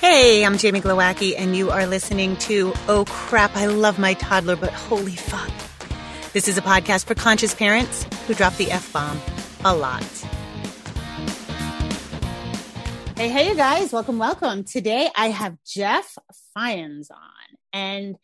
Hey, 0.00 0.46
I'm 0.46 0.56
Jamie 0.56 0.80
Glowacki, 0.80 1.34
and 1.36 1.54
you 1.54 1.70
are 1.70 1.86
listening 1.86 2.34
to 2.36 2.72
Oh 2.88 3.04
Crap, 3.06 3.54
I 3.54 3.66
Love 3.66 3.98
My 3.98 4.14
Toddler, 4.14 4.56
but 4.56 4.72
Holy 4.72 5.14
Fuck. 5.14 5.50
This 6.32 6.48
is 6.48 6.56
a 6.56 6.62
podcast 6.62 7.04
for 7.04 7.14
conscious 7.14 7.54
parents 7.54 8.06
who 8.26 8.32
drop 8.32 8.56
the 8.56 8.70
F 8.70 8.90
bomb 8.94 9.20
a 9.62 9.76
lot. 9.76 10.02
Hey, 13.14 13.28
hey, 13.28 13.48
you 13.50 13.54
guys, 13.54 13.92
welcome, 13.92 14.18
welcome. 14.18 14.64
Today 14.64 15.10
I 15.14 15.26
have 15.26 15.58
Jeff 15.66 16.16
Fyans 16.56 17.10
on, 17.10 17.58
and 17.74 18.16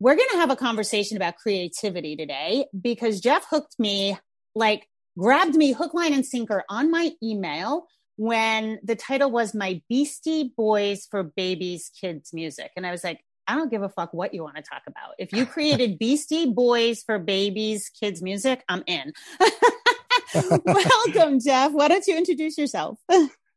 we're 0.00 0.16
going 0.16 0.30
to 0.32 0.38
have 0.38 0.50
a 0.50 0.56
conversation 0.56 1.16
about 1.16 1.36
creativity 1.36 2.16
today 2.16 2.66
because 2.78 3.20
Jeff 3.20 3.46
hooked 3.48 3.78
me, 3.78 4.18
like, 4.56 4.88
grabbed 5.16 5.54
me 5.54 5.70
hook, 5.70 5.94
line, 5.94 6.12
and 6.12 6.26
sinker 6.26 6.64
on 6.68 6.90
my 6.90 7.12
email 7.22 7.86
when 8.18 8.80
the 8.82 8.96
title 8.96 9.30
was 9.30 9.54
My 9.54 9.80
Beastie 9.88 10.52
Boys 10.56 11.06
for 11.08 11.22
Babies 11.22 11.88
Kids 12.00 12.34
Music. 12.34 12.72
And 12.76 12.84
I 12.84 12.90
was 12.90 13.04
like, 13.04 13.24
I 13.46 13.54
don't 13.54 13.70
give 13.70 13.82
a 13.82 13.88
fuck 13.88 14.12
what 14.12 14.34
you 14.34 14.42
want 14.42 14.56
to 14.56 14.62
talk 14.62 14.82
about. 14.88 15.14
If 15.20 15.32
you 15.32 15.46
created 15.46 15.98
Beastie 16.00 16.52
Boys 16.52 17.04
for 17.04 17.20
Babies 17.20 17.88
Kids 17.88 18.20
Music, 18.20 18.64
I'm 18.68 18.82
in. 18.88 19.12
Welcome, 20.64 21.38
Jeff. 21.38 21.70
Why 21.70 21.86
don't 21.86 22.06
you 22.08 22.16
introduce 22.16 22.58
yourself? 22.58 22.98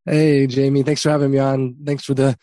Hey, 0.05 0.45
Jamie. 0.45 0.83
Thanks 0.83 1.01
for 1.01 1.09
having 1.09 1.31
me 1.31 1.39
on. 1.39 1.75
Thanks 1.83 2.05
for 2.05 2.13
the 2.13 2.37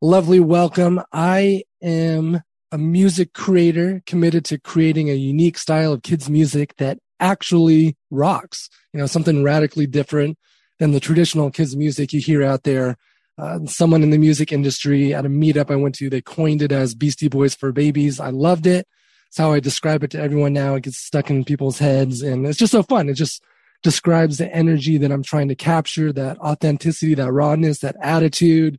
lovely 0.00 0.38
welcome. 0.38 1.00
I 1.12 1.64
am 1.82 2.40
a 2.70 2.78
music 2.78 3.32
creator 3.32 4.00
committed 4.06 4.44
to 4.44 4.60
creating 4.60 5.10
a 5.10 5.14
unique 5.14 5.58
style 5.58 5.92
of 5.92 6.02
kids 6.02 6.30
music 6.30 6.76
that 6.78 6.98
actually 7.18 7.96
rocks, 8.12 8.70
you 8.92 9.00
know, 9.00 9.06
something 9.06 9.42
radically 9.42 9.88
different 9.88 10.38
than 10.84 10.92
the 10.92 11.00
traditional 11.00 11.50
kids 11.50 11.74
music 11.74 12.12
you 12.12 12.20
hear 12.20 12.42
out 12.42 12.64
there. 12.64 12.98
Uh, 13.38 13.58
someone 13.64 14.02
in 14.02 14.10
the 14.10 14.18
music 14.18 14.52
industry 14.52 15.14
at 15.14 15.24
a 15.24 15.30
meetup 15.30 15.70
I 15.70 15.76
went 15.76 15.94
to, 15.94 16.10
they 16.10 16.20
coined 16.20 16.60
it 16.60 16.72
as 16.72 16.94
Beastie 16.94 17.28
Boys 17.28 17.54
for 17.54 17.72
Babies. 17.72 18.20
I 18.20 18.28
loved 18.28 18.66
it. 18.66 18.86
It's 19.28 19.38
how 19.38 19.50
I 19.50 19.60
describe 19.60 20.04
it 20.04 20.10
to 20.10 20.20
everyone 20.20 20.52
now. 20.52 20.74
It 20.74 20.82
gets 20.82 20.98
stuck 20.98 21.30
in 21.30 21.42
people's 21.42 21.78
heads 21.78 22.20
and 22.20 22.46
it's 22.46 22.58
just 22.58 22.72
so 22.72 22.82
fun. 22.82 23.08
It 23.08 23.14
just 23.14 23.42
describes 23.82 24.36
the 24.36 24.54
energy 24.54 24.98
that 24.98 25.10
I'm 25.10 25.22
trying 25.22 25.48
to 25.48 25.54
capture, 25.54 26.12
that 26.12 26.36
authenticity, 26.40 27.14
that 27.14 27.32
rawness, 27.32 27.78
that 27.78 27.96
attitude, 28.02 28.78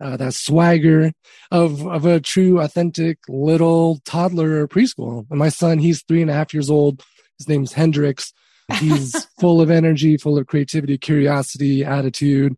uh, 0.00 0.16
that 0.16 0.34
swagger 0.34 1.12
of, 1.52 1.86
of 1.86 2.04
a 2.04 2.18
true, 2.18 2.60
authentic 2.60 3.18
little 3.28 4.00
toddler 4.04 4.66
preschool. 4.66 5.24
And 5.30 5.38
my 5.38 5.50
son, 5.50 5.78
he's 5.78 6.02
three 6.02 6.20
and 6.20 6.32
a 6.32 6.34
half 6.34 6.52
years 6.52 6.68
old. 6.68 7.04
His 7.38 7.48
name's 7.48 7.74
Hendrix 7.74 8.32
He's 8.78 9.26
full 9.40 9.60
of 9.60 9.70
energy, 9.70 10.16
full 10.16 10.38
of 10.38 10.46
creativity, 10.46 10.98
curiosity, 10.98 11.84
attitude. 11.84 12.56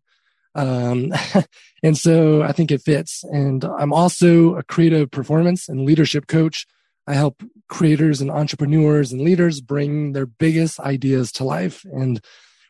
Um, 0.55 1.13
and 1.83 1.97
so 1.97 2.41
I 2.41 2.51
think 2.51 2.71
it 2.71 2.81
fits. 2.81 3.23
And 3.23 3.63
I'm 3.63 3.93
also 3.93 4.55
a 4.55 4.63
creative 4.63 5.11
performance 5.11 5.69
and 5.69 5.85
leadership 5.85 6.27
coach. 6.27 6.65
I 7.07 7.13
help 7.13 7.41
creators 7.69 8.21
and 8.21 8.31
entrepreneurs 8.31 9.11
and 9.11 9.21
leaders 9.21 9.61
bring 9.61 10.13
their 10.13 10.25
biggest 10.25 10.79
ideas 10.79 11.31
to 11.33 11.43
life. 11.43 11.85
And 11.85 12.19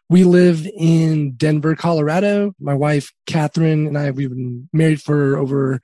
we 0.10 0.24
live 0.24 0.68
in 0.78 1.34
Denver, 1.36 1.76
Colorado. 1.76 2.54
My 2.60 2.74
wife, 2.74 3.12
Catherine, 3.26 3.88
and 3.88 3.98
I, 3.98 4.12
we've 4.12 4.30
been 4.30 4.70
married 4.72 5.02
for 5.02 5.38
over 5.38 5.82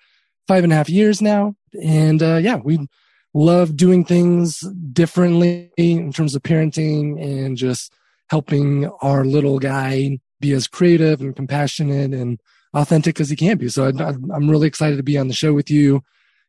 five 0.47 0.63
and 0.63 0.71
a 0.71 0.75
half 0.75 0.89
years 0.89 1.21
now. 1.21 1.55
And 1.81 2.21
uh, 2.21 2.37
yeah, 2.37 2.55
we 2.55 2.87
love 3.33 3.75
doing 3.75 4.05
things 4.05 4.59
differently 4.91 5.71
in 5.77 6.11
terms 6.13 6.35
of 6.35 6.43
parenting 6.43 7.21
and 7.21 7.57
just 7.57 7.93
helping 8.29 8.85
our 9.01 9.25
little 9.25 9.59
guy 9.59 10.19
be 10.39 10.51
as 10.53 10.67
creative 10.67 11.21
and 11.21 11.35
compassionate 11.35 12.13
and 12.13 12.39
authentic 12.73 13.19
as 13.19 13.29
he 13.29 13.35
can 13.35 13.57
be. 13.57 13.69
So 13.69 13.85
I, 13.85 14.09
am 14.09 14.49
really 14.49 14.67
excited 14.67 14.97
to 14.97 15.03
be 15.03 15.17
on 15.17 15.27
the 15.27 15.33
show 15.33 15.53
with 15.53 15.69
you. 15.69 16.03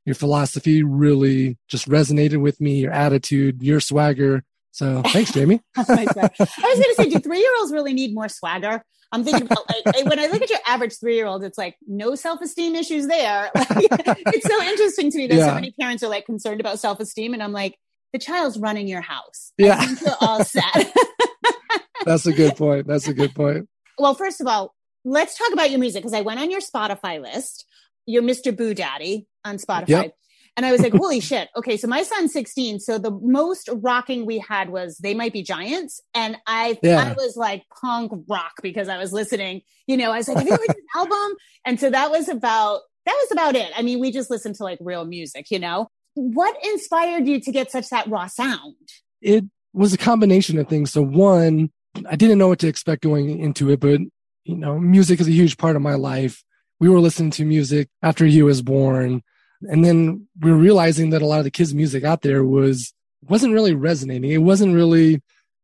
Your 0.04 0.14
philosophy 0.14 0.82
really 0.82 1.56
just 1.68 1.88
resonated 1.88 2.40
with 2.40 2.60
me, 2.60 2.80
your 2.80 2.92
attitude, 2.92 3.62
your 3.62 3.80
swagger. 3.80 4.44
So 4.74 5.02
thanks, 5.02 5.32
Jamie. 5.32 5.60
I 5.76 5.80
was 5.82 5.86
going 5.86 6.18
to 6.18 6.94
say, 6.96 7.08
do 7.08 7.20
three 7.20 7.38
year 7.38 7.52
olds 7.60 7.72
really 7.72 7.94
need 7.94 8.12
more 8.12 8.28
swagger? 8.28 8.82
I'm 9.12 9.22
thinking 9.22 9.46
about 9.46 9.68
like 9.68 10.04
when 10.04 10.18
I 10.18 10.26
look 10.26 10.42
at 10.42 10.50
your 10.50 10.58
average 10.66 10.98
three 10.98 11.14
year 11.14 11.26
old, 11.26 11.44
it's 11.44 11.56
like 11.56 11.76
no 11.86 12.16
self 12.16 12.40
esteem 12.42 12.74
issues 12.74 13.06
there. 13.06 13.52
Like, 13.56 14.18
it's 14.34 14.46
so 14.46 14.62
interesting 14.64 15.12
to 15.12 15.18
me 15.18 15.26
that 15.28 15.36
yeah. 15.36 15.46
so 15.46 15.54
many 15.54 15.70
parents 15.78 16.02
are 16.02 16.08
like 16.08 16.26
concerned 16.26 16.60
about 16.60 16.80
self 16.80 16.98
esteem, 16.98 17.34
and 17.34 17.42
I'm 17.42 17.52
like, 17.52 17.78
the 18.12 18.18
child's 18.18 18.58
running 18.58 18.88
your 18.88 19.00
house. 19.00 19.52
Yeah, 19.56 19.80
all 20.20 20.44
set. 20.44 20.92
That's 22.04 22.26
a 22.26 22.32
good 22.32 22.56
point. 22.56 22.88
That's 22.88 23.06
a 23.06 23.14
good 23.14 23.32
point. 23.32 23.68
Well, 23.96 24.14
first 24.14 24.40
of 24.40 24.48
all, 24.48 24.74
let's 25.04 25.38
talk 25.38 25.52
about 25.52 25.70
your 25.70 25.78
music 25.78 26.02
because 26.02 26.14
I 26.14 26.22
went 26.22 26.40
on 26.40 26.50
your 26.50 26.60
Spotify 26.60 27.22
list. 27.22 27.64
You're 28.06 28.24
Mr. 28.24 28.54
Boo 28.54 28.74
Daddy 28.74 29.28
on 29.44 29.58
Spotify. 29.58 29.88
Yep. 29.88 30.16
And 30.56 30.64
I 30.64 30.72
was 30.72 30.80
like, 30.80 30.92
holy 30.96 31.20
shit. 31.20 31.48
Okay. 31.56 31.76
So 31.76 31.88
my 31.88 32.02
son's 32.02 32.32
16. 32.32 32.80
So 32.80 32.98
the 32.98 33.10
most 33.10 33.68
rocking 33.72 34.26
we 34.26 34.38
had 34.38 34.70
was 34.70 34.98
They 34.98 35.14
Might 35.14 35.32
Be 35.32 35.42
Giants. 35.42 36.00
And 36.14 36.36
I, 36.46 36.78
yeah. 36.82 37.02
I 37.02 37.12
was 37.12 37.36
like 37.36 37.64
punk 37.80 38.12
rock 38.28 38.54
because 38.62 38.88
I 38.88 38.98
was 38.98 39.12
listening, 39.12 39.62
you 39.86 39.96
know, 39.96 40.12
I 40.12 40.18
was 40.18 40.28
like, 40.28 40.38
have 40.38 40.46
you 40.46 40.52
heard 40.52 40.68
this 40.68 40.76
album? 40.96 41.36
And 41.64 41.80
so 41.80 41.90
that 41.90 42.10
was 42.10 42.28
about, 42.28 42.80
that 43.06 43.12
was 43.12 43.32
about 43.32 43.56
it. 43.56 43.70
I 43.76 43.82
mean, 43.82 44.00
we 44.00 44.10
just 44.10 44.30
listened 44.30 44.54
to 44.56 44.64
like 44.64 44.78
real 44.80 45.04
music, 45.04 45.50
you 45.50 45.58
know? 45.58 45.88
What 46.14 46.56
inspired 46.64 47.26
you 47.26 47.40
to 47.40 47.52
get 47.52 47.72
such 47.72 47.88
that 47.90 48.06
raw 48.08 48.28
sound? 48.28 48.76
It 49.20 49.44
was 49.72 49.92
a 49.92 49.98
combination 49.98 50.58
of 50.58 50.68
things. 50.68 50.92
So 50.92 51.02
one, 51.02 51.70
I 52.08 52.16
didn't 52.16 52.38
know 52.38 52.48
what 52.48 52.60
to 52.60 52.68
expect 52.68 53.02
going 53.02 53.40
into 53.40 53.70
it, 53.70 53.80
but 53.80 54.00
you 54.44 54.56
know, 54.56 54.78
music 54.78 55.20
is 55.20 55.28
a 55.28 55.32
huge 55.32 55.56
part 55.56 55.76
of 55.76 55.82
my 55.82 55.94
life. 55.94 56.42
We 56.78 56.88
were 56.88 57.00
listening 57.00 57.30
to 57.32 57.44
music 57.44 57.88
after 58.02 58.26
he 58.26 58.42
was 58.42 58.62
born 58.62 59.22
and 59.70 59.84
then 59.84 60.26
we 60.40 60.50
are 60.50 60.56
realizing 60.56 61.10
that 61.10 61.22
a 61.22 61.26
lot 61.26 61.38
of 61.38 61.44
the 61.44 61.50
kids' 61.50 61.74
music 61.74 62.04
out 62.04 62.22
there 62.22 62.44
was 62.44 62.92
wasn't 63.28 63.54
really 63.54 63.74
resonating. 63.74 64.30
It 64.30 64.38
wasn't 64.38 64.74
really 64.74 65.22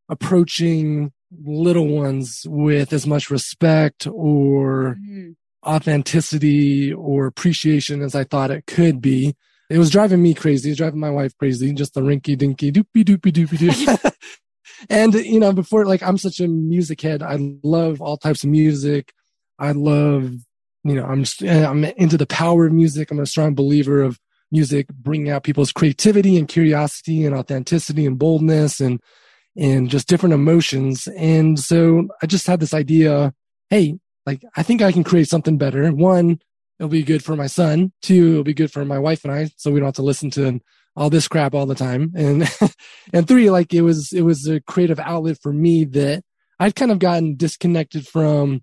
approaching 0.08 1.12
little 1.44 1.86
ones 1.86 2.44
with 2.48 2.92
as 2.92 3.06
much 3.06 3.30
respect 3.30 4.06
or 4.06 4.96
mm-hmm. 5.00 5.30
authenticity 5.64 6.92
or 6.92 7.26
appreciation 7.26 8.02
as 8.02 8.14
I 8.14 8.24
thought 8.24 8.50
it 8.50 8.66
could 8.66 9.00
be. 9.00 9.36
It 9.68 9.78
was 9.78 9.90
driving 9.90 10.20
me 10.20 10.34
crazy. 10.34 10.68
It 10.68 10.72
was 10.72 10.78
driving 10.78 10.98
my 10.98 11.10
wife 11.10 11.36
crazy. 11.38 11.72
Just 11.72 11.94
the 11.94 12.00
rinky 12.00 12.36
dinky 12.36 12.72
doopy 12.72 13.04
doopy 13.04 13.32
doopy 13.32 13.58
doop. 13.58 14.12
and 14.90 15.14
you 15.14 15.38
know, 15.38 15.52
before 15.52 15.86
like 15.86 16.02
I'm 16.02 16.18
such 16.18 16.40
a 16.40 16.48
music 16.48 17.00
head. 17.00 17.22
I 17.22 17.38
love 17.62 18.00
all 18.00 18.16
types 18.16 18.42
of 18.42 18.50
music. 18.50 19.12
I 19.58 19.72
love 19.72 20.32
you 20.84 20.94
know, 20.94 21.04
I'm 21.04 21.24
I'm 21.42 21.84
into 21.84 22.16
the 22.16 22.26
power 22.26 22.66
of 22.66 22.72
music. 22.72 23.10
I'm 23.10 23.20
a 23.20 23.26
strong 23.26 23.54
believer 23.54 24.02
of 24.02 24.18
music 24.50 24.88
bringing 24.88 25.30
out 25.30 25.44
people's 25.44 25.72
creativity 25.72 26.36
and 26.36 26.48
curiosity 26.48 27.24
and 27.24 27.34
authenticity 27.34 28.06
and 28.06 28.18
boldness 28.18 28.80
and 28.80 29.00
and 29.56 29.90
just 29.90 30.08
different 30.08 30.32
emotions. 30.32 31.06
And 31.16 31.58
so 31.58 32.08
I 32.22 32.26
just 32.26 32.46
had 32.46 32.60
this 32.60 32.72
idea, 32.72 33.34
hey, 33.68 33.98
like 34.26 34.42
I 34.56 34.62
think 34.62 34.80
I 34.80 34.92
can 34.92 35.04
create 35.04 35.28
something 35.28 35.58
better. 35.58 35.90
One, 35.90 36.38
it'll 36.78 36.88
be 36.88 37.02
good 37.02 37.22
for 37.22 37.36
my 37.36 37.46
son. 37.46 37.92
Two, 38.00 38.32
it'll 38.32 38.44
be 38.44 38.54
good 38.54 38.72
for 38.72 38.84
my 38.84 38.98
wife 38.98 39.24
and 39.24 39.32
I, 39.32 39.50
so 39.56 39.70
we 39.70 39.80
don't 39.80 39.88
have 39.88 39.94
to 39.96 40.02
listen 40.02 40.30
to 40.32 40.60
all 40.96 41.10
this 41.10 41.28
crap 41.28 41.54
all 41.54 41.66
the 41.66 41.74
time. 41.74 42.12
And 42.16 42.48
and 43.12 43.28
three, 43.28 43.50
like 43.50 43.74
it 43.74 43.82
was 43.82 44.12
it 44.12 44.22
was 44.22 44.46
a 44.46 44.60
creative 44.60 44.98
outlet 44.98 45.38
for 45.42 45.52
me 45.52 45.84
that 45.84 46.22
I'd 46.58 46.76
kind 46.76 46.90
of 46.90 46.98
gotten 46.98 47.36
disconnected 47.36 48.06
from 48.06 48.62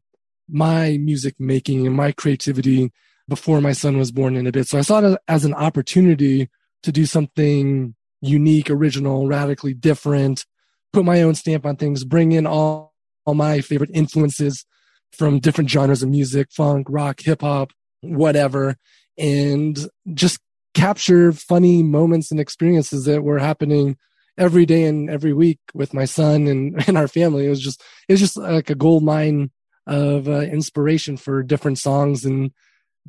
my 0.49 0.97
music 0.97 1.35
making 1.39 1.85
and 1.85 1.95
my 1.95 2.11
creativity 2.11 2.91
before 3.27 3.61
my 3.61 3.73
son 3.73 3.97
was 3.97 4.11
born 4.11 4.35
in 4.35 4.47
a 4.47 4.51
bit. 4.51 4.67
So 4.67 4.77
I 4.77 4.81
saw 4.81 4.99
it 4.99 5.19
as 5.27 5.45
an 5.45 5.53
opportunity 5.53 6.49
to 6.83 6.91
do 6.91 7.05
something 7.05 7.95
unique, 8.21 8.69
original, 8.69 9.27
radically 9.27 9.73
different, 9.73 10.45
put 10.93 11.05
my 11.05 11.21
own 11.21 11.35
stamp 11.35 11.65
on 11.65 11.75
things, 11.75 12.03
bring 12.03 12.31
in 12.31 12.47
all, 12.47 12.93
all 13.25 13.33
my 13.33 13.61
favorite 13.61 13.91
influences 13.93 14.65
from 15.11 15.39
different 15.39 15.69
genres 15.69 16.03
of 16.03 16.09
music, 16.09 16.47
funk, 16.51 16.87
rock, 16.89 17.19
hip 17.21 17.41
hop, 17.41 17.71
whatever, 18.01 18.77
and 19.17 19.89
just 20.13 20.39
capture 20.73 21.31
funny 21.31 21.83
moments 21.83 22.31
and 22.31 22.39
experiences 22.39 23.05
that 23.05 23.23
were 23.23 23.39
happening 23.39 23.97
every 24.37 24.65
day 24.65 24.83
and 24.83 25.09
every 25.09 25.33
week 25.33 25.59
with 25.73 25.93
my 25.93 26.05
son 26.05 26.47
and, 26.47 26.83
and 26.87 26.97
our 26.97 27.07
family. 27.07 27.45
It 27.45 27.49
was 27.49 27.61
just, 27.61 27.81
it 28.07 28.13
was 28.13 28.19
just 28.19 28.37
like 28.37 28.69
a 28.69 28.75
gold 28.75 29.03
mine 29.03 29.51
of 29.87 30.27
uh, 30.27 30.41
inspiration 30.41 31.17
for 31.17 31.41
different 31.41 31.79
songs 31.79 32.25
and 32.25 32.51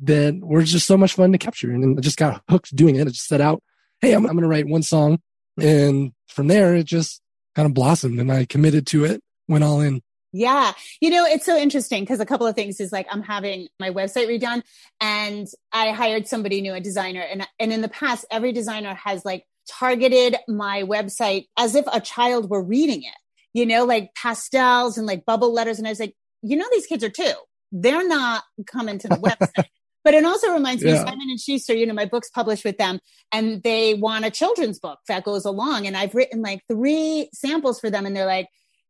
that 0.01 0.39
were 0.41 0.63
just 0.63 0.87
so 0.87 0.97
much 0.97 1.13
fun 1.13 1.31
to 1.31 1.37
capture. 1.37 1.71
And 1.71 1.97
I 1.97 2.01
just 2.01 2.17
got 2.17 2.41
hooked 2.49 2.75
doing 2.75 2.95
it. 2.95 3.01
I 3.01 3.11
just 3.11 3.27
set 3.27 3.41
out, 3.41 3.61
hey, 4.01 4.13
I'm, 4.13 4.25
I'm 4.25 4.33
going 4.33 4.43
to 4.43 4.47
write 4.47 4.67
one 4.67 4.83
song. 4.83 5.19
And 5.59 6.13
from 6.27 6.47
there, 6.47 6.75
it 6.75 6.85
just 6.85 7.21
kind 7.55 7.65
of 7.65 7.73
blossomed 7.73 8.19
and 8.19 8.31
I 8.31 8.45
committed 8.45 8.87
to 8.87 9.03
it, 9.03 9.21
went 9.47 9.63
all 9.63 9.81
in. 9.81 10.01
Yeah. 10.31 10.73
You 11.01 11.09
know, 11.09 11.25
it's 11.25 11.45
so 11.45 11.57
interesting 11.57 12.03
because 12.03 12.19
a 12.19 12.25
couple 12.25 12.45
of 12.45 12.55
things 12.55 12.79
is 12.79 12.91
like 12.91 13.07
I'm 13.09 13.23
having 13.23 13.67
my 13.79 13.89
website 13.89 14.27
redone 14.27 14.61
and 15.01 15.47
I 15.73 15.91
hired 15.91 16.27
somebody 16.27 16.61
new, 16.61 16.73
a 16.73 16.79
designer. 16.79 17.21
And, 17.21 17.47
and 17.59 17.73
in 17.73 17.81
the 17.81 17.89
past, 17.89 18.25
every 18.29 18.51
designer 18.51 18.93
has 18.93 19.25
like 19.25 19.45
targeted 19.67 20.37
my 20.47 20.83
website 20.83 21.47
as 21.57 21.75
if 21.75 21.85
a 21.91 21.99
child 21.99 22.49
were 22.49 22.61
reading 22.61 23.03
it, 23.03 23.17
you 23.53 23.65
know, 23.65 23.85
like 23.85 24.13
pastels 24.13 24.97
and 24.97 25.07
like 25.07 25.25
bubble 25.25 25.51
letters. 25.51 25.79
And 25.79 25.87
I 25.87 25.91
was 25.91 25.99
like, 25.99 26.15
you 26.41 26.55
know, 26.57 26.65
these 26.71 26.85
kids 26.85 27.03
are 27.03 27.09
two. 27.09 27.33
They're 27.71 28.07
not 28.07 28.43
coming 28.67 28.97
to 28.99 29.07
the 29.07 29.15
website. 29.57 29.65
But 30.03 30.13
it 30.13 30.23
also 30.23 30.51
reminds 30.53 30.83
me 30.83 30.91
Yeah. 30.91 31.01
of 31.01 31.07
Simon 31.09 31.27
and 31.29 31.39
Schuster, 31.39 31.73
you 31.75 31.85
know, 31.85 31.93
my 31.93 32.05
book's 32.05 32.29
published 32.29 32.63
with 32.63 32.77
them 32.77 32.99
and 33.33 33.61
they 33.63 33.93
want 33.95 34.23
a 34.25 34.31
children's 34.31 34.79
book 34.79 34.99
that 35.09 35.23
goes 35.25 35.43
along. 35.45 35.87
And 35.87 35.97
I've 35.97 36.15
written 36.15 36.41
like 36.41 36.61
three 36.69 37.29
samples 37.33 37.79
for 37.81 37.89
them 37.89 38.05
and 38.05 38.15
they're 38.15 38.25
like, 38.25 38.47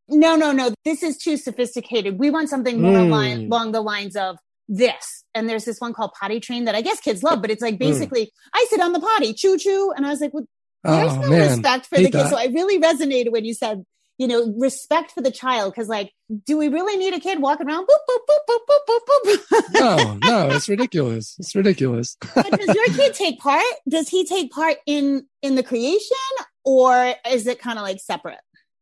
no, 0.07 0.35
no, 0.35 0.51
no, 0.51 0.71
this 0.85 1.01
is 1.03 1.17
too 1.17 1.35
sophisticated. 1.37 2.19
We 2.19 2.29
want 2.29 2.49
something 2.49 2.79
more 2.81 2.97
Mm. 2.99 3.09
line, 3.09 3.37
along 3.47 3.71
the 3.71 3.81
lines 3.81 4.15
of 4.15 4.37
this. 4.67 5.23
And 5.33 5.49
there's 5.49 5.65
this 5.65 5.79
one 5.81 5.93
called 5.93 6.11
Potty 6.19 6.39
Train 6.39 6.65
that 6.65 6.75
I 6.75 6.81
guess 6.81 6.99
kids 6.99 7.23
love, 7.23 7.41
but 7.41 7.49
it's 7.51 7.61
like 7.61 7.79
basically, 7.79 8.31
I 8.53 8.65
sit 8.69 8.79
on 8.79 8.93
the 8.93 8.99
potty, 8.99 9.33
choo 9.33 9.57
choo. 9.57 9.91
And 9.97 10.05
I 10.05 10.09
was 10.09 10.21
like, 10.21 10.33
well, 10.33 10.45
there's 10.83 11.11
oh 11.11 11.21
no 11.21 11.29
man. 11.29 11.49
respect 11.49 11.87
for 11.87 11.97
the 11.97 12.03
kids. 12.03 12.13
that. 12.13 12.29
So 12.29 12.37
I 12.37 12.45
really 12.45 12.79
resonated 12.79 13.31
when 13.31 13.45
you 13.45 13.53
said, 13.55 13.83
you 14.19 14.27
know, 14.27 14.53
respect 14.57 15.11
for 15.11 15.21
the 15.21 15.31
child. 15.31 15.73
Cause 15.73 15.87
like, 15.87 16.11
do 16.45 16.57
we 16.57 16.67
really 16.67 16.97
need 16.97 17.13
a 17.13 17.19
kid 17.19 17.41
walking 17.41 17.67
around? 17.67 17.87
Boop, 17.87 17.99
boop, 18.07 18.19
boop, 18.29 18.59
boop, 18.67 18.79
boop, 18.87 18.99
boop, 19.07 19.37
boop. 19.47 19.73
no, 19.73 20.17
no, 20.47 20.49
it's 20.55 20.67
ridiculous. 20.67 21.35
It's 21.39 21.55
ridiculous. 21.55 22.17
Does 22.35 22.75
your 22.75 22.85
kid 22.87 23.13
take 23.13 23.39
part? 23.39 23.63
Does 23.87 24.09
he 24.09 24.25
take 24.25 24.51
part 24.51 24.77
in 24.85 25.25
in 25.41 25.55
the 25.55 25.63
creation, 25.63 26.17
or 26.65 27.15
is 27.27 27.47
it 27.47 27.59
kind 27.59 27.79
of 27.79 27.83
like 27.83 27.99
separate? 27.99 28.39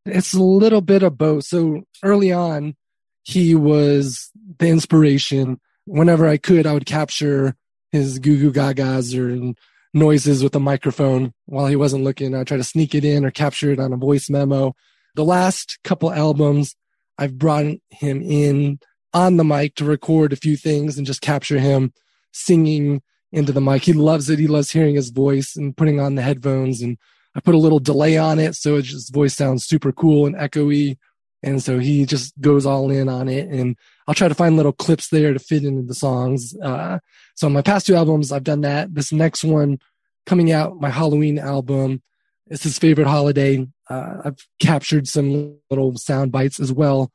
It's 0.08 0.34
a 0.34 0.42
little 0.42 0.82
bit 0.82 1.04
of 1.04 1.18
both. 1.18 1.44
So 1.44 1.84
early 2.04 2.32
on, 2.32 2.76
he 3.24 3.54
was 3.54 4.32
the 4.60 4.70
inspiration. 4.70 5.60
Whenever 5.86 6.28
I 6.28 6.38
could, 6.38 6.66
I 6.66 6.74
would 6.74 6.86
capture 6.86 7.56
his 7.92 8.20
goo 8.20 8.38
goo 8.38 8.52
gagas 8.52 9.18
or 9.18 9.54
noises 9.94 10.44
with 10.44 10.56
a 10.56 10.60
microphone 10.60 11.34
while 11.46 11.68
he 11.68 11.76
wasn't 11.76 12.04
looking. 12.04 12.34
I'd 12.34 12.48
try 12.48 12.58
to 12.58 12.64
sneak 12.64 12.96
it 12.96 13.06
in 13.06 13.24
or 13.24 13.32
capture 13.32 13.72
it 13.72 13.80
on 13.80 13.94
a 13.94 13.98
voice 13.98 14.30
memo. 14.30 14.76
The 15.18 15.26
last 15.26 15.80
couple 15.84 16.14
albums, 16.14 16.76
I've 17.18 17.40
brought 17.40 17.66
him 17.90 18.22
in 18.22 18.80
on 19.16 19.38
the 19.38 19.44
mic 19.44 19.74
to 19.76 19.84
record 19.84 20.32
a 20.32 20.36
few 20.36 20.56
things 20.56 20.96
and 20.96 21.08
just 21.08 21.22
capture 21.22 21.58
him 21.58 21.92
singing 22.32 23.02
into 23.32 23.52
the 23.52 23.60
mic. 23.60 23.84
He 23.84 23.94
loves 23.94 24.30
it. 24.30 24.38
He 24.38 24.46
loves 24.46 24.70
hearing 24.70 24.94
his 24.94 25.10
voice 25.10 25.56
and 25.56 25.76
putting 25.76 26.00
on 26.00 26.14
the 26.14 26.22
headphones. 26.22 26.84
And 26.84 27.00
I 27.34 27.40
put 27.40 27.56
a 27.56 27.58
little 27.58 27.80
delay 27.80 28.16
on 28.16 28.38
it 28.38 28.54
so 28.54 28.76
his 28.76 29.10
voice 29.10 29.36
sounds 29.36 29.66
super 29.66 29.92
cool 29.92 30.28
and 30.28 30.36
echoey. 30.36 30.98
And 31.42 31.64
so 31.64 31.80
he 31.80 32.06
just 32.06 32.40
goes 32.40 32.68
all 32.68 32.92
in 32.92 33.10
on 33.10 33.28
it. 33.28 33.48
And 33.48 33.76
I'll 34.08 34.14
try 34.14 34.28
to 34.28 34.36
find 34.36 34.56
little 34.56 34.72
clips 34.72 35.10
there 35.10 35.34
to 35.34 35.40
fit 35.40 35.66
into 35.66 35.82
the 35.82 35.96
songs. 35.96 36.56
Uh, 36.62 37.00
so 37.34 37.50
my 37.50 37.64
past 37.64 37.88
two 37.88 37.96
albums, 37.96 38.32
I've 38.32 38.44
done 38.44 38.62
that. 38.62 38.94
This 38.94 39.12
next 39.12 39.44
one 39.44 39.80
coming 40.28 40.52
out, 40.52 40.80
my 40.80 40.92
Halloween 40.92 41.40
album, 41.40 42.04
it's 42.46 42.62
his 42.62 42.78
favorite 42.78 43.08
holiday. 43.08 43.68
Uh, 43.90 44.18
I've 44.26 44.48
captured 44.60 45.08
some 45.08 45.58
little 45.70 45.96
sound 45.98 46.32
bites 46.32 46.60
as 46.60 46.72
well. 46.72 47.12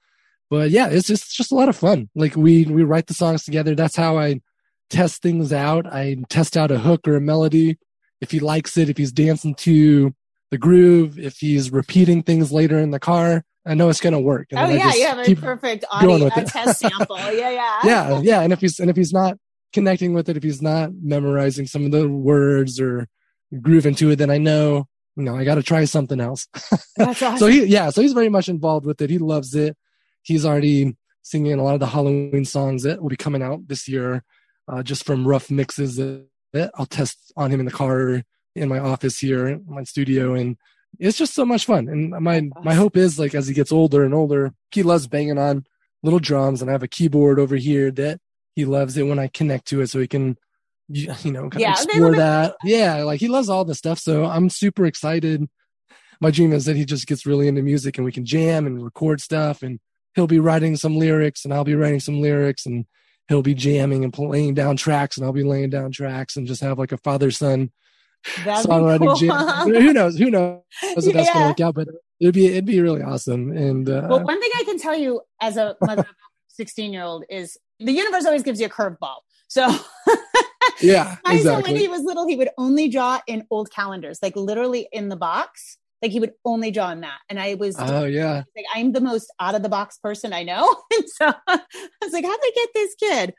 But 0.50 0.70
yeah, 0.70 0.88
it's 0.88 1.06
just, 1.06 1.24
it's 1.24 1.36
just 1.36 1.52
a 1.52 1.54
lot 1.54 1.68
of 1.68 1.76
fun. 1.76 2.10
Like 2.14 2.36
we, 2.36 2.64
we 2.64 2.82
write 2.82 3.06
the 3.06 3.14
songs 3.14 3.44
together. 3.44 3.74
That's 3.74 3.96
how 3.96 4.18
I 4.18 4.40
test 4.90 5.22
things 5.22 5.52
out. 5.52 5.86
I 5.86 6.16
test 6.28 6.56
out 6.56 6.70
a 6.70 6.78
hook 6.78 7.08
or 7.08 7.16
a 7.16 7.20
melody. 7.20 7.78
If 8.20 8.30
he 8.30 8.40
likes 8.40 8.76
it, 8.76 8.88
if 8.88 8.96
he's 8.96 9.12
dancing 9.12 9.54
to 9.56 10.14
the 10.50 10.58
groove, 10.58 11.18
if 11.18 11.38
he's 11.38 11.72
repeating 11.72 12.22
things 12.22 12.52
later 12.52 12.78
in 12.78 12.90
the 12.90 13.00
car, 13.00 13.44
I 13.66 13.74
know 13.74 13.88
it's 13.88 14.00
going 14.00 14.12
to 14.12 14.20
work. 14.20 14.48
And 14.50 14.60
oh 14.60 14.74
yeah, 14.74 14.92
have 15.08 15.26
a 15.26 15.34
perfect 15.34 15.84
audio 15.90 16.28
test 16.28 16.80
sample. 16.80 17.16
Yeah, 17.32 17.50
yeah, 17.50 17.80
yeah, 17.84 18.20
yeah. 18.20 18.40
And 18.42 18.52
if 18.52 18.60
he's 18.60 18.78
and 18.78 18.90
if 18.90 18.96
he's 18.96 19.12
not 19.12 19.38
connecting 19.72 20.12
with 20.12 20.28
it, 20.28 20.36
if 20.36 20.42
he's 20.42 20.60
not 20.60 20.90
memorizing 21.00 21.66
some 21.66 21.84
of 21.84 21.92
the 21.92 22.08
words 22.08 22.80
or 22.80 23.08
grooving 23.60 23.94
to 23.96 24.10
it, 24.10 24.16
then 24.16 24.30
I 24.30 24.38
know 24.38 24.88
you 25.16 25.24
know 25.24 25.36
I 25.36 25.44
got 25.44 25.56
to 25.56 25.62
try 25.62 25.84
something 25.84 26.20
else. 26.20 26.48
Awesome. 26.98 27.38
so 27.38 27.46
he 27.46 27.64
yeah, 27.64 27.88
so 27.90 28.02
he's 28.02 28.12
very 28.12 28.28
much 28.28 28.48
involved 28.48 28.84
with 28.84 29.00
it. 29.00 29.08
He 29.08 29.18
loves 29.18 29.54
it. 29.54 29.76
He's 30.22 30.44
already 30.44 30.96
singing 31.22 31.54
a 31.54 31.62
lot 31.62 31.74
of 31.74 31.80
the 31.80 31.86
Halloween 31.86 32.44
songs 32.44 32.82
that 32.82 33.00
will 33.00 33.08
be 33.08 33.16
coming 33.16 33.42
out 33.42 33.66
this 33.66 33.88
year, 33.88 34.22
uh, 34.68 34.82
just 34.82 35.04
from 35.04 35.26
rough 35.26 35.50
mixes 35.50 35.96
that 35.96 36.70
I'll 36.74 36.86
test 36.86 37.32
on 37.36 37.50
him 37.50 37.60
in 37.60 37.66
the 37.66 37.72
car 37.72 38.22
in 38.54 38.68
my 38.68 38.78
office 38.78 39.18
here, 39.18 39.48
in 39.48 39.64
my 39.66 39.84
studio, 39.84 40.34
and 40.34 40.56
it's 40.98 41.16
just 41.16 41.34
so 41.34 41.44
much 41.44 41.64
fun. 41.64 41.88
And 41.88 42.10
my 42.10 42.48
my 42.62 42.74
hope 42.74 42.96
is 42.96 43.18
like 43.18 43.34
as 43.34 43.48
he 43.48 43.54
gets 43.54 43.72
older 43.72 44.04
and 44.04 44.14
older, 44.14 44.52
he 44.70 44.82
loves 44.82 45.06
banging 45.06 45.38
on 45.38 45.64
little 46.02 46.18
drums, 46.18 46.60
and 46.60 46.70
I 46.70 46.72
have 46.72 46.82
a 46.82 46.88
keyboard 46.88 47.38
over 47.38 47.56
here 47.56 47.90
that 47.92 48.20
he 48.54 48.64
loves 48.64 48.96
it 48.96 49.04
when 49.04 49.18
I 49.18 49.28
connect 49.28 49.66
to 49.68 49.80
it, 49.80 49.88
so 49.88 49.98
he 49.98 50.06
can 50.06 50.36
you 51.22 51.32
know 51.32 51.48
kind 51.50 51.60
Yeah, 51.60 51.72
of 51.72 51.80
explore 51.84 52.14
that. 52.16 52.54
Yeah, 52.64 53.02
like 53.04 53.20
he 53.20 53.28
loves 53.28 53.48
all 53.48 53.64
this 53.64 53.78
stuff. 53.78 53.98
So 53.98 54.24
I'm 54.24 54.50
super 54.50 54.84
excited. 54.84 55.48
My 56.20 56.30
dream 56.30 56.52
is 56.52 56.66
that 56.66 56.76
he 56.76 56.84
just 56.84 57.06
gets 57.06 57.26
really 57.26 57.48
into 57.48 57.62
music 57.62 57.98
and 57.98 58.04
we 58.04 58.12
can 58.12 58.24
jam 58.24 58.66
and 58.66 58.82
record 58.84 59.20
stuff 59.20 59.62
and 59.62 59.80
he'll 60.14 60.26
be 60.28 60.38
writing 60.38 60.76
some 60.76 60.96
lyrics 60.96 61.44
and 61.44 61.52
I'll 61.52 61.64
be 61.64 61.74
writing 61.74 61.98
some 62.00 62.20
lyrics 62.20 62.64
and 62.66 62.86
he'll 63.28 63.42
be 63.42 63.54
jamming 63.54 64.04
and 64.04 64.12
playing 64.12 64.54
down 64.54 64.76
tracks 64.76 65.16
and 65.16 65.26
I'll 65.26 65.32
be 65.32 65.42
laying 65.42 65.70
down 65.70 65.90
tracks 65.90 66.36
and 66.36 66.46
just 66.46 66.60
have 66.62 66.78
like 66.78 66.92
a 66.92 66.98
father 66.98 67.30
son 67.30 67.72
songwriting 68.36 69.06
cool. 69.08 69.16
jam. 69.16 69.68
Who 69.82 69.92
knows? 69.92 70.16
Who 70.18 70.30
knows 70.30 70.60
if 70.82 71.12
that's 71.12 71.26
Yeah. 71.28 71.32
gonna 71.34 71.46
work 71.48 71.60
out? 71.60 71.74
But 71.74 71.88
it'd 72.20 72.34
be 72.34 72.46
it'd 72.46 72.66
be 72.66 72.80
really 72.80 73.02
awesome. 73.02 73.50
And 73.56 73.88
uh, 73.88 74.06
Well, 74.08 74.22
one 74.24 74.40
thing 74.40 74.50
I 74.56 74.64
can 74.64 74.78
tell 74.78 74.96
you 74.96 75.22
as 75.40 75.56
a 75.56 75.76
mother 75.80 76.02
of 76.02 76.08
a 76.08 76.14
16 76.48 76.92
year 76.92 77.02
old 77.02 77.24
is 77.28 77.56
the 77.80 77.92
universe 77.92 78.24
always 78.26 78.42
gives 78.42 78.60
you 78.60 78.66
a 78.66 78.70
curveball. 78.70 79.16
So 79.52 79.68
yeah, 80.80 81.16
son, 81.42 81.62
when 81.62 81.76
he 81.76 81.86
was 81.86 82.00
little, 82.00 82.26
he 82.26 82.36
would 82.36 82.48
only 82.56 82.88
draw 82.88 83.20
in 83.26 83.46
old 83.50 83.70
calendars, 83.70 84.18
like 84.22 84.34
literally 84.34 84.88
in 84.90 85.10
the 85.10 85.16
box. 85.16 85.76
Like 86.00 86.10
he 86.10 86.20
would 86.20 86.32
only 86.46 86.70
draw 86.70 86.90
in 86.90 87.02
that. 87.02 87.18
And 87.28 87.38
I 87.38 87.54
was 87.54 87.76
Oh 87.78 88.06
yeah, 88.06 88.44
like, 88.56 88.64
I'm 88.74 88.92
the 88.92 89.02
most 89.02 89.30
out 89.38 89.54
of 89.54 89.62
the 89.62 89.68
box 89.68 89.98
person 89.98 90.32
I 90.32 90.42
know. 90.42 90.74
And 90.96 91.04
so 91.06 91.34
I 91.46 91.60
was 92.02 92.14
like, 92.14 92.24
how'd 92.24 92.38
they 92.42 92.52
get 92.54 92.68
this 92.74 92.94
kid? 92.94 93.34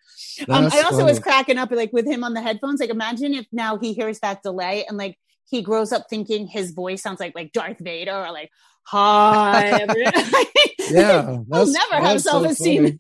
Um, 0.48 0.70
I 0.72 0.82
also 0.84 1.04
was 1.04 1.20
cracking 1.20 1.58
up 1.58 1.72
like 1.72 1.92
with 1.92 2.06
him 2.06 2.24
on 2.24 2.36
the 2.36 2.42
headphones. 2.44 2.80
Like 2.80 2.92
imagine 2.92 3.34
if 3.34 3.48
now 3.52 3.80
he 3.80 3.94
hears 3.94 4.20
that 4.20 4.44
delay 4.44 4.86
and 4.88 4.96
like 4.96 5.18
he 5.46 5.64
grows 5.64 5.92
up 5.92 6.06
thinking 6.12 6.46
his 6.46 6.74
voice 6.74 7.02
sounds 7.02 7.20
like 7.20 7.34
like 7.34 7.54
Darth 7.54 7.80
Vader 7.80 8.16
or 8.16 8.32
like 8.32 8.52
hi. 8.84 9.84
yeah. 10.92 11.40
He'll 11.52 11.66
never 11.72 11.96
have 11.96 12.22
self 12.22 12.46
esteem. 12.46 13.00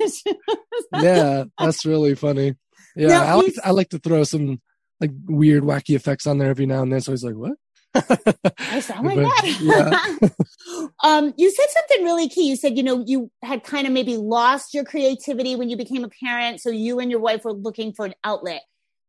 funny. 0.91 1.05
yeah, 1.05 1.43
that's 1.59 1.85
really 1.85 2.15
funny. 2.15 2.55
Yeah, 2.95 3.07
Now, 3.09 3.23
I 3.23 3.33
like 3.35 3.53
I 3.63 3.71
like 3.71 3.89
to 3.89 3.99
throw 3.99 4.23
some 4.23 4.61
like 4.99 5.11
weird, 5.25 5.63
wacky 5.63 5.95
effects 5.95 6.27
on 6.27 6.37
there 6.37 6.49
every 6.49 6.65
now 6.65 6.81
and 6.83 6.91
then. 6.93 7.01
So 7.01 7.11
he's 7.11 7.23
like, 7.23 7.35
"What?" 7.35 7.53
I 7.95 8.79
sound 8.79 9.05
like 9.07 9.17
But, 9.17 9.89
that. 9.89 10.31
um, 11.03 11.33
you 11.37 11.51
said 11.51 11.65
something 11.69 12.03
really 12.03 12.29
key. 12.29 12.47
You 12.49 12.55
said, 12.55 12.77
you 12.77 12.83
know, 12.83 13.03
you 13.05 13.29
had 13.43 13.63
kind 13.63 13.85
of 13.87 13.93
maybe 13.93 14.17
lost 14.17 14.73
your 14.73 14.83
creativity 14.83 15.55
when 15.55 15.69
you 15.69 15.77
became 15.77 16.03
a 16.03 16.09
parent. 16.09 16.61
So 16.61 16.69
you 16.69 16.99
and 16.99 17.11
your 17.11 17.19
wife 17.19 17.43
were 17.43 17.53
looking 17.53 17.93
for 17.93 18.05
an 18.05 18.13
outlet. 18.23 18.61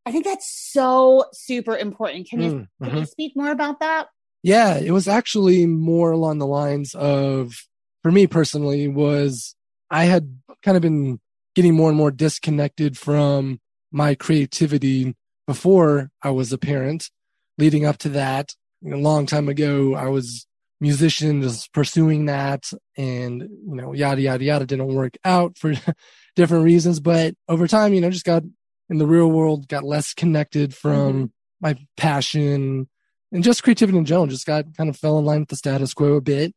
I 0.06 0.12
think 0.12 0.24
that's 0.26 0.50
so 0.72 1.24
super 1.32 1.76
important. 1.76 2.28
Can 2.28 2.40
you, 2.42 2.50
Mm, 2.50 2.68
can 2.82 2.92
mhm. 2.92 3.00
you 3.00 3.06
speak 3.06 3.32
more 3.34 3.50
about 3.50 3.80
that? 3.80 4.08
Yeah, 4.42 4.76
it 4.76 4.90
was 4.90 5.08
actually 5.08 5.66
more 5.66 6.10
along 6.10 6.38
the 6.38 6.46
lines 6.46 6.94
of, 6.94 7.54
for 8.02 8.12
me 8.12 8.26
personally, 8.26 8.86
was 8.88 9.54
I 9.90 10.04
had 10.04 10.36
kind 10.62 10.76
of 10.76 10.82
been 10.82 11.20
getting 11.54 11.74
more 11.74 11.88
and 11.88 11.96
more 11.96 12.10
disconnected 12.10 12.98
from 12.98 13.60
my 13.94 14.14
creativity 14.14 15.14
before 15.46 16.10
I 16.22 16.30
was 16.30 16.52
a 16.52 16.58
parent. 16.58 17.10
Leading 17.56 17.86
up 17.86 17.98
to 17.98 18.08
that, 18.10 18.52
a 18.84 18.96
long 18.96 19.26
time 19.26 19.48
ago, 19.48 19.94
I 19.94 20.08
was 20.08 20.46
musician, 20.80 21.40
just 21.40 21.72
pursuing 21.72 22.26
that, 22.26 22.64
and 22.96 23.42
you 23.42 23.74
know, 23.76 23.92
yada 23.92 24.20
yada 24.20 24.42
yada 24.42 24.66
didn't 24.66 24.92
work 24.92 25.16
out 25.24 25.56
for 25.56 25.74
different 26.36 26.64
reasons. 26.64 26.98
But 26.98 27.34
over 27.48 27.68
time, 27.68 27.94
you 27.94 28.00
know, 28.00 28.10
just 28.10 28.24
got 28.24 28.42
in 28.90 28.98
the 28.98 29.06
real 29.06 29.30
world, 29.30 29.68
got 29.68 29.84
less 29.84 30.12
connected 30.12 30.74
from 30.74 31.12
mm-hmm. 31.12 31.24
my 31.60 31.76
passion 31.96 32.88
and 33.34 33.42
just 33.42 33.64
creativity 33.64 33.98
in 33.98 34.04
general 34.04 34.28
just 34.28 34.46
got 34.46 34.64
kind 34.76 34.88
of 34.88 34.96
fell 34.96 35.18
in 35.18 35.24
line 35.24 35.40
with 35.40 35.48
the 35.48 35.56
status 35.56 35.92
quo 35.92 36.14
a 36.14 36.20
bit. 36.20 36.54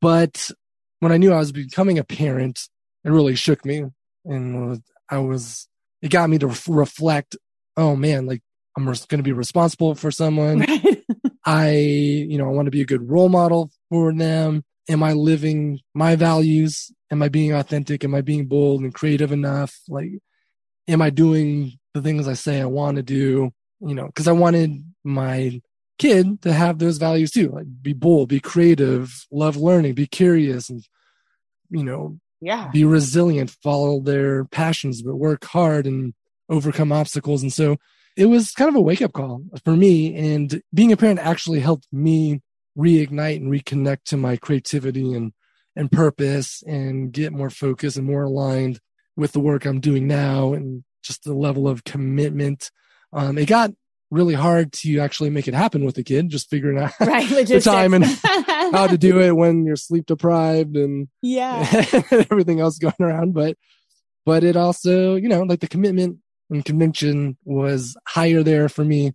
But 0.00 0.50
when 1.00 1.12
I 1.12 1.18
knew 1.18 1.32
I 1.32 1.38
was 1.38 1.52
becoming 1.52 1.98
a 1.98 2.04
parent, 2.04 2.68
it 3.04 3.10
really 3.10 3.36
shook 3.36 3.64
me. 3.66 3.84
And 4.24 4.82
I 5.10 5.18
was, 5.18 5.68
it 6.02 6.10
got 6.10 6.30
me 6.30 6.38
to 6.38 6.48
ref- 6.48 6.68
reflect, 6.68 7.36
oh 7.76 7.96
man, 7.96 8.26
like 8.26 8.42
I'm 8.76 8.84
going 8.84 8.94
to 8.94 9.22
be 9.22 9.32
responsible 9.32 9.94
for 9.94 10.10
someone. 10.10 10.60
Right. 10.60 11.04
I, 11.44 11.70
you 11.70 12.36
know, 12.38 12.46
I 12.46 12.52
want 12.52 12.66
to 12.66 12.72
be 12.72 12.82
a 12.82 12.86
good 12.86 13.08
role 13.08 13.28
model 13.28 13.70
for 13.88 14.12
them. 14.12 14.64
Am 14.88 15.02
I 15.02 15.12
living 15.12 15.80
my 15.94 16.16
values? 16.16 16.90
Am 17.10 17.22
I 17.22 17.28
being 17.28 17.52
authentic? 17.52 18.04
Am 18.04 18.14
I 18.14 18.20
being 18.20 18.46
bold 18.46 18.82
and 18.82 18.92
creative 18.94 19.32
enough? 19.32 19.78
Like, 19.88 20.10
am 20.88 21.00
I 21.00 21.10
doing 21.10 21.78
the 21.94 22.02
things 22.02 22.28
I 22.28 22.34
say 22.34 22.60
I 22.60 22.66
want 22.66 22.96
to 22.96 23.02
do? 23.02 23.50
You 23.80 23.94
know, 23.94 24.06
because 24.06 24.28
I 24.28 24.32
wanted 24.32 24.84
my 25.04 25.60
kid 25.98 26.42
to 26.42 26.52
have 26.52 26.78
those 26.78 26.98
values 26.98 27.30
too, 27.30 27.48
like 27.48 27.66
be 27.82 27.92
bold, 27.92 28.28
be 28.28 28.40
creative, 28.40 29.26
love 29.30 29.56
learning, 29.56 29.94
be 29.94 30.06
curious, 30.06 30.68
and 30.68 30.82
you 31.70 31.84
know, 31.84 32.18
yeah. 32.40 32.68
be 32.72 32.84
resilient, 32.84 33.50
follow 33.62 34.00
their 34.00 34.44
passions, 34.46 35.02
but 35.02 35.16
work 35.16 35.44
hard 35.44 35.86
and 35.86 36.14
overcome 36.48 36.92
obstacles. 36.92 37.42
And 37.42 37.52
so 37.52 37.76
it 38.16 38.26
was 38.26 38.52
kind 38.52 38.68
of 38.68 38.76
a 38.76 38.80
wake 38.80 39.02
up 39.02 39.12
call 39.12 39.42
for 39.64 39.76
me. 39.76 40.14
And 40.14 40.62
being 40.72 40.92
a 40.92 40.96
parent 40.96 41.20
actually 41.20 41.60
helped 41.60 41.86
me 41.92 42.40
reignite 42.76 43.36
and 43.36 43.50
reconnect 43.50 44.04
to 44.06 44.16
my 44.16 44.36
creativity 44.36 45.14
and, 45.14 45.32
and 45.74 45.90
purpose 45.90 46.62
and 46.66 47.12
get 47.12 47.32
more 47.32 47.50
focused 47.50 47.96
and 47.96 48.06
more 48.06 48.24
aligned 48.24 48.80
with 49.16 49.32
the 49.32 49.40
work 49.40 49.64
I'm 49.64 49.80
doing 49.80 50.06
now 50.06 50.52
and 50.52 50.84
just 51.02 51.24
the 51.24 51.34
level 51.34 51.68
of 51.68 51.84
commitment. 51.84 52.70
Um, 53.12 53.38
it 53.38 53.46
got 53.46 53.70
really 54.10 54.34
hard 54.34 54.72
to 54.72 54.98
actually 55.00 55.30
make 55.30 55.48
it 55.48 55.54
happen 55.54 55.84
with 55.84 55.94
the 55.94 56.04
kid, 56.04 56.28
just 56.28 56.48
figuring 56.48 56.78
out 56.78 56.92
right, 57.00 57.28
the 57.46 57.60
time 57.60 57.94
and 57.94 58.04
how 58.74 58.86
to 58.86 58.98
do 58.98 59.20
it 59.20 59.32
when 59.32 59.64
you're 59.64 59.76
sleep 59.76 60.06
deprived 60.06 60.76
and 60.76 61.08
yeah, 61.22 61.66
everything 62.30 62.60
else 62.60 62.78
going 62.78 62.94
around. 63.00 63.34
But, 63.34 63.56
but 64.24 64.44
it 64.44 64.56
also, 64.56 65.16
you 65.16 65.28
know, 65.28 65.42
like 65.42 65.60
the 65.60 65.68
commitment 65.68 66.18
and 66.50 66.64
conviction 66.64 67.36
was 67.44 67.96
higher 68.06 68.42
there 68.42 68.68
for 68.68 68.84
me. 68.84 69.12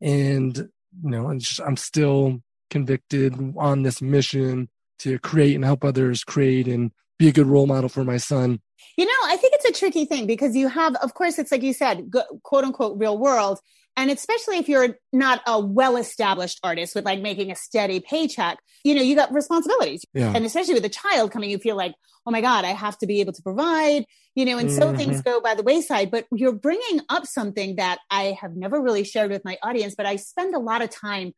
And, 0.00 0.56
you 0.56 1.10
know, 1.10 1.30
I'm 1.64 1.76
still 1.76 2.40
convicted 2.70 3.54
on 3.56 3.82
this 3.82 4.02
mission 4.02 4.68
to 5.00 5.18
create 5.18 5.54
and 5.54 5.64
help 5.64 5.84
others 5.84 6.24
create 6.24 6.68
and 6.68 6.92
be 7.18 7.28
a 7.28 7.32
good 7.32 7.46
role 7.46 7.66
model 7.66 7.88
for 7.88 8.04
my 8.04 8.16
son. 8.16 8.60
You 8.96 9.06
know, 9.06 9.12
I 9.26 9.36
think 9.36 9.53
it's 9.64 9.76
a 9.76 9.78
tricky 9.78 10.04
thing 10.04 10.26
because 10.26 10.54
you 10.56 10.68
have, 10.68 10.94
of 10.96 11.14
course, 11.14 11.38
it's 11.38 11.50
like 11.50 11.62
you 11.62 11.72
said, 11.72 12.10
quote 12.42 12.64
unquote, 12.64 12.98
real 12.98 13.18
world. 13.18 13.58
And 13.96 14.10
especially 14.10 14.58
if 14.58 14.68
you're 14.68 14.96
not 15.12 15.40
a 15.46 15.60
well 15.60 15.96
established 15.96 16.58
artist 16.64 16.94
with 16.94 17.04
like 17.04 17.20
making 17.20 17.50
a 17.52 17.56
steady 17.56 18.00
paycheck, 18.00 18.58
you 18.82 18.94
know, 18.94 19.02
you 19.02 19.14
got 19.14 19.32
responsibilities. 19.32 20.04
Yeah. 20.12 20.32
And 20.34 20.44
especially 20.44 20.74
with 20.74 20.84
a 20.84 20.88
child 20.88 21.30
coming, 21.30 21.50
you 21.50 21.58
feel 21.58 21.76
like, 21.76 21.94
oh 22.26 22.30
my 22.30 22.40
God, 22.40 22.64
I 22.64 22.70
have 22.70 22.98
to 22.98 23.06
be 23.06 23.20
able 23.20 23.32
to 23.34 23.42
provide, 23.42 24.04
you 24.34 24.44
know, 24.44 24.58
and 24.58 24.70
so 24.72 24.88
mm-hmm. 24.88 24.96
things 24.96 25.22
go 25.22 25.40
by 25.40 25.54
the 25.54 25.62
wayside. 25.62 26.10
But 26.10 26.26
you're 26.32 26.52
bringing 26.52 27.02
up 27.08 27.26
something 27.26 27.76
that 27.76 27.98
I 28.10 28.36
have 28.40 28.56
never 28.56 28.80
really 28.80 29.04
shared 29.04 29.30
with 29.30 29.44
my 29.44 29.58
audience, 29.62 29.94
but 29.94 30.06
I 30.06 30.16
spend 30.16 30.54
a 30.54 30.58
lot 30.58 30.82
of 30.82 30.90
time 30.90 31.32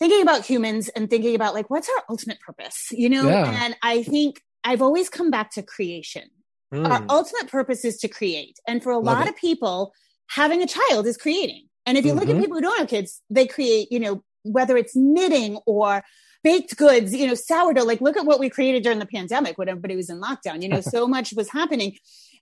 thinking 0.00 0.22
about 0.22 0.44
humans 0.44 0.88
and 0.88 1.08
thinking 1.08 1.34
about 1.36 1.54
like, 1.54 1.70
what's 1.70 1.88
our 1.88 2.04
ultimate 2.08 2.40
purpose, 2.40 2.88
you 2.90 3.08
know? 3.08 3.28
Yeah. 3.28 3.64
And 3.64 3.76
I 3.82 4.02
think 4.02 4.42
I've 4.64 4.82
always 4.82 5.08
come 5.08 5.30
back 5.30 5.52
to 5.52 5.62
creation. 5.62 6.30
Mm. 6.72 6.88
Our 6.88 7.04
ultimate 7.08 7.50
purpose 7.50 7.84
is 7.84 7.98
to 7.98 8.08
create. 8.08 8.58
And 8.66 8.82
for 8.82 8.92
a 8.92 8.98
Love 8.98 9.18
lot 9.18 9.26
it. 9.26 9.30
of 9.30 9.36
people, 9.36 9.92
having 10.28 10.62
a 10.62 10.66
child 10.66 11.06
is 11.06 11.16
creating. 11.16 11.66
And 11.86 11.98
if 11.98 12.04
you 12.04 12.12
mm-hmm. 12.12 12.20
look 12.20 12.28
at 12.28 12.34
mm-hmm. 12.34 12.42
people 12.42 12.56
who 12.56 12.62
don't 12.62 12.78
have 12.78 12.88
kids, 12.88 13.20
they 13.30 13.46
create, 13.46 13.90
you 13.90 14.00
know, 14.00 14.22
whether 14.42 14.76
it's 14.76 14.94
knitting 14.94 15.58
or 15.66 16.02
baked 16.42 16.76
goods, 16.76 17.14
you 17.14 17.26
know, 17.26 17.34
sourdough. 17.34 17.84
Like, 17.84 18.00
look 18.00 18.16
at 18.16 18.24
what 18.24 18.40
we 18.40 18.48
created 18.48 18.82
during 18.82 18.98
the 18.98 19.06
pandemic 19.06 19.58
when 19.58 19.68
everybody 19.68 19.96
was 19.96 20.10
in 20.10 20.20
lockdown. 20.20 20.62
You 20.62 20.68
know, 20.68 20.80
so 20.80 21.06
much 21.06 21.32
was 21.34 21.50
happening. 21.50 21.96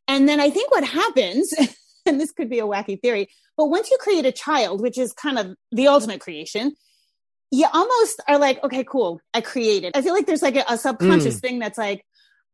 And 0.07 0.29
then 0.29 0.41
I 0.41 0.51
think 0.51 0.71
what 0.71 0.85
happens, 0.85 1.53
and 2.07 2.21
this 2.21 2.33
could 2.33 2.51
be 2.51 2.59
a 2.59 2.67
wacky 2.67 3.01
theory, 3.01 3.29
but 3.57 3.67
once 3.67 3.91
you 3.91 3.99
create 4.01 4.25
a 4.25 4.33
child, 4.33 4.81
which 4.81 4.99
is 4.99 5.13
kind 5.13 5.39
of 5.39 5.55
the 5.73 5.89
ultimate 5.89 6.21
creation, 6.21 6.75
you 7.51 7.67
almost 7.73 8.23
are 8.29 8.39
like, 8.39 8.63
okay, 8.63 8.85
cool, 8.85 9.21
I 9.33 9.41
created. 9.41 9.97
I 9.97 10.03
feel 10.03 10.13
like 10.13 10.27
there's 10.27 10.43
like 10.43 10.57
a, 10.57 10.65
a 10.69 10.77
subconscious 10.77 11.39
mm. 11.39 11.41
thing 11.41 11.59
that's 11.59 11.79
like, 11.79 12.05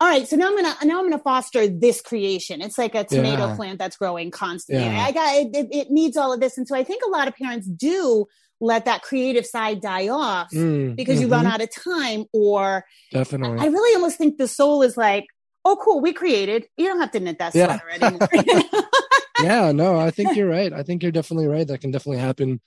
all 0.05 0.11
right, 0.11 0.29
so 0.29 0.37
now 0.37 0.49
I'm 0.49 0.55
gonna 0.55 0.77
now 0.85 0.99
I'm 0.99 1.09
gonna 1.09 1.23
foster 1.23 1.67
this 1.67 2.03
creation. 2.03 2.61
It's 2.61 2.77
like 2.77 2.95
a 2.95 3.05
tomato 3.05 3.47
yeah. 3.47 3.57
plant 3.57 3.79
that's 3.79 3.97
growing 3.97 4.31
constantly. 4.31 4.85
Yeah. 4.85 5.03
I 5.03 5.13
got 5.13 5.35
it, 5.35 5.69
it, 5.73 5.91
needs 5.91 6.19
all 6.19 6.31
of 6.31 6.41
this, 6.41 6.59
and 6.59 6.69
so 6.69 6.77
I 6.77 6.85
think 6.85 7.03
a 7.07 7.09
lot 7.09 7.27
of 7.27 7.35
parents 7.35 7.67
do 7.67 8.27
let 8.61 8.85
that 8.85 9.01
creative 9.01 9.47
side 9.47 9.81
die 9.81 10.09
off 10.09 10.51
mm, 10.53 10.95
because 10.95 11.15
mm-hmm. 11.15 11.23
you 11.23 11.29
run 11.29 11.47
mm-hmm. 11.47 11.55
out 11.55 11.63
of 11.63 11.71
time, 11.75 12.27
or 12.35 12.85
definitely. 13.13 13.61
I 13.61 13.71
really 13.71 13.95
almost 13.95 14.19
think 14.19 14.37
the 14.37 14.47
soul 14.47 14.83
is 14.83 14.99
like, 14.99 15.25
oh, 15.65 15.79
cool, 15.83 16.03
we 16.03 16.13
created. 16.13 16.67
You 16.77 16.89
don't 16.89 17.01
have 17.01 17.13
to 17.13 17.21
knit 17.21 17.39
that 17.39 17.53
sweater 17.53 17.81
yeah. 17.99 18.07
anymore. 18.07 18.29
yeah, 19.43 19.73
no, 19.73 19.99
I 19.99 20.11
think 20.11 20.37
you're 20.37 20.51
right. 20.51 20.71
I 20.71 20.83
think 20.83 21.03
you're 21.03 21.13
definitely 21.13 21.47
right. 21.47 21.67
That 21.67 21.81
can 21.81 21.93
definitely 21.93 22.21
happen 22.21 22.61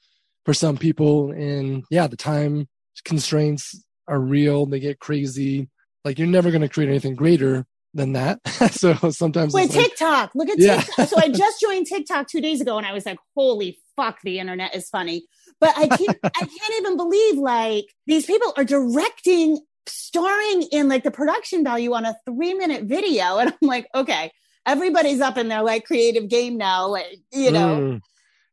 for 0.43 0.55
some 0.55 0.75
people, 0.75 1.29
and 1.29 1.83
yeah, 1.91 2.07
the 2.07 2.17
time 2.17 2.67
constraints 3.05 3.79
are 4.07 4.19
real. 4.19 4.65
They 4.65 4.79
get 4.79 4.99
crazy 4.99 5.69
like 6.07 6.17
you're 6.17 6.27
never 6.27 6.51
going 6.51 6.61
to 6.61 6.69
create 6.69 6.89
anything 6.89 7.15
greater 7.15 7.65
than 7.93 8.13
that. 8.13 8.39
so 8.71 8.93
sometimes 9.11 9.53
wait, 9.53 9.71
TikTok. 9.71 10.31
Look 10.35 10.49
at 10.49 10.57
yeah. 10.57 10.81
TikTok. 10.81 11.09
so 11.09 11.17
I 11.17 11.27
just 11.27 11.59
joined 11.59 11.85
TikTok 11.85 12.27
two 12.27 12.39
days 12.39 12.61
ago, 12.61 12.77
and 12.77 12.87
I 12.87 12.93
was 12.93 13.05
like, 13.05 13.19
"Holy 13.35 13.77
fuck, 13.97 14.21
the 14.21 14.39
internet 14.39 14.73
is 14.73 14.89
funny." 14.89 15.25
But 15.59 15.77
I 15.77 15.87
can't, 15.87 16.17
I 16.23 16.29
can't 16.29 16.73
even 16.77 16.95
believe 16.95 17.37
like 17.37 17.85
these 18.05 18.25
people 18.25 18.53
are 18.55 18.63
directing, 18.63 19.59
starring 19.85 20.63
in 20.71 20.87
like 20.87 21.03
the 21.03 21.11
production 21.11 21.63
value 21.63 21.93
on 21.93 22.05
a 22.05 22.15
three 22.25 22.53
minute 22.53 22.85
video, 22.85 23.37
and 23.39 23.49
I'm 23.49 23.67
like, 23.67 23.87
okay, 23.93 24.31
everybody's 24.65 25.19
up 25.19 25.37
in 25.37 25.49
their 25.49 25.61
like 25.61 25.83
creative 25.83 26.29
game 26.29 26.57
now, 26.57 26.87
like 26.87 27.19
you 27.33 27.51
know. 27.51 27.77
Mm. 27.77 28.01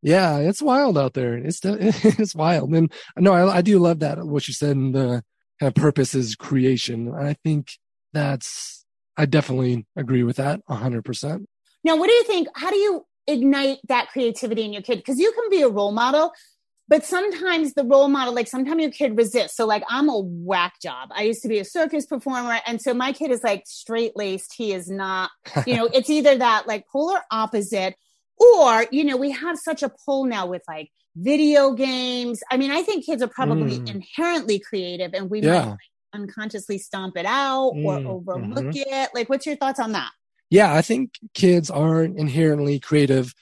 Yeah, 0.02 0.38
it's 0.40 0.61
wild 0.61 0.99
out 0.99 1.14
there. 1.14 1.38
It's 1.38 1.61
it's 1.64 2.34
wild, 2.34 2.75
and 2.75 2.92
no, 3.16 3.32
I, 3.32 3.58
I 3.58 3.62
do 3.62 3.78
love 3.78 4.00
that 4.00 4.18
what 4.18 4.46
you 4.49 4.52
said 4.52 4.73
in 4.73 4.92
the 4.92 5.23
kind 5.61 5.68
of 5.68 5.75
purpose 5.75 6.14
is 6.14 6.34
creation. 6.34 7.08
And 7.08 7.26
I 7.26 7.37
think 7.44 7.73
that's, 8.12 8.84
I 9.16 9.26
definitely 9.26 9.87
agree 9.96 10.23
with 10.23 10.37
that 10.37 10.61
100%. 10.68 11.44
Now, 11.84 11.96
what 11.96 12.08
do 12.08 12.14
you 12.14 12.25
think? 12.25 12.49
How 12.54 12.70
do 12.70 12.76
you 12.76 13.06
ignite 13.26 13.78
that 13.88 14.08
creativity 14.08 14.64
in 14.64 14.73
your 14.73 14.82
kid? 14.82 14.96
Because 14.96 15.18
you 15.18 15.32
can 15.32 15.50
be 15.50 15.62
a 15.62 15.68
role 15.68 15.92
model, 15.92 16.32
but 16.88 17.04
sometimes 17.04 17.75
the 17.75 17.84
role 17.84 18.08
model, 18.08 18.34
like 18.34 18.49
sometimes 18.49 18.82
your 18.82 18.90
kid 18.90 19.16
resists. 19.16 19.56
So, 19.56 19.66
like, 19.66 19.82
I'm 19.88 20.08
a 20.08 20.18
whack 20.18 20.75
job. 20.82 21.11
I 21.14 21.23
used 21.23 21.42
to 21.42 21.49
be 21.49 21.58
a 21.58 21.64
circus 21.64 22.06
performer. 22.06 22.58
And 22.66 22.80
so 22.80 22.94
my 22.94 23.12
kid 23.12 23.30
is 23.30 23.42
like 23.42 23.64
straight 23.66 24.16
laced. 24.16 24.54
He 24.56 24.73
is 24.73 24.88
not, 24.88 25.30
you 25.66 25.76
know, 25.76 25.87
it's 25.92 26.11
either 26.11 26.37
that 26.37 26.66
like 26.66 26.87
polar 26.88 27.20
opposite, 27.30 27.94
or, 28.37 28.87
you 28.90 29.04
know, 29.04 29.16
we 29.16 29.30
have 29.30 29.58
such 29.58 29.82
a 29.82 29.92
pull 30.04 30.25
now 30.25 30.46
with 30.46 30.62
like 30.66 30.90
video 31.16 31.73
games. 31.73 32.42
I 32.50 32.56
mean, 32.56 32.71
I 32.71 32.83
think 32.83 33.06
kids 33.06 33.23
are 33.23 33.28
probably 33.28 33.78
mm. 33.78 33.90
inherently 33.90 34.59
creative 34.59 35.14
and 35.14 35.30
we 35.30 35.40
yeah. 35.40 35.52
might 35.52 35.71
like, 35.71 35.78
unconsciously 36.12 36.78
stomp 36.78 37.16
it 37.16 37.26
out 37.26 37.73
mm. 37.75 37.85
or 37.85 38.12
overlook 38.12 38.64
mm-hmm. 38.64 38.94
it. 38.94 39.11
Like, 39.14 39.28
what's 39.28 39.47
your 39.47 39.56
thoughts 39.56 39.80
on 39.80 39.92
that? 39.92 40.11
Yeah, 40.50 40.75
I 40.75 40.83
think 40.83 41.14
kids 41.35 41.71
are 41.71 42.02
inherently 42.02 42.78
creative. 42.80 43.35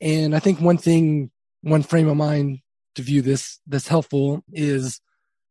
And 0.00 0.34
I 0.34 0.38
think 0.38 0.60
one 0.60 0.78
thing, 0.78 1.30
one 1.62 1.82
frame 1.82 2.08
of 2.08 2.16
mind 2.16 2.60
to 2.94 3.02
view 3.02 3.22
this 3.22 3.60
that's 3.66 3.88
helpful 3.88 4.42
is 4.52 5.00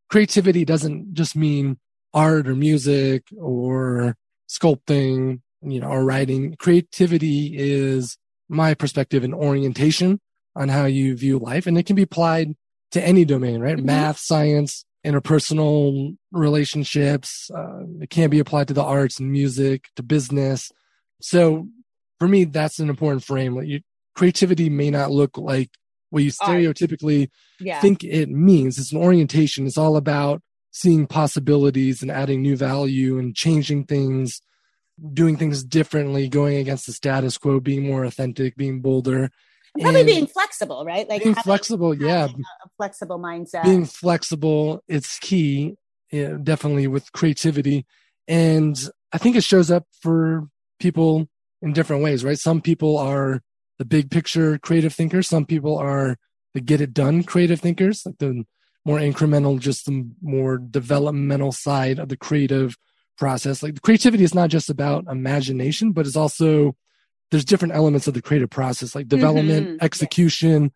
creativity 0.09 0.65
doesn't 0.65 1.13
just 1.13 1.36
mean 1.36 1.77
art 2.13 2.48
or 2.48 2.55
music 2.55 3.24
or 3.38 4.15
sculpting, 4.50 5.41
you 5.62 5.79
know, 5.79 5.89
or 5.89 6.03
writing. 6.03 6.55
Creativity 6.57 7.55
is 7.57 8.17
my 8.50 8.74
perspective 8.74 9.24
and 9.24 9.33
orientation 9.33 10.19
on 10.59 10.67
how 10.67 10.85
you 10.85 11.15
view 11.15 11.39
life. 11.39 11.65
And 11.65 11.77
it 11.77 11.85
can 11.85 11.95
be 11.95 12.03
applied 12.03 12.53
to 12.91 13.01
any 13.01 13.23
domain, 13.23 13.61
right? 13.61 13.77
Mm-hmm. 13.77 13.85
Math, 13.85 14.19
science, 14.19 14.85
interpersonal 15.05 16.17
relationships. 16.31 17.49
Uh, 17.49 17.83
it 18.01 18.09
can 18.09 18.29
be 18.29 18.39
applied 18.39 18.67
to 18.67 18.73
the 18.73 18.83
arts 18.83 19.19
and 19.19 19.31
music, 19.31 19.87
to 19.95 20.03
business. 20.03 20.69
So 21.21 21.67
for 22.19 22.27
me, 22.27 22.43
that's 22.43 22.79
an 22.79 22.89
important 22.89 23.23
frame. 23.23 23.55
Like 23.55 23.67
you, 23.67 23.79
creativity 24.15 24.69
may 24.69 24.91
not 24.91 25.11
look 25.11 25.37
like 25.37 25.69
what 26.09 26.23
you 26.23 26.31
stereotypically 26.31 27.29
yeah. 27.59 27.79
think 27.79 28.03
it 28.03 28.29
means. 28.29 28.77
It's 28.77 28.91
an 28.91 29.01
orientation. 29.01 29.65
It's 29.65 29.77
all 29.77 29.95
about 29.95 30.41
seeing 30.71 31.07
possibilities 31.07 32.01
and 32.01 32.11
adding 32.11 32.41
new 32.41 32.57
value 32.57 33.17
and 33.17 33.33
changing 33.33 33.85
things, 33.85 34.41
doing 35.13 35.37
things 35.37 35.63
differently, 35.63 36.27
going 36.27 36.57
against 36.57 36.85
the 36.85 36.93
status 36.93 37.37
quo, 37.37 37.61
being 37.61 37.87
more 37.87 38.03
authentic, 38.03 38.57
being 38.57 38.81
bolder 38.81 39.31
probably 39.79 39.99
and 40.01 40.07
being 40.07 40.27
flexible, 40.27 40.85
right? 40.85 41.07
Like 41.07 41.23
being 41.23 41.35
flexible, 41.35 41.93
yeah. 41.93 42.25
A 42.25 42.69
flexible 42.77 43.19
mindset. 43.19 43.63
Being 43.63 43.85
flexible, 43.85 44.83
it's 44.88 45.19
key, 45.19 45.75
yeah, 46.11 46.35
definitely 46.41 46.88
with 46.88 47.11
creativity. 47.11 47.85
And 48.27 48.79
I 49.11 49.17
think 49.17 49.35
it 49.35 49.43
shows 49.43 49.71
up 49.71 49.85
for 50.01 50.47
people 50.79 51.27
in 51.61 51.73
different 51.73 52.03
ways, 52.03 52.23
right? 52.23 52.38
Some 52.38 52.61
people 52.61 52.97
are 52.97 53.41
the 53.77 53.85
big 53.85 54.11
picture 54.11 54.57
creative 54.59 54.93
thinkers. 54.93 55.27
Some 55.27 55.45
people 55.45 55.77
are 55.77 56.17
the 56.53 56.61
get 56.61 56.81
it 56.81 56.93
done 56.93 57.23
creative 57.23 57.59
thinkers, 57.59 58.03
like 58.05 58.17
the 58.19 58.43
more 58.85 58.99
incremental, 58.99 59.59
just 59.59 59.85
the 59.85 60.09
more 60.21 60.57
developmental 60.57 61.51
side 61.51 61.99
of 61.99 62.09
the 62.09 62.17
creative 62.17 62.77
process. 63.17 63.61
Like 63.61 63.81
creativity 63.81 64.23
is 64.23 64.33
not 64.33 64.49
just 64.49 64.69
about 64.69 65.05
imagination, 65.09 65.91
but 65.91 66.07
it's 66.07 66.15
also 66.15 66.75
there's 67.31 67.45
different 67.45 67.75
elements 67.75 68.07
of 68.07 68.13
the 68.13 68.21
creative 68.21 68.50
process 68.50 68.95
like 68.95 69.07
development 69.07 69.67
mm-hmm. 69.67 69.86
execution 69.86 70.71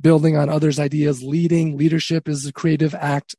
building 0.00 0.36
on 0.36 0.48
others 0.48 0.78
ideas 0.78 1.22
leading 1.22 1.76
leadership 1.76 2.28
is 2.28 2.46
a 2.46 2.52
creative 2.52 2.94
act 2.94 3.34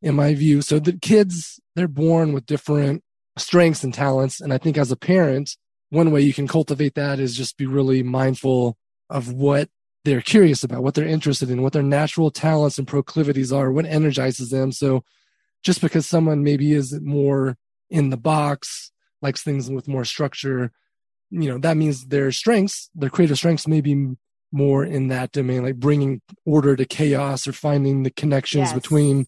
in 0.00 0.14
my 0.14 0.34
view 0.34 0.62
so 0.62 0.78
the 0.78 0.92
kids 0.92 1.60
they're 1.74 1.88
born 1.88 2.32
with 2.32 2.46
different 2.46 3.02
strengths 3.38 3.84
and 3.84 3.94
talents 3.94 4.40
and 4.40 4.52
i 4.52 4.58
think 4.58 4.76
as 4.76 4.90
a 4.90 4.96
parent 4.96 5.56
one 5.90 6.10
way 6.10 6.20
you 6.20 6.32
can 6.32 6.48
cultivate 6.48 6.94
that 6.94 7.18
is 7.18 7.36
just 7.36 7.56
be 7.56 7.66
really 7.66 8.02
mindful 8.02 8.76
of 9.10 9.32
what 9.32 9.68
they're 10.04 10.20
curious 10.20 10.64
about 10.64 10.82
what 10.82 10.94
they're 10.94 11.06
interested 11.06 11.50
in 11.50 11.62
what 11.62 11.72
their 11.72 11.82
natural 11.82 12.30
talents 12.30 12.78
and 12.78 12.88
proclivities 12.88 13.52
are 13.52 13.70
what 13.70 13.86
energizes 13.86 14.50
them 14.50 14.72
so 14.72 15.04
just 15.62 15.80
because 15.80 16.06
someone 16.06 16.42
maybe 16.42 16.72
is 16.72 16.98
more 17.00 17.56
in 17.88 18.10
the 18.10 18.16
box 18.16 18.90
likes 19.20 19.42
things 19.42 19.70
with 19.70 19.86
more 19.86 20.04
structure 20.04 20.72
you 21.32 21.48
know 21.50 21.58
that 21.58 21.76
means 21.76 22.06
their 22.06 22.30
strengths 22.30 22.90
their 22.94 23.10
creative 23.10 23.36
strengths 23.36 23.66
may 23.66 23.80
be 23.80 24.14
more 24.52 24.84
in 24.84 25.08
that 25.08 25.32
domain 25.32 25.62
like 25.62 25.76
bringing 25.76 26.20
order 26.44 26.76
to 26.76 26.84
chaos 26.84 27.48
or 27.48 27.52
finding 27.52 28.02
the 28.02 28.10
connections 28.10 28.68
yes. 28.68 28.72
between 28.72 29.26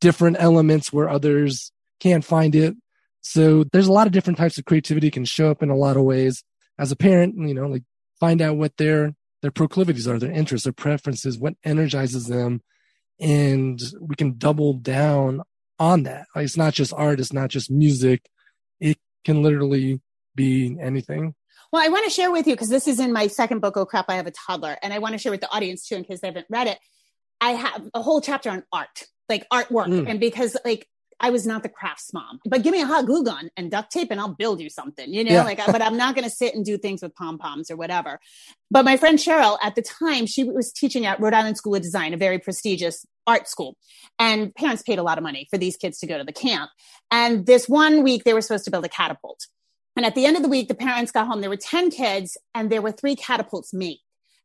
different 0.00 0.36
elements 0.38 0.92
where 0.92 1.08
others 1.08 1.72
can't 2.00 2.24
find 2.24 2.54
it 2.54 2.76
so 3.20 3.64
there's 3.72 3.88
a 3.88 3.92
lot 3.92 4.06
of 4.06 4.12
different 4.12 4.38
types 4.38 4.58
of 4.58 4.64
creativity 4.64 5.10
can 5.10 5.24
show 5.24 5.50
up 5.50 5.62
in 5.62 5.70
a 5.70 5.76
lot 5.76 5.96
of 5.96 6.02
ways 6.02 6.44
as 6.78 6.92
a 6.92 6.96
parent 6.96 7.34
you 7.36 7.54
know 7.54 7.66
like 7.66 7.82
find 8.20 8.42
out 8.42 8.56
what 8.56 8.76
their 8.76 9.14
their 9.42 9.50
proclivities 9.50 10.08
are, 10.08 10.18
their 10.18 10.32
interests, 10.32 10.64
their 10.64 10.72
preferences, 10.72 11.38
what 11.38 11.54
energizes 11.64 12.26
them, 12.26 12.62
and 13.20 13.80
we 14.00 14.16
can 14.16 14.36
double 14.36 14.74
down 14.74 15.42
on 15.78 16.04
that. 16.04 16.26
Like 16.34 16.44
it's 16.44 16.56
not 16.56 16.74
just 16.74 16.92
art, 16.92 17.20
it's 17.20 17.32
not 17.32 17.50
just 17.50 17.70
music. 17.70 18.28
It 18.80 18.98
can 19.24 19.42
literally 19.42 20.00
be 20.34 20.76
anything. 20.80 21.34
Well, 21.72 21.84
I 21.84 21.88
want 21.88 22.04
to 22.04 22.10
share 22.10 22.30
with 22.30 22.46
you 22.46 22.54
because 22.54 22.70
this 22.70 22.88
is 22.88 22.98
in 22.98 23.12
my 23.12 23.26
second 23.26 23.60
book, 23.60 23.76
Oh 23.76 23.84
Crap, 23.84 24.06
I 24.08 24.16
Have 24.16 24.26
a 24.26 24.32
Toddler. 24.32 24.76
And 24.82 24.92
I 24.92 24.98
want 24.98 25.12
to 25.12 25.18
share 25.18 25.32
with 25.32 25.42
the 25.42 25.50
audience 25.50 25.86
too, 25.86 25.96
in 25.96 26.04
case 26.04 26.20
they 26.20 26.28
haven't 26.28 26.46
read 26.48 26.66
it. 26.66 26.78
I 27.40 27.50
have 27.50 27.88
a 27.94 28.02
whole 28.02 28.20
chapter 28.20 28.50
on 28.50 28.64
art, 28.72 29.04
like 29.28 29.46
artwork. 29.50 29.88
Mm. 29.88 30.08
And 30.08 30.20
because 30.20 30.56
like 30.64 30.88
I 31.20 31.30
was 31.30 31.46
not 31.46 31.62
the 31.62 31.68
crafts 31.68 32.12
mom, 32.14 32.40
but 32.44 32.62
give 32.62 32.72
me 32.72 32.80
a 32.80 32.86
hot 32.86 33.06
glue 33.06 33.24
gun 33.24 33.50
and 33.56 33.70
duct 33.70 33.90
tape 33.90 34.10
and 34.10 34.20
I'll 34.20 34.34
build 34.34 34.60
you 34.60 34.70
something, 34.70 35.12
you 35.12 35.24
know, 35.24 35.32
yeah. 35.32 35.42
like, 35.42 35.58
but 35.66 35.82
I'm 35.82 35.96
not 35.96 36.14
going 36.14 36.24
to 36.24 36.30
sit 36.30 36.54
and 36.54 36.64
do 36.64 36.78
things 36.78 37.02
with 37.02 37.14
pom 37.14 37.38
poms 37.38 37.70
or 37.70 37.76
whatever. 37.76 38.20
But 38.70 38.84
my 38.84 38.96
friend 38.96 39.18
Cheryl 39.18 39.58
at 39.62 39.74
the 39.74 39.82
time, 39.82 40.26
she 40.26 40.44
was 40.44 40.72
teaching 40.72 41.06
at 41.06 41.18
Rhode 41.20 41.34
Island 41.34 41.56
School 41.56 41.74
of 41.74 41.82
Design, 41.82 42.14
a 42.14 42.16
very 42.16 42.38
prestigious 42.38 43.04
art 43.26 43.48
school. 43.48 43.76
And 44.18 44.54
parents 44.54 44.82
paid 44.82 44.98
a 44.98 45.02
lot 45.02 45.18
of 45.18 45.24
money 45.24 45.48
for 45.50 45.58
these 45.58 45.76
kids 45.76 45.98
to 45.98 46.06
go 46.06 46.18
to 46.18 46.24
the 46.24 46.32
camp. 46.32 46.70
And 47.10 47.46
this 47.46 47.68
one 47.68 48.04
week 48.04 48.24
they 48.24 48.32
were 48.32 48.40
supposed 48.40 48.64
to 48.66 48.70
build 48.70 48.84
a 48.84 48.88
catapult. 48.88 49.46
And 49.96 50.06
at 50.06 50.14
the 50.14 50.26
end 50.26 50.36
of 50.36 50.42
the 50.42 50.48
week, 50.48 50.68
the 50.68 50.74
parents 50.74 51.10
got 51.10 51.26
home. 51.26 51.40
There 51.40 51.50
were 51.50 51.56
10 51.56 51.90
kids 51.90 52.36
and 52.54 52.70
there 52.70 52.82
were 52.82 52.92
three 52.92 53.16
catapults 53.16 53.74
made. 53.74 53.98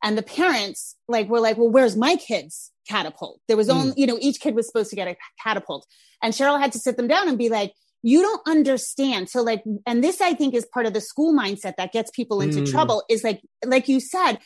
And 0.04 0.18
the 0.18 0.24
parents 0.24 0.96
like 1.08 1.30
were 1.30 1.40
like, 1.40 1.58
well, 1.58 1.70
where's 1.70 1.96
my 1.96 2.16
kids 2.16 2.72
catapult? 2.90 3.40
There 3.48 3.56
was 3.56 3.70
only, 3.70 3.92
mm. 3.92 3.98
you 3.98 4.08
know, 4.08 4.18
each 4.20 4.40
kid 4.42 4.56
was 4.56 4.68
supposed 4.68 4.90
to 4.90 4.96
get 4.96 5.08
a 5.08 5.16
catapult. 5.42 5.88
And 6.22 6.34
Cheryl 6.34 6.60
had 6.60 6.72
to 6.74 6.80
sit 6.80 6.98
them 6.98 7.08
down 7.08 7.30
and 7.30 7.38
be 7.38 7.50
like, 7.50 7.74
you 8.02 8.22
don't 8.22 8.42
understand. 8.46 9.30
So 9.30 9.42
like, 9.42 9.64
and 9.86 10.04
this 10.04 10.20
I 10.20 10.34
think 10.34 10.54
is 10.54 10.66
part 10.74 10.86
of 10.86 10.94
the 10.94 11.00
school 11.00 11.34
mindset 11.34 11.76
that 11.78 11.94
gets 11.94 12.12
people 12.12 12.42
into 12.42 12.60
mm. 12.60 12.70
trouble 12.70 13.04
is 13.10 13.24
like, 13.24 13.42
like 13.66 13.88
you 13.88 14.02
said, 14.02 14.40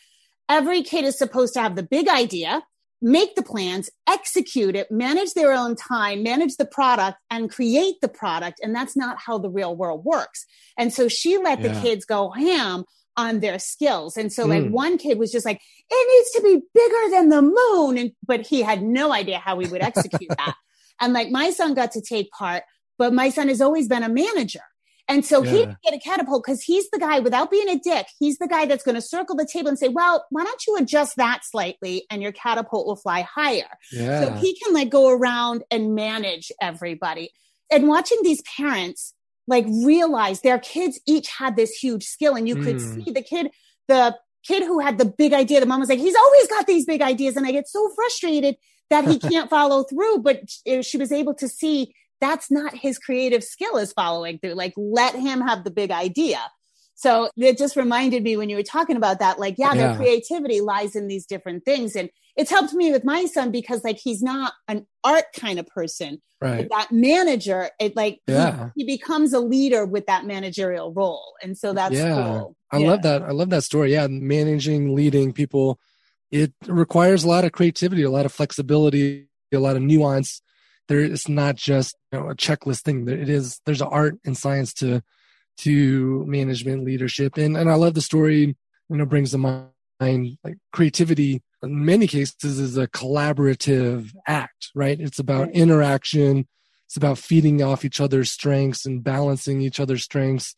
every 0.47 0.83
kid 0.83 1.05
is 1.05 1.17
supposed 1.17 1.53
to 1.55 1.61
have 1.61 1.75
the 1.75 1.83
big 1.83 2.07
idea, 2.07 2.61
make 3.01 3.35
the 3.35 3.43
plans, 3.43 3.89
execute 4.07 4.75
it, 4.75 4.91
manage 4.91 5.33
their 5.33 5.53
own 5.53 5.75
time, 5.75 6.23
manage 6.23 6.57
the 6.57 6.65
product 6.65 7.17
and 7.29 7.49
create 7.49 7.95
the 8.01 8.07
product. 8.07 8.59
And 8.61 8.75
that's 8.75 8.97
not 8.97 9.17
how 9.19 9.37
the 9.37 9.49
real 9.49 9.75
world 9.75 10.03
works. 10.03 10.45
And 10.77 10.91
so 10.93 11.07
she 11.07 11.37
let 11.37 11.59
yeah. 11.59 11.69
the 11.69 11.81
kids 11.81 12.05
go 12.05 12.31
ham 12.31 12.85
on 13.15 13.39
their 13.39 13.59
skills. 13.59 14.17
And 14.17 14.31
so 14.31 14.45
mm. 14.45 14.49
like 14.49 14.71
one 14.71 14.97
kid 14.97 15.17
was 15.19 15.31
just 15.31 15.45
like, 15.45 15.61
it 15.89 16.07
needs 16.09 16.31
to 16.31 16.41
be 16.41 16.65
bigger 16.73 17.11
than 17.11 17.29
the 17.29 17.41
moon. 17.41 17.97
And, 17.97 18.11
but 18.25 18.41
he 18.41 18.61
had 18.61 18.81
no 18.81 19.11
idea 19.11 19.39
how 19.39 19.55
we 19.55 19.67
would 19.67 19.81
execute 19.81 20.29
that. 20.37 20.55
And 20.99 21.13
like 21.13 21.29
my 21.29 21.51
son 21.51 21.75
got 21.75 21.91
to 21.91 22.01
take 22.01 22.31
part, 22.31 22.63
but 22.97 23.13
my 23.13 23.29
son 23.29 23.49
has 23.49 23.61
always 23.61 23.87
been 23.87 24.01
a 24.01 24.09
manager. 24.09 24.63
And 25.07 25.25
so 25.25 25.43
yeah. 25.43 25.51
he 25.51 25.65
get 25.83 25.93
a 25.93 25.99
catapult 25.99 26.43
because 26.45 26.61
he's 26.61 26.89
the 26.89 26.99
guy 26.99 27.19
without 27.19 27.49
being 27.49 27.69
a 27.69 27.79
dick. 27.79 28.07
He's 28.19 28.37
the 28.37 28.47
guy 28.47 28.65
that's 28.65 28.83
going 28.83 28.95
to 28.95 29.01
circle 29.01 29.35
the 29.35 29.47
table 29.51 29.69
and 29.69 29.79
say, 29.79 29.87
well, 29.87 30.25
why 30.31 30.43
don't 30.43 30.67
you 30.67 30.75
adjust 30.77 31.15
that 31.15 31.45
slightly 31.45 32.05
and 32.11 32.21
your 32.21 32.33
catapult 32.33 32.85
will 32.85 32.97
fly 32.97 33.21
higher. 33.21 33.69
Yeah. 33.91 34.25
So 34.25 34.33
he 34.33 34.59
can 34.59 34.73
like 34.73 34.89
go 34.89 35.09
around 35.09 35.63
and 35.71 35.95
manage 35.95 36.51
everybody. 36.61 37.31
And 37.71 37.87
watching 37.87 38.19
these 38.21 38.41
parents 38.57 39.13
like 39.47 39.65
realize 39.67 40.41
their 40.41 40.59
kids 40.59 40.99
each 41.07 41.29
had 41.29 41.55
this 41.55 41.71
huge 41.71 42.03
skill 42.03 42.35
and 42.35 42.47
you 42.47 42.55
could 42.55 42.77
mm. 42.77 43.05
see 43.05 43.11
the 43.11 43.21
kid, 43.21 43.49
the 43.87 44.17
kid 44.45 44.63
who 44.63 44.79
had 44.79 44.97
the 44.97 45.05
big 45.05 45.33
idea, 45.33 45.61
the 45.61 45.65
mom 45.65 45.79
was 45.79 45.89
like, 45.89 45.99
he's 45.99 46.15
always 46.15 46.47
got 46.47 46.67
these 46.67 46.85
big 46.85 47.01
ideas. 47.01 47.37
And 47.37 47.45
I 47.45 47.51
get 47.51 47.67
so 47.69 47.89
frustrated 47.95 48.57
that 48.89 49.05
he 49.05 49.19
can't 49.29 49.49
follow 49.49 49.83
through. 49.83 50.19
But 50.19 50.49
she 50.81 50.97
was 50.97 51.13
able 51.13 51.33
to 51.35 51.47
see 51.47 51.93
that's 52.19 52.49
not 52.49 52.73
his 52.75 52.97
creative 52.97 53.43
skill 53.43 53.77
is 53.77 53.93
following 53.93 54.39
through. 54.39 54.53
Like, 54.53 54.73
let 54.75 55.15
him 55.15 55.41
have 55.41 55.63
the 55.63 55.71
big 55.71 55.91
idea. 55.91 56.39
So 56.97 57.29
it 57.37 57.59
just 57.59 57.75
reminded 57.75 58.23
me 58.23 58.37
when 58.37 58.49
you 58.49 58.55
were 58.55 58.63
talking 58.63 58.95
about 58.95 59.19
that, 59.19 59.39
like, 59.39 59.55
yeah, 59.59 59.73
yeah, 59.73 59.87
their 59.87 59.95
creativity 59.95 60.61
lies 60.61 60.95
in 60.95 61.07
these 61.07 61.27
different 61.27 61.63
things. 61.63 61.95
And 61.95 62.09
it's 62.35 62.49
helped 62.49 62.73
me 62.73 62.91
with 62.91 63.03
my 63.03 63.25
son 63.25 63.51
because 63.51 63.83
like 63.83 63.99
he's 63.99 64.23
not 64.23 64.53
an 64.67 64.87
art 65.03 65.25
kind 65.35 65.59
of 65.59 65.67
person. 65.67 66.21
Right. 66.41 66.67
That 66.69 66.91
manager, 66.91 67.69
it 67.79 67.95
like 67.95 68.19
yeah. 68.27 68.69
he, 68.75 68.83
he, 68.83 68.97
becomes 68.97 69.33
a 69.33 69.39
leader 69.39 69.85
with 69.85 70.07
that 70.07 70.25
managerial 70.25 70.91
role. 70.91 71.35
And 71.43 71.55
so 71.55 71.73
that's 71.73 71.95
yeah. 71.95 72.15
cool. 72.15 72.55
I 72.71 72.77
yeah. 72.77 72.87
love 72.87 73.01
that. 73.03 73.21
I 73.21 73.31
love 73.31 73.51
that 73.51 73.63
story. 73.63 73.91
Yeah. 73.91 74.07
Managing, 74.07 74.95
leading 74.95 75.33
people, 75.33 75.79
it 76.31 76.51
requires 76.65 77.23
a 77.23 77.27
lot 77.27 77.45
of 77.45 77.51
creativity, 77.51 78.03
a 78.03 78.11
lot 78.11 78.25
of 78.25 78.31
flexibility, 78.31 79.29
a 79.53 79.59
lot 79.59 79.75
of 79.75 79.83
nuance 79.83 80.41
there 80.87 80.99
it's 80.99 81.27
not 81.27 81.55
just 81.55 81.95
you 82.11 82.19
know, 82.19 82.29
a 82.29 82.35
checklist 82.35 82.81
thing. 82.81 83.07
It 83.07 83.29
is 83.29 83.61
there's 83.65 83.81
an 83.81 83.89
art 83.89 84.17
and 84.25 84.37
science 84.37 84.73
to 84.75 85.01
to 85.59 86.25
management 86.25 86.83
leadership, 86.83 87.37
and 87.37 87.57
and 87.57 87.69
I 87.69 87.75
love 87.75 87.93
the 87.93 88.01
story. 88.01 88.55
You 88.89 88.95
know, 88.95 89.05
brings 89.05 89.31
to 89.31 89.37
mind 89.37 90.37
like 90.43 90.57
creativity. 90.71 91.41
In 91.63 91.85
many 91.85 92.07
cases, 92.07 92.59
is 92.59 92.77
a 92.77 92.87
collaborative 92.87 94.11
act, 94.27 94.69
right? 94.75 94.99
It's 94.99 95.19
about 95.19 95.49
interaction. 95.51 96.47
It's 96.85 96.97
about 96.97 97.17
feeding 97.17 97.61
off 97.61 97.83
each 97.83 97.99
other's 97.99 98.31
strengths 98.31 98.85
and 98.85 99.03
balancing 99.03 99.61
each 99.61 99.79
other's 99.79 100.03
strengths. 100.03 100.55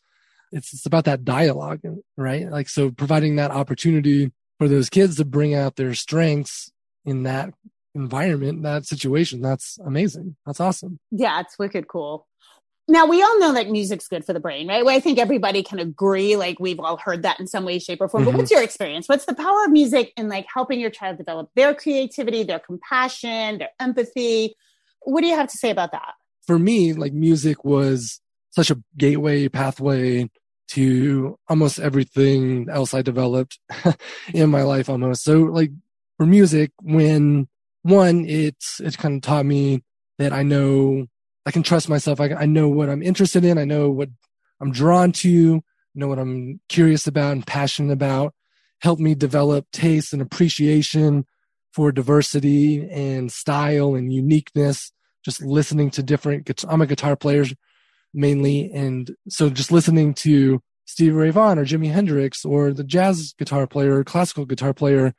It's 0.51 0.73
it's 0.73 0.85
about 0.85 1.05
that 1.05 1.23
dialogue, 1.23 1.81
right? 2.17 2.49
Like 2.49 2.69
so, 2.69 2.91
providing 2.91 3.37
that 3.37 3.51
opportunity 3.51 4.31
for 4.59 4.67
those 4.67 4.89
kids 4.89 5.15
to 5.15 5.25
bring 5.25 5.55
out 5.55 5.75
their 5.77 5.95
strengths 5.95 6.71
in 7.05 7.23
that 7.23 7.53
environment, 7.95 8.63
that 8.63 8.85
situation. 8.85 9.41
That's 9.41 9.77
amazing. 9.85 10.35
That's 10.45 10.59
awesome. 10.59 10.99
Yeah, 11.11 11.39
it's 11.41 11.57
wicked 11.57 11.87
cool. 11.87 12.27
Now 12.87 13.05
we 13.05 13.21
all 13.21 13.39
know 13.39 13.53
that 13.53 13.69
music's 13.69 14.07
good 14.07 14.25
for 14.25 14.33
the 14.33 14.39
brain, 14.39 14.67
right? 14.67 14.83
Well, 14.83 14.95
I 14.95 14.99
think 14.99 15.19
everybody 15.19 15.61
can 15.61 15.77
agree. 15.77 16.35
Like 16.35 16.59
we've 16.59 16.79
all 16.79 16.97
heard 16.97 17.21
that 17.21 17.39
in 17.39 17.45
some 17.45 17.63
way, 17.63 17.77
shape, 17.77 18.01
or 18.01 18.09
form. 18.09 18.23
Mm-hmm. 18.23 18.31
But 18.31 18.37
what's 18.39 18.51
your 18.51 18.63
experience? 18.63 19.07
What's 19.07 19.25
the 19.25 19.35
power 19.35 19.63
of 19.65 19.71
music 19.71 20.11
in 20.17 20.27
like 20.27 20.47
helping 20.51 20.79
your 20.79 20.89
child 20.89 21.17
develop 21.17 21.51
their 21.55 21.75
creativity, 21.75 22.43
their 22.43 22.57
compassion, 22.57 23.59
their 23.59 23.69
empathy? 23.79 24.55
What 25.01 25.21
do 25.21 25.27
you 25.27 25.35
have 25.35 25.49
to 25.49 25.57
say 25.57 25.69
about 25.69 25.91
that? 25.91 26.13
For 26.47 26.57
me, 26.57 26.93
like 26.93 27.13
music 27.13 27.63
was 27.63 28.21
such 28.49 28.71
a 28.71 28.81
gateway 28.97 29.47
pathway 29.49 30.29
to 30.69 31.37
almost 31.47 31.79
everything 31.79 32.69
else 32.71 32.95
I 32.95 33.03
developed 33.03 33.59
in 34.33 34.49
my 34.49 34.63
life 34.63 34.89
almost. 34.89 35.23
So 35.23 35.41
like 35.41 35.71
for 36.17 36.25
music, 36.25 36.71
when 36.81 37.47
one, 37.83 38.25
it's 38.25 38.79
it's 38.79 38.95
kind 38.95 39.15
of 39.15 39.21
taught 39.21 39.45
me 39.45 39.83
that 40.17 40.33
I 40.33 40.43
know 40.43 41.07
I 41.45 41.51
can 41.51 41.63
trust 41.63 41.89
myself. 41.89 42.19
I, 42.19 42.33
I 42.33 42.45
know 42.45 42.67
what 42.67 42.89
I'm 42.89 43.01
interested 43.01 43.45
in. 43.45 43.57
I 43.57 43.65
know 43.65 43.89
what 43.89 44.09
I'm 44.59 44.71
drawn 44.71 45.11
to. 45.13 45.61
Know 45.95 46.07
what 46.07 46.19
I'm 46.19 46.61
curious 46.69 47.07
about 47.07 47.33
and 47.33 47.45
passionate 47.45 47.91
about. 47.91 48.33
Help 48.81 48.99
me 48.99 49.15
develop 49.15 49.65
taste 49.71 50.13
and 50.13 50.21
appreciation 50.21 51.25
for 51.73 51.91
diversity 51.91 52.87
and 52.89 53.31
style 53.31 53.95
and 53.95 54.13
uniqueness. 54.13 54.91
Just 55.25 55.41
listening 55.41 55.89
to 55.91 56.03
different. 56.03 56.49
I'm 56.67 56.81
a 56.81 56.87
guitar 56.87 57.15
player 57.15 57.45
mainly, 58.13 58.71
and 58.71 59.15
so 59.27 59.49
just 59.49 59.71
listening 59.71 60.13
to 60.15 60.61
Steve 60.85 61.15
Ray 61.15 61.29
Vaughan 61.29 61.59
or 61.59 61.65
Jimi 61.65 61.91
Hendrix 61.91 62.45
or 62.45 62.73
the 62.73 62.83
jazz 62.83 63.33
guitar 63.37 63.67
player 63.67 64.03
classical 64.03 64.45
guitar 64.45 64.73
player, 64.73 65.13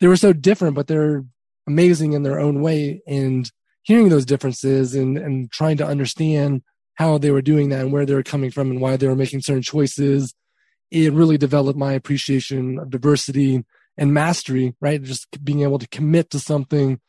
they 0.00 0.06
were 0.06 0.16
so 0.16 0.32
different, 0.32 0.74
but 0.74 0.86
they're 0.86 1.24
amazing 1.70 2.12
in 2.12 2.22
their 2.22 2.40
own 2.40 2.60
way 2.60 3.02
and 3.06 3.50
hearing 3.82 4.08
those 4.08 4.26
differences 4.26 4.94
and, 4.94 5.16
and 5.16 5.50
trying 5.50 5.76
to 5.76 5.86
understand 5.86 6.62
how 6.94 7.16
they 7.16 7.30
were 7.30 7.42
doing 7.42 7.70
that 7.70 7.80
and 7.80 7.92
where 7.92 8.04
they 8.04 8.14
were 8.14 8.22
coming 8.22 8.50
from 8.50 8.70
and 8.70 8.80
why 8.80 8.96
they 8.96 9.08
were 9.08 9.16
making 9.16 9.40
certain 9.40 9.62
choices 9.62 10.34
it 10.90 11.12
really 11.12 11.38
developed 11.38 11.78
my 11.78 11.92
appreciation 11.92 12.78
of 12.78 12.90
diversity 12.90 13.64
and 13.96 14.14
mastery 14.14 14.74
right? 14.80 15.02
Just 15.02 15.42
being 15.44 15.62
able 15.62 15.78
to 15.78 15.88
commit 15.88 16.30
to 16.30 16.38
something 16.38 17.00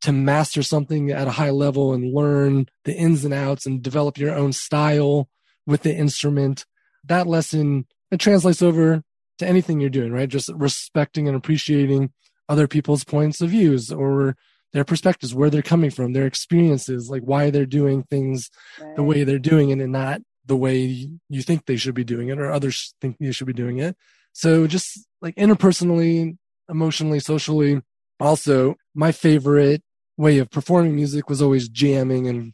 to 0.00 0.12
master 0.12 0.62
something 0.62 1.10
at 1.10 1.26
a 1.26 1.32
high 1.32 1.50
level 1.50 1.92
and 1.92 2.14
learn 2.14 2.66
the 2.84 2.94
ins 2.94 3.24
and 3.24 3.34
outs 3.34 3.66
and 3.66 3.82
develop 3.82 4.16
your 4.16 4.32
own 4.32 4.52
style 4.52 5.28
with 5.66 5.82
the 5.82 5.94
instrument. 5.94 6.64
That 7.04 7.26
lesson 7.26 7.86
it 8.10 8.20
translates 8.20 8.62
over 8.62 9.02
to 9.38 9.46
anything 9.46 9.80
you're 9.80 9.90
doing 9.90 10.12
right? 10.12 10.28
Just 10.28 10.50
respecting 10.54 11.28
and 11.28 11.36
appreciating 11.36 12.12
other 12.48 12.66
people's 12.66 13.04
points 13.04 13.40
of 13.40 13.50
views 13.50 13.92
or 13.92 14.36
their 14.72 14.84
perspectives, 14.84 15.34
where 15.34 15.50
they're 15.50 15.62
coming 15.62 15.90
from, 15.90 16.12
their 16.12 16.26
experiences, 16.26 17.08
like 17.08 17.22
why 17.22 17.50
they're 17.50 17.66
doing 17.66 18.02
things 18.04 18.50
right. 18.80 18.96
the 18.96 19.02
way 19.02 19.24
they're 19.24 19.38
doing 19.38 19.70
it 19.70 19.80
and 19.80 19.92
not 19.92 20.20
the 20.44 20.56
way 20.56 21.08
you 21.28 21.42
think 21.42 21.66
they 21.66 21.76
should 21.76 21.94
be 21.94 22.04
doing 22.04 22.28
it 22.28 22.38
or 22.38 22.50
others 22.50 22.94
think 23.00 23.16
you 23.18 23.32
should 23.32 23.46
be 23.46 23.52
doing 23.52 23.78
it. 23.78 23.96
So 24.32 24.66
just 24.66 25.06
like 25.20 25.36
interpersonally, 25.36 26.36
emotionally, 26.68 27.20
socially, 27.20 27.80
also 28.20 28.76
my 28.94 29.12
favorite 29.12 29.82
way 30.16 30.38
of 30.38 30.50
performing 30.50 30.94
music 30.94 31.28
was 31.28 31.40
always 31.40 31.68
jamming 31.68 32.26
and 32.26 32.52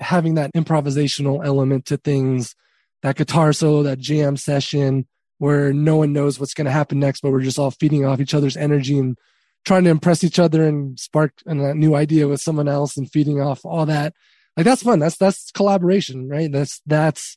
having 0.00 0.34
that 0.34 0.52
improvisational 0.54 1.44
element 1.44 1.86
to 1.86 1.96
things, 1.96 2.54
that 3.02 3.16
guitar 3.16 3.52
solo, 3.52 3.82
that 3.82 3.98
jam 3.98 4.36
session 4.36 5.06
where 5.38 5.72
no 5.72 5.96
one 5.96 6.12
knows 6.12 6.38
what's 6.38 6.54
going 6.54 6.64
to 6.64 6.70
happen 6.70 6.98
next, 6.98 7.20
but 7.20 7.30
we're 7.30 7.40
just 7.40 7.58
all 7.58 7.70
feeding 7.70 8.04
off 8.04 8.20
each 8.20 8.34
other's 8.34 8.56
energy 8.56 8.98
and 8.98 9.18
trying 9.64 9.84
to 9.84 9.90
impress 9.90 10.22
each 10.22 10.38
other 10.38 10.64
and 10.64 10.98
spark 10.98 11.32
a 11.46 11.54
new 11.54 11.94
idea 11.94 12.28
with 12.28 12.40
someone 12.40 12.68
else 12.68 12.96
and 12.96 13.10
feeding 13.10 13.40
off 13.40 13.64
all 13.64 13.86
that. 13.86 14.12
Like 14.56 14.64
that's 14.64 14.82
fun. 14.82 14.98
That's 14.98 15.16
that's 15.16 15.50
collaboration, 15.50 16.28
right? 16.28 16.50
That's 16.50 16.80
that's 16.86 17.36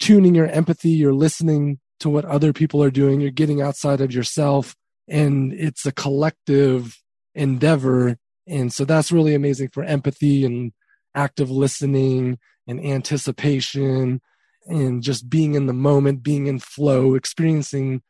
tuning 0.00 0.34
your 0.34 0.46
empathy, 0.46 0.90
You're 0.90 1.14
listening 1.14 1.78
to 2.00 2.10
what 2.10 2.24
other 2.24 2.52
people 2.52 2.82
are 2.82 2.90
doing. 2.90 3.20
You're 3.20 3.30
getting 3.30 3.62
outside 3.62 4.00
of 4.00 4.12
yourself 4.12 4.74
and 5.08 5.52
it's 5.52 5.86
a 5.86 5.92
collective 5.92 6.98
endeavor. 7.34 8.16
And 8.46 8.72
so 8.72 8.84
that's 8.84 9.12
really 9.12 9.34
amazing 9.34 9.70
for 9.72 9.84
empathy 9.84 10.44
and 10.44 10.72
active 11.14 11.50
listening 11.50 12.38
and 12.66 12.84
anticipation 12.84 14.20
and 14.66 15.02
just 15.02 15.28
being 15.28 15.54
in 15.54 15.66
the 15.66 15.72
moment, 15.72 16.22
being 16.22 16.46
in 16.46 16.58
flow, 16.58 17.14
experiencing 17.14 18.02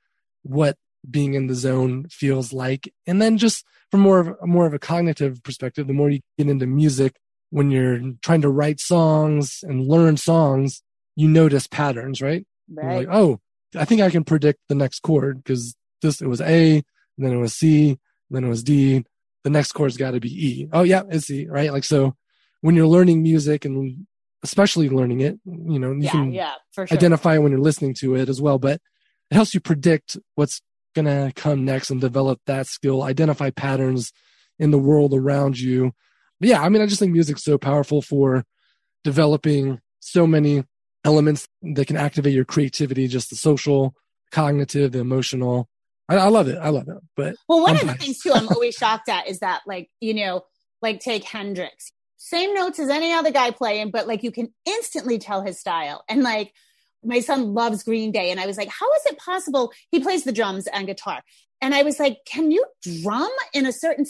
what 0.43 0.77
being 1.11 1.35
in 1.35 1.47
the 1.47 1.55
zone 1.55 2.07
feels 2.11 2.53
like. 2.53 2.93
And 3.07 3.21
then 3.21 3.39
just 3.39 3.65
from 3.91 4.01
more 4.01 4.21
of 4.21 4.37
more 4.43 4.67
of 4.67 4.75
a 4.75 4.79
cognitive 4.79 5.43
perspective, 5.43 5.87
the 5.87 5.93
more 5.93 6.11
you 6.11 6.21
get 6.39 6.49
into 6.49 6.67
music, 6.67 7.17
when 7.51 7.71
you're 7.71 8.01
trying 8.23 8.43
to 8.43 8.49
write 8.49 8.81
songs 8.81 9.61
and 9.63 9.87
learn 9.87 10.17
songs, 10.17 10.83
you 11.17 11.29
notice 11.29 11.67
patterns, 11.67 12.21
right? 12.21 12.47
Right. 12.69 13.07
Like, 13.07 13.17
oh, 13.17 13.41
I 13.77 13.85
think 13.85 14.01
I 14.01 14.11
can 14.11 14.25
predict 14.25 14.61
the 14.69 14.75
next 14.75 15.01
chord 15.01 15.43
because 15.43 15.77
this 16.03 16.21
it 16.21 16.27
was 16.27 16.41
A, 16.41 16.83
then 17.19 17.33
it 17.33 17.37
was 17.37 17.55
C, 17.55 17.99
then 18.31 18.45
it 18.45 18.49
was 18.49 18.63
D. 18.63 19.05
The 19.45 19.51
next 19.51 19.73
chord's 19.73 19.97
got 19.97 20.13
to 20.13 20.21
be 20.21 20.31
E. 20.31 20.69
Oh 20.73 20.83
yeah, 20.83 21.03
it's 21.09 21.31
E, 21.31 21.47
right? 21.49 21.73
Like 21.73 21.85
so, 21.85 22.17
when 22.63 22.75
you're 22.75 22.87
learning 22.87 23.23
music 23.23 23.65
and 23.65 24.07
especially 24.43 24.89
learning 24.89 25.21
it, 25.21 25.39
you 25.45 25.79
know, 25.79 25.93
you 25.93 26.03
yeah, 26.03 26.11
can 26.11 26.33
yeah, 26.33 26.55
sure. 26.75 26.87
identify 26.91 27.39
when 27.39 27.53
you're 27.53 27.61
listening 27.61 27.95
to 28.01 28.15
it 28.15 28.29
as 28.29 28.41
well. 28.41 28.59
But 28.59 28.81
it 29.31 29.35
helps 29.35 29.55
you 29.55 29.61
predict 29.61 30.17
what's 30.35 30.61
gonna 30.95 31.33
come 31.35 31.65
next 31.65 31.91
and 31.91 32.01
develop 32.01 32.41
that 32.47 32.67
skill, 32.67 33.03
identify 33.03 33.51
patterns 33.51 34.13
in 34.59 34.71
the 34.71 34.79
world 34.79 35.15
around 35.15 35.59
you. 35.59 35.93
But 36.41 36.49
yeah, 36.51 36.63
I 36.63 36.69
mean, 36.69 36.83
I 36.83 36.87
just 36.87 37.01
think 37.01 37.13
music's 37.13 37.45
so 37.45 37.59
powerful 37.59 38.03
for 38.03 38.45
developing 39.03 39.81
so 40.01 40.27
many 40.27 40.65
elements 41.05 41.47
that 41.63 41.87
can 41.87 41.97
activate 41.97 42.35
your 42.35 42.45
creativity, 42.45 43.09
just 43.09 43.31
the 43.31 43.37
social, 43.37 43.95
cognitive, 44.31 44.93
the 44.93 44.99
emotional. 44.99 45.69
I, 46.09 46.17
I 46.17 46.29
love 46.29 46.49
it. 46.49 46.59
I 46.59 46.71
love 46.71 46.89
it. 46.89 46.97
But 47.17 47.37
Well, 47.49 47.63
one 47.63 47.77
I'm 47.77 47.89
of 47.89 47.95
the 47.99 48.05
things 48.05 48.19
too 48.23 48.33
I'm 48.33 48.49
always 48.49 48.75
shocked 48.75 49.09
at 49.09 49.29
is 49.29 49.41
that 49.41 49.63
like, 49.67 49.91
you 50.01 50.15
know, 50.15 50.45
like 50.83 51.01
take 51.01 51.25
Hendrix. 51.25 51.93
Same 52.17 52.55
notes 52.55 52.79
as 52.79 52.89
any 52.89 53.13
other 53.13 53.31
guy 53.31 53.51
playing, 53.51 53.91
but 53.91 54.09
like 54.09 54.23
you 54.23 54.31
can 54.31 54.53
instantly 54.65 55.19
tell 55.19 55.43
his 55.43 55.59
style. 55.59 56.05
And 56.09 56.23
like 56.23 56.55
my 57.05 57.21
son 57.21 57.55
loves 57.55 57.83
Green 57.83 58.13
Day. 58.13 58.31
And 58.31 58.41
I 58.41 58.47
was 58.47 58.57
like, 58.57 58.69
how 58.69 58.93
is 58.95 59.07
it 59.07 59.19
possible? 59.19 59.73
He 59.91 60.01
plays 60.01 60.25
the 60.25 60.33
drums 60.33 60.67
and 60.67 60.87
guitar. 60.87 61.23
And 61.61 61.75
I 61.75 61.83
was 61.83 61.99
like, 61.99 62.19
can 62.27 62.51
you 62.51 62.65
drum 63.03 63.31
in 63.53 63.67
a 63.67 63.73
certain 63.73 64.07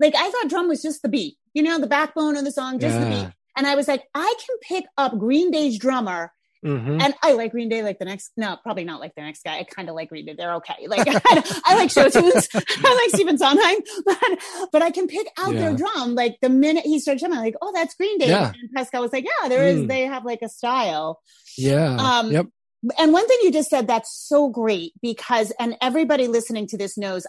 like 0.00 0.14
I 0.14 0.30
thought 0.30 0.48
drum 0.48 0.68
was 0.68 0.82
just 0.82 1.02
the 1.02 1.08
beat, 1.08 1.36
you 1.54 1.62
know, 1.62 1.78
the 1.78 1.86
backbone 1.86 2.36
of 2.36 2.44
the 2.44 2.52
song, 2.52 2.78
just 2.78 2.98
the 3.00 3.06
beat. 3.06 3.32
And 3.56 3.66
I 3.66 3.74
was 3.74 3.88
like, 3.88 4.04
I 4.14 4.34
can 4.46 4.56
pick 4.62 4.84
up 4.96 5.18
Green 5.18 5.50
Day's 5.50 5.78
drummer 5.78 6.32
Mhm. 6.64 7.00
and 7.02 7.14
I 7.22 7.32
like 7.32 7.52
Green 7.52 7.68
Day 7.68 7.82
like 7.82 7.98
the 7.98 8.04
next, 8.04 8.32
no, 8.36 8.56
probably 8.62 8.84
not 8.84 9.00
like 9.00 9.14
the 9.14 9.22
next 9.22 9.44
guy. 9.44 9.58
I 9.58 9.62
kind 9.64 9.88
of 9.88 9.94
like 9.94 10.08
Green 10.08 10.26
Day. 10.26 10.34
They're 10.36 10.54
okay. 10.56 10.86
Like 10.88 11.06
I, 11.06 11.74
like 11.76 11.90
show 11.90 12.08
tunes. 12.08 12.48
I 12.54 13.00
like 13.04 13.14
Stephen 13.14 13.38
Sondheim, 13.38 13.78
but, 14.04 14.68
but 14.72 14.82
I 14.82 14.90
can 14.90 15.06
pick 15.06 15.28
out 15.38 15.52
their 15.54 15.74
drum. 15.76 16.14
Like 16.14 16.38
the 16.42 16.48
minute 16.48 16.84
he 16.84 16.98
started 16.98 17.20
drumming, 17.20 17.38
I'm 17.38 17.44
like, 17.44 17.54
oh, 17.62 17.72
that's 17.74 17.94
Green 17.94 18.18
Day. 18.18 18.28
Yeah. 18.28 18.52
And 18.60 18.70
Pascal 18.74 19.02
was 19.02 19.12
like, 19.12 19.24
yeah, 19.24 19.48
there 19.48 19.66
is, 19.66 19.78
Mm. 19.82 19.88
they 19.88 20.02
have 20.02 20.24
like 20.24 20.40
a 20.42 20.48
style. 20.48 21.20
yeah. 21.56 21.96
Um, 21.96 22.32
yep. 22.32 22.46
And 22.98 23.12
one 23.12 23.26
thing 23.28 23.38
you 23.42 23.52
just 23.52 23.70
said 23.70 23.86
that's 23.86 24.10
so 24.28 24.48
great 24.48 24.92
because, 25.02 25.52
and 25.58 25.76
everybody 25.80 26.28
listening 26.28 26.66
to 26.68 26.76
this 26.78 26.96
knows, 26.98 27.26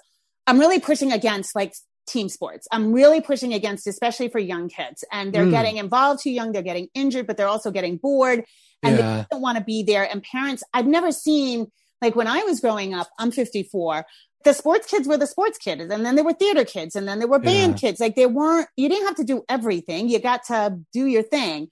I'm 0.47 0.59
really 0.59 0.79
pushing 0.79 1.11
against 1.11 1.55
like 1.55 1.73
team 2.07 2.29
sports. 2.29 2.67
I'm 2.71 2.91
really 2.91 3.21
pushing 3.21 3.53
against, 3.53 3.85
especially 3.87 4.29
for 4.29 4.39
young 4.39 4.69
kids. 4.69 5.03
And 5.11 5.31
they're 5.33 5.45
Mm. 5.45 5.51
getting 5.51 5.77
involved 5.77 6.21
too 6.23 6.31
young. 6.31 6.51
They're 6.51 6.63
getting 6.63 6.87
injured, 6.95 7.27
but 7.27 7.37
they're 7.37 7.47
also 7.47 7.69
getting 7.71 7.97
bored 7.97 8.43
and 8.83 8.97
Yeah. 8.97 9.17
they 9.17 9.25
don't 9.31 9.41
want 9.41 9.57
to 9.57 9.63
be 9.63 9.83
there. 9.83 10.03
And 10.09 10.23
parents, 10.23 10.63
I've 10.73 10.87
never 10.87 11.11
seen, 11.11 11.71
like 12.01 12.15
when 12.15 12.27
I 12.27 12.43
was 12.43 12.59
growing 12.59 12.93
up, 12.93 13.09
I'm 13.19 13.31
54. 13.31 14.05
The 14.45 14.53
sports 14.53 14.87
kids 14.87 15.07
were 15.07 15.17
the 15.17 15.27
sports 15.27 15.57
kids, 15.57 15.81
and 15.81 16.05
then 16.05 16.15
there 16.15 16.23
were 16.23 16.33
theater 16.33 16.63
kids, 16.63 16.95
and 16.95 17.07
then 17.07 17.19
there 17.19 17.27
were 17.27 17.39
band 17.39 17.73
Yeah. 17.73 17.89
kids. 17.89 17.99
Like 17.99 18.15
they 18.15 18.25
weren't, 18.25 18.69
you 18.77 18.87
didn't 18.87 19.05
have 19.07 19.15
to 19.17 19.23
do 19.25 19.43
everything. 19.49 20.07
You 20.07 20.19
got 20.19 20.45
to 20.45 20.79
do 20.93 21.05
your 21.07 21.23
thing. 21.23 21.67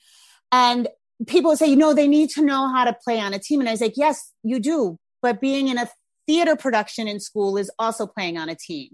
And 0.51 0.89
people 1.27 1.55
say, 1.55 1.67
you 1.67 1.75
know, 1.77 1.93
they 1.93 2.07
need 2.07 2.29
to 2.31 2.41
know 2.41 2.67
how 2.73 2.83
to 2.85 2.93
play 3.03 3.19
on 3.19 3.33
a 3.33 3.39
team. 3.39 3.59
And 3.61 3.69
I 3.69 3.71
was 3.71 3.81
like, 3.81 3.95
yes, 3.95 4.31
you 4.43 4.59
do. 4.59 4.97
But 5.21 5.39
being 5.41 5.69
in 5.69 5.77
a 5.77 5.89
theater 6.27 6.55
production 6.57 7.07
in 7.07 7.19
school 7.21 7.57
is 7.57 7.71
also 7.79 8.05
playing 8.05 8.37
on 8.37 8.49
a 8.49 8.55
team. 8.55 8.89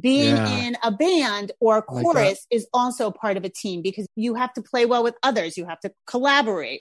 Being 0.00 0.36
Yeah. 0.36 0.58
in 0.66 0.76
a 0.82 0.90
band 0.90 1.52
or 1.60 1.84
like 1.88 2.04
chorus 2.04 2.46
is 2.50 2.66
also 2.74 3.10
part 3.10 3.36
of 3.36 3.44
a 3.44 3.48
team 3.50 3.80
because 3.82 4.06
you 4.16 4.34
have 4.34 4.52
to 4.54 4.62
play 4.62 4.86
well 4.86 5.02
with 5.02 5.14
others. 5.22 5.56
You 5.58 5.66
have 5.66 5.80
to 5.80 5.92
collaborate. 6.06 6.80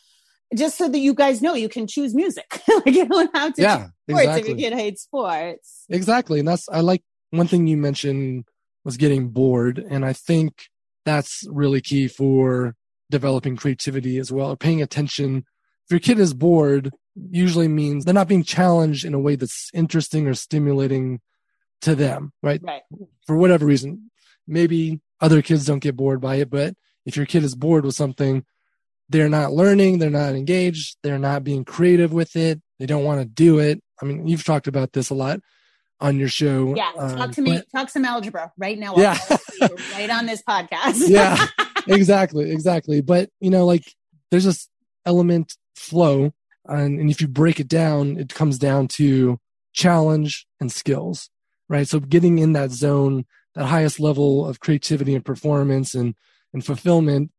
Just 0.56 0.78
so 0.78 0.88
that 0.88 1.00
you 1.00 1.14
guys 1.14 1.42
know 1.42 1.54
you 1.56 1.70
can 1.70 1.88
choose 1.88 2.14
music. 2.16 2.62
like 2.86 2.96
you 2.96 3.06
don't 3.06 3.36
have 3.36 3.54
to 3.56 3.62
Yeah. 3.62 3.76
sports 3.78 3.94
Exactly. 4.08 4.40
if 4.42 4.48
your 4.48 4.70
kid 4.70 4.78
hates 4.78 5.02
sports. 5.04 5.86
Exactly. 5.90 6.40
And 6.40 6.48
that's, 6.48 6.70
I 6.70 6.80
like 6.80 7.04
one 7.32 7.48
thing 7.48 7.68
you 7.68 7.76
mentioned 7.78 8.46
was 8.86 8.96
getting 8.98 9.30
bored. 9.30 9.78
And 9.78 10.06
I 10.06 10.14
think 10.14 10.68
that's 11.06 11.44
really 11.50 11.82
key 11.82 12.08
for 12.08 12.76
developing 13.12 13.56
creativity 13.58 14.18
as 14.18 14.32
well, 14.32 14.52
or 14.52 14.58
paying 14.58 14.82
attention. 14.82 15.46
If 15.86 15.92
your 15.92 16.00
kid 16.00 16.20
is 16.20 16.34
bored, 16.34 16.92
usually 17.30 17.68
means 17.68 18.06
they're 18.06 18.14
not 18.14 18.28
being 18.28 18.44
challenged 18.44 19.04
in 19.06 19.14
a 19.14 19.20
way 19.20 19.36
that's 19.36 19.70
interesting 19.74 20.28
or 20.28 20.34
stimulating 20.34 21.20
to 21.82 21.96
them, 21.96 22.32
right? 22.42 22.62
Right. 22.64 22.82
For 23.26 23.36
whatever 23.38 23.66
reason. 23.66 24.12
Maybe 24.48 25.02
other 25.20 25.42
kids 25.42 25.66
don't 25.66 25.80
get 25.80 25.96
bored 25.98 26.22
by 26.22 26.36
it, 26.36 26.50
but 26.50 26.74
if 27.06 27.18
your 27.18 27.26
kid 27.26 27.44
is 27.44 27.56
bored 27.56 27.86
with 27.86 27.96
something, 27.96 28.46
they're 29.10 29.30
not 29.30 29.54
learning, 29.54 30.00
they're 30.00 30.10
not 30.10 30.36
engaged, 30.36 30.98
they're 31.04 31.20
not 31.20 31.44
being 31.44 31.64
creative 31.66 32.12
with 32.14 32.36
it, 32.36 32.62
they 32.80 32.86
don't 32.86 33.04
want 33.04 33.20
to 33.22 33.26
do 33.26 33.60
it. 33.60 33.82
I 34.02 34.06
mean, 34.06 34.28
you've 34.28 34.44
talked 34.44 34.68
about 34.68 34.94
this 34.94 35.10
a 35.10 35.14
lot 35.16 35.40
on 36.00 36.18
your 36.18 36.28
show. 36.28 36.76
Yeah. 36.76 36.92
um, 36.98 37.16
Talk 37.18 37.32
to 37.34 37.42
me. 37.42 37.54
but- 37.58 37.66
Talk 37.72 37.90
some 37.90 38.06
algebra 38.06 38.52
right 38.58 38.78
now. 38.78 38.96
Yeah. 38.98 39.18
right 39.94 40.10
on 40.10 40.26
this 40.26 40.44
podcast. 40.48 41.08
yeah, 41.08 41.48
exactly, 41.88 42.52
exactly. 42.52 43.02
But 43.02 43.30
you 43.40 43.50
know, 43.50 43.66
like 43.66 43.84
there's 44.30 44.44
this 44.46 44.68
element 45.06 45.54
flow, 45.76 46.34
and, 46.66 47.00
and 47.00 47.10
if 47.10 47.22
you 47.22 47.28
break 47.28 47.60
it 47.60 47.68
down, 47.68 48.18
it 48.18 48.34
comes 48.34 48.58
down 48.60 48.88
to 48.90 49.40
challenge 49.74 50.46
and 50.60 50.72
skills, 50.72 51.30
right? 51.70 51.88
So 51.88 52.00
getting 52.00 52.40
in 52.40 52.54
that 52.54 52.72
zone, 52.72 53.26
that 53.56 53.66
highest 53.66 54.00
level 54.00 54.46
of 54.48 54.60
creativity 54.60 55.16
and 55.16 55.24
performance 55.26 55.96
and 55.96 56.14
and 56.54 56.66
fulfillment, 56.66 57.32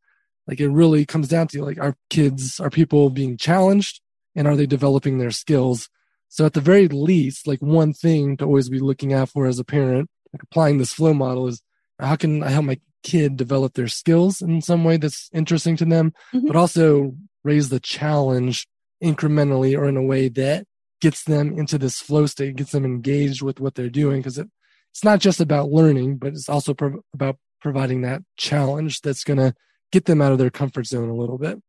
like 0.48 0.58
it 0.61 0.68
really 0.68 1.04
comes 1.06 1.28
down 1.28 1.46
to 1.48 1.62
like 1.62 1.78
our 1.78 1.94
kids, 2.11 2.58
are 2.58 2.70
people 2.70 3.11
being 3.11 3.37
challenged, 3.37 4.00
and 4.34 4.48
are 4.48 4.56
they 4.56 4.66
developing 4.66 5.18
their 5.18 5.30
skills? 5.30 5.88
So 6.28 6.44
at 6.46 6.54
the 6.54 6.61
very 6.61 6.88
least, 6.88 7.46
like 7.46 7.61
one 7.61 7.92
thing 7.92 8.37
to 8.38 8.44
always 8.44 8.68
be 8.68 8.80
looking 8.80 9.12
out 9.12 9.28
for 9.28 9.46
as 9.46 9.58
a 9.58 9.64
parent, 9.64 10.08
like 10.32 10.42
applying 10.42 10.78
this 10.78 10.92
flow 10.92 11.14
model 11.14 11.46
is 11.46 11.62
how 11.98 12.16
can 12.16 12.42
I 12.42 12.48
help 12.50 12.64
my 12.64 12.80
kid 13.02 13.37
develop 13.37 13.74
their 13.74 13.88
skills 13.88 14.42
in 14.42 14.61
some 14.61 14.84
way 14.84 14.96
that's 14.96 15.28
interesting 15.32 15.76
to 15.76 15.84
them, 15.84 16.12
Mhm. 16.34 16.46
but 16.48 16.56
also 16.56 17.14
raise 17.44 17.68
the 17.68 17.80
challenge 17.80 18.66
incrementally 19.02 19.78
or 19.78 19.87
in 19.87 19.96
a 19.96 20.02
way 20.02 20.28
that 20.28 20.66
gets 21.00 21.22
them 21.24 21.56
into 21.56 21.78
this 21.78 22.00
flow 22.00 22.26
state, 22.26 22.56
gets 22.56 22.72
them 22.72 22.84
engaged 22.84 23.40
with 23.42 23.61
what 23.61 23.74
they're 23.76 23.88
doing. 23.88 24.22
Cause 24.22 24.37
it, 24.38 24.48
it's 24.90 25.04
not 25.04 25.20
just 25.20 25.40
about 25.40 25.70
learning, 25.70 26.16
but 26.16 26.32
it's 26.32 26.48
also 26.48 26.74
pro- 26.74 27.02
about 27.14 27.37
providing 27.61 28.02
that 28.02 28.22
challenge 28.37 29.00
that's 29.00 29.24
going 29.24 29.38
to 29.38 29.54
get 29.92 30.05
them 30.07 30.20
out 30.20 30.33
of 30.33 30.38
their 30.38 30.51
comfort 30.51 30.87
zone 30.87 31.09
a 31.09 31.14
little 31.14 31.38
bit. 31.38 31.61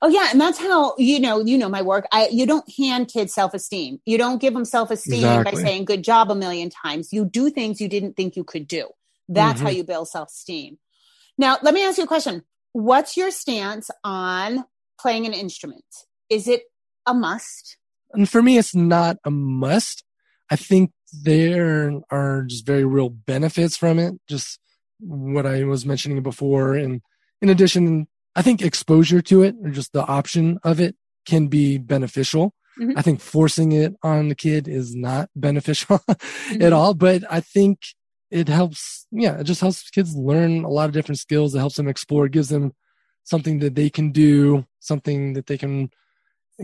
Oh 0.00 0.08
yeah, 0.08 0.28
and 0.30 0.40
that's 0.40 0.58
how 0.58 0.94
you 0.96 1.18
know 1.18 1.44
you 1.44 1.58
know 1.58 1.68
my 1.68 1.82
work. 1.82 2.06
I 2.12 2.28
you 2.30 2.46
don't 2.46 2.70
hand 2.76 3.08
kids 3.08 3.34
self 3.34 3.52
esteem. 3.52 4.00
You 4.06 4.16
don't 4.16 4.40
give 4.40 4.54
them 4.54 4.64
self 4.64 4.90
esteem 4.90 5.42
by 5.42 5.52
saying 5.54 5.86
good 5.86 6.04
job 6.04 6.30
a 6.30 6.34
million 6.34 6.70
times. 6.70 7.12
You 7.12 7.24
do 7.24 7.50
things 7.50 7.80
you 7.80 7.88
didn't 7.88 8.14
think 8.14 8.36
you 8.36 8.44
could 8.44 8.68
do. 8.68 8.88
That's 9.28 9.60
how 9.60 9.68
Mhm. 9.68 9.76
you 9.76 9.84
build 9.84 10.08
self 10.08 10.28
esteem. 10.28 10.78
Now, 11.36 11.58
let 11.62 11.74
me 11.74 11.84
ask 11.84 11.98
you 11.98 12.04
a 12.04 12.08
question. 12.08 12.42
What's 12.72 13.16
your 13.16 13.30
stance 13.30 13.90
on 14.04 14.64
playing 15.00 15.26
an 15.26 15.32
instrument? 15.32 15.84
Is 16.30 16.46
it 16.46 16.62
a 17.06 17.14
must? 17.14 17.76
And 18.12 18.28
for 18.28 18.40
me, 18.40 18.56
it's 18.56 18.74
not 18.74 19.16
a 19.24 19.30
must. 19.30 20.04
I 20.50 20.56
think 20.56 20.92
there 21.12 22.00
are 22.10 22.44
just 22.44 22.64
very 22.66 22.84
real 22.84 23.08
benefits 23.08 23.76
from 23.76 23.98
it. 23.98 24.14
Just 24.28 24.58
what 25.00 25.46
I 25.46 25.64
was 25.64 25.84
mentioning 25.84 26.22
before. 26.22 26.74
And 26.74 27.02
in 27.42 27.48
addition, 27.48 28.06
I 28.34 28.42
think 28.42 28.62
exposure 28.62 29.20
to 29.22 29.42
it 29.42 29.56
or 29.62 29.70
just 29.70 29.92
the 29.92 30.04
option 30.04 30.58
of 30.62 30.80
it 30.80 30.96
can 31.26 31.48
be 31.48 31.78
beneficial. 31.78 32.54
Mhm. 32.78 32.92
I 32.96 33.02
think 33.02 33.20
forcing 33.20 33.72
it 33.72 33.94
on 34.02 34.28
the 34.28 34.34
kid 34.34 34.68
is 34.68 34.94
not 34.94 35.30
beneficial 35.36 35.98
Mhm. 36.08 36.62
at 36.62 36.72
all, 36.72 36.94
but 36.94 37.24
I 37.30 37.40
think 37.40 37.78
it 38.30 38.48
helps. 38.48 39.06
Yeah, 39.10 39.38
it 39.40 39.44
just 39.44 39.60
helps 39.60 39.88
kids 39.90 40.14
learn 40.14 40.64
a 40.64 40.68
lot 40.68 40.86
of 40.86 40.92
different 40.92 41.18
skills. 41.18 41.54
It 41.54 41.58
helps 41.58 41.76
them 41.76 41.88
explore, 41.88 42.26
it 42.26 42.32
gives 42.32 42.48
them 42.50 42.72
something 43.24 43.58
that 43.60 43.74
they 43.74 43.90
can 43.90 44.10
do, 44.12 44.66
something 44.80 45.32
that 45.34 45.46
they 45.46 45.58
can 45.58 45.90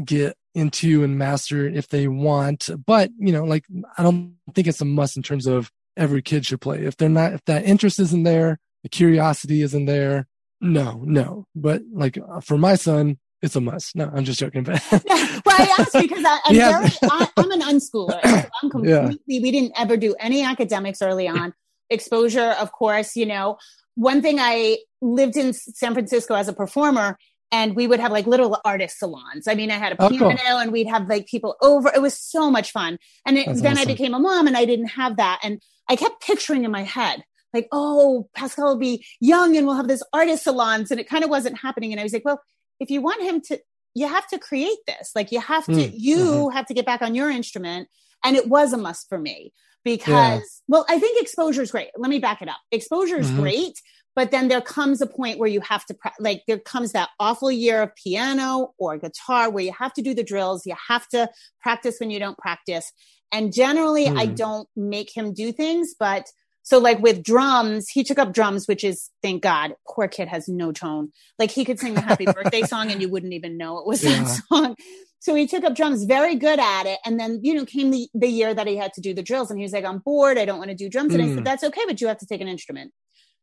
get 0.05 0.37
into 0.55 1.05
and 1.05 1.19
master 1.19 1.67
if 1.67 1.89
they 1.89 2.09
want. 2.09 2.69
But, 2.87 3.11
you 3.19 3.33
know, 3.33 3.45
like 3.45 3.65
I 3.99 4.03
don't 4.03 4.37
think 4.55 4.67
it's 4.67 4.81
a 4.81 4.85
must 4.85 5.17
in 5.17 5.23
terms 5.23 5.47
of 5.47 5.71
every 5.97 6.23
kid 6.23 6.47
should 6.47 6.61
play. 6.61 6.85
If 6.85 6.97
they're 6.97 7.09
not, 7.09 7.33
if 7.33 7.45
that 7.47 7.65
interest 7.65 7.99
isn't 8.01 8.23
there, 8.25 8.59
the 8.83 8.89
curiosity 8.89 9.63
isn't 9.63 9.87
there, 9.87 10.27
no, 10.65 11.03
no. 11.05 11.47
But 11.55 11.83
like 11.93 12.19
uh, 12.19 12.41
for 12.41 12.57
my 12.57 12.75
son, 12.75 13.19
it's 13.43 13.55
a 13.55 13.61
must. 13.61 13.95
No, 13.95 14.11
I'm 14.13 14.25
just 14.25 14.41
joking. 14.41 14.63
But 14.65 14.83
well, 14.91 15.03
I 15.47 15.77
asked 15.79 15.93
because 15.93 16.25
I, 16.25 16.41
am 16.47 16.55
yeah. 16.55 16.81
very, 16.81 16.93
I, 17.03 17.29
am 17.37 17.51
an 17.51 17.61
unschooler. 17.61 18.21
So 18.23 18.49
I'm 18.63 18.71
completely. 18.71 19.21
Yeah. 19.27 19.41
We 19.43 19.53
didn't 19.53 19.73
ever 19.77 19.97
do 19.99 20.15
any 20.19 20.43
academics 20.43 21.03
early 21.03 21.29
on. 21.29 21.53
Exposure, 21.91 22.57
of 22.59 22.73
course. 22.73 23.15
You 23.15 23.27
know, 23.27 23.59
one 23.95 24.23
thing 24.23 24.39
I 24.41 24.79
lived 25.03 25.37
in 25.37 25.53
San 25.53 25.93
Francisco 25.93 26.35
as 26.35 26.49
a 26.49 26.55
performer, 26.55 27.19
and 27.53 27.77
we 27.77 27.87
would 27.87 28.01
have 28.01 28.11
like 28.11 28.27
little 28.27 28.59
artist 28.65 28.99
salons. 28.99 29.47
I 29.47 29.55
mean, 29.55 29.71
I 29.71 29.75
had 29.75 29.93
a 29.93 29.97
piano, 29.97 30.31
oh, 30.33 30.37
cool. 30.37 30.59
and 30.59 30.73
we'd 30.73 30.89
have 30.89 31.07
like 31.09 31.27
people 31.27 31.57
over. 31.61 31.93
It 31.95 32.01
was 32.01 32.19
so 32.19 32.51
much 32.51 32.73
fun. 32.73 32.99
And 33.27 33.37
it, 33.37 33.47
then 33.47 33.75
awesome. 33.75 33.79
I 33.79 33.85
became 33.85 34.15
a 34.15 34.19
mom, 34.19 34.47
and 34.47 34.57
I 34.57 34.65
didn't 34.65 34.89
have 34.89 35.19
that, 35.19 35.41
and 35.43 35.61
I 35.91 35.97
kept 35.97 36.23
picturing 36.23 36.65
in 36.65 36.71
my 36.71 36.85
head 36.85 37.23
like, 37.55 37.69
oh, 37.73 38.29
Pascal 38.35 38.67
will 38.67 38.79
be 38.79 39.07
young 39.21 39.57
and 39.57 39.67
we'll 39.67 39.77
have 39.77 39.89
this 39.89 40.03
artist 40.13 40.45
salons. 40.45 40.91
And 40.91 41.01
it 41.01 41.09
kind 41.09 41.25
of 41.25 41.31
wasn't 41.31 41.59
happening. 41.59 41.93
And 41.93 42.01
I 42.01 42.03
was 42.03 42.13
like, 42.13 42.25
well, 42.25 42.43
if 42.81 42.91
you 42.91 43.01
want 43.01 43.23
him 43.23 43.41
to, 43.43 43.61
you 43.95 44.09
have 44.09 44.27
to 44.29 44.39
create 44.39 44.79
this. 44.87 45.13
Like 45.15 45.33
you 45.33 45.41
have 45.41 45.65
to, 45.67 45.73
mm. 45.73 45.93
you 45.95 46.19
mm-hmm. 46.19 46.57
have 46.57 46.67
to 46.67 46.75
get 46.75 46.85
back 46.85 47.01
on 47.01 47.15
your 47.15 47.31
instrument. 47.31 47.89
And 48.25 48.37
it 48.37 48.49
was 48.49 48.73
a 48.73 48.77
must 48.77 49.09
for 49.09 49.19
me 49.19 49.53
because, 49.85 50.07
yeah. 50.09 50.41
well, 50.67 50.87
I 50.89 50.99
think 50.99 51.23
exposure 51.23 51.63
is 51.63 51.71
great. 51.71 51.91
Let 51.97 52.11
me 52.11 52.19
back 52.19 52.43
it 52.43 52.49
up. 52.49 52.59
Exposure 52.73 53.19
is 53.19 53.31
mm-hmm. 53.31 53.41
great, 53.41 53.81
but 54.17 54.31
then 54.31 54.49
there 54.49 54.61
comes 54.61 55.01
a 55.01 55.07
point 55.07 55.39
where 55.39 55.49
you 55.49 55.61
have 55.61 55.85
to, 55.87 55.97
like, 56.19 56.43
there 56.49 56.59
comes 56.59 56.93
that 56.93 57.11
awful 57.21 57.53
year 57.53 57.83
of 57.83 57.95
piano 57.95 58.73
or 58.79 58.97
guitar 58.97 59.51
where 59.51 59.63
you 59.63 59.73
have 59.79 59.93
to 59.95 60.03
do 60.03 60.15
the 60.15 60.25
drills. 60.25 60.67
You 60.67 60.75
have 60.89 61.07
to 61.09 61.29
practice 61.61 61.97
when 62.01 62.11
you 62.11 62.19
don't 62.19 62.39
practice. 62.39 62.91
And 63.31 63.53
generally, 63.53 64.07
mm. 64.07 64.19
I 64.19 64.27
don't 64.27 64.69
make 64.75 65.15
him 65.15 65.35
do 65.35 65.53
things, 65.53 65.95
but 65.99 66.27
so 66.65 66.79
like 66.79 66.99
with 66.99 67.23
drums, 67.23 67.91
he 67.91 68.03
took 68.03 68.19
up 68.19 68.33
drums, 68.33 68.67
which 68.67 68.85
is 68.85 69.11
thank 69.23 69.43
God. 69.43 69.75
Poor 69.87 70.09
kid 70.09 70.29
has 70.29 70.49
no 70.49 70.73
tone. 70.73 71.13
Like 71.39 71.51
he 71.51 71.65
could 71.65 71.79
sing 71.79 71.93
the 71.93 72.01
happy 72.01 72.25
birthday 72.25 72.63
song 72.67 72.91
and 72.91 73.03
you 73.03 73.09
wouldn't 73.11 73.35
even 73.35 73.59
know 73.59 73.79
it 73.79 73.87
was 73.87 74.03
yeah. 74.03 74.23
that 74.23 74.41
song. 74.49 74.75
So 75.21 75.35
he 75.35 75.47
took 75.47 75.63
up 75.63 75.75
drums, 75.75 76.05
very 76.05 76.35
good 76.35 76.59
at 76.59 76.87
it. 76.87 76.99
And 77.05 77.21
then, 77.21 77.41
you 77.43 77.53
know, 77.53 77.67
came 77.67 77.91
the, 77.91 78.09
the 78.15 78.29
year 78.29 78.55
that 78.55 78.67
he 78.67 78.77
had 78.77 78.95
to 78.95 79.03
do 79.03 79.13
the 79.13 79.23
drills 79.23 79.51
and 79.51 79.59
he 79.59 79.63
was 79.63 79.73
like, 79.73 79.85
I'm 79.85 79.99
bored. 79.99 80.39
I 80.39 80.47
don't 80.47 80.59
want 80.59 80.71
to 80.71 80.77
do 80.77 80.89
drums. 80.89 81.15
And 81.15 81.23
mm. 81.23 81.27
I 81.27 81.29
said, 81.35 81.39
mm. 81.41 81.45
that's 81.45 81.65
okay, 81.65 81.83
but 81.87 82.01
you 82.01 82.09
have 82.09 82.19
to 82.19 82.27
take 82.27 82.41
an 82.41 82.49
instrument. 82.49 82.93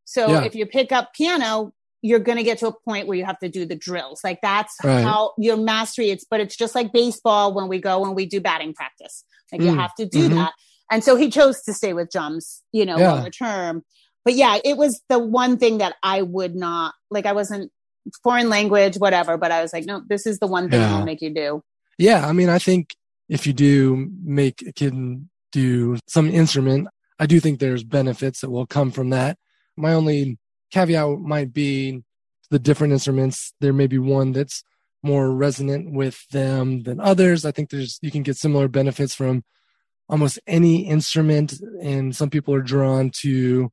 So 0.06 0.28
yeah. 0.28 0.44
if 0.44 0.56
you 0.56 0.66
pick 0.66 0.92
up 0.92 1.14
piano, 1.14 1.74
you're 2.02 2.20
going 2.20 2.40
to 2.40 2.44
get 2.44 2.58
to 2.60 2.68
a 2.68 2.72
point 2.72 3.08
where 3.08 3.18
you 3.18 3.26
have 3.26 3.40
to 3.40 3.50
do 3.50 3.68
the 3.68 3.76
drills. 3.76 4.22
Like 4.24 4.40
that's 4.42 4.76
right. 4.84 5.04
how 5.04 5.34
your 5.38 5.58
mastery 5.58 6.10
it's, 6.10 6.26
but 6.26 6.40
it's 6.40 6.56
just 6.56 6.74
like 6.74 6.92
baseball 6.92 7.54
when 7.54 7.68
we 7.68 7.80
go 7.80 8.04
and 8.04 8.16
we 8.16 8.26
do 8.26 8.42
batting 8.42 8.74
practice. 8.74 9.24
Like 9.52 9.62
mm. 9.62 9.66
you 9.66 9.76
have 9.76 9.94
to 9.96 10.08
do 10.08 10.26
mm-hmm. 10.26 10.36
that. 10.38 10.54
And 10.92 11.04
so 11.04 11.16
he 11.16 11.30
chose 11.30 11.62
to 11.64 11.74
stay 11.74 11.94
with 11.94 12.12
drums, 12.12 12.62
you 12.74 12.86
know, 12.86 12.98
yeah. 12.98 13.14
longer 13.14 13.30
term. 13.30 13.84
But 14.26 14.36
yeah, 14.36 14.60
it 14.64 14.78
was 14.78 15.02
the 15.10 15.18
one 15.18 15.58
thing 15.58 15.80
that 15.80 15.96
I 16.04 16.22
would 16.22 16.54
not 16.54 16.94
like. 17.10 17.26
I 17.26 17.32
wasn't 17.32 17.72
foreign 18.24 18.50
language, 18.50 18.98
whatever, 18.98 19.38
but 19.38 19.52
I 19.52 19.62
was 19.62 19.74
like, 19.74 19.86
no, 19.86 20.02
this 20.08 20.28
is 20.28 20.40
the 20.40 20.48
one 20.48 20.70
thing 20.70 20.82
yeah. 20.82 20.96
I'll 20.96 21.06
make 21.06 21.22
you 21.22 21.34
do. 21.34 21.64
Yeah. 21.98 22.28
I 22.28 22.34
mean, 22.34 22.50
I 22.50 22.60
think 22.60 22.96
if 23.30 23.48
you 23.48 23.54
do 23.54 24.10
make 24.24 24.62
a 24.68 24.74
kid 24.74 24.94
do 25.52 25.98
some 26.08 26.30
instrument, 26.30 26.90
I 27.20 27.26
do 27.26 27.40
think 27.40 27.60
there's 27.60 27.84
benefits 27.84 28.42
that 28.42 28.52
will 28.52 28.68
come 28.68 28.92
from 28.92 29.12
that. 29.12 29.38
My 29.78 29.94
only 29.94 30.38
caveat 30.72 31.20
might 31.20 31.54
be 31.54 32.04
the 32.50 32.60
different 32.60 32.94
instruments. 32.94 33.54
There 33.62 33.74
may 33.74 33.88
be 33.88 33.98
one 33.98 34.34
that's 34.34 34.64
more 35.04 35.32
resonant 35.32 35.94
with 35.94 36.28
them 36.30 36.84
than 36.84 37.00
others. 37.00 37.46
I 37.46 37.52
think 37.52 37.70
there's, 37.70 37.98
you 38.02 38.12
can 38.12 38.24
get 38.24 38.38
similar 38.38 38.68
benefits 38.68 39.16
from 39.16 39.44
almost 40.10 40.40
any 40.48 40.88
instrument 40.88 41.54
and 41.82 42.16
some 42.16 42.30
people 42.30 42.54
are 42.54 42.62
drawn 42.62 43.12
to 43.22 43.72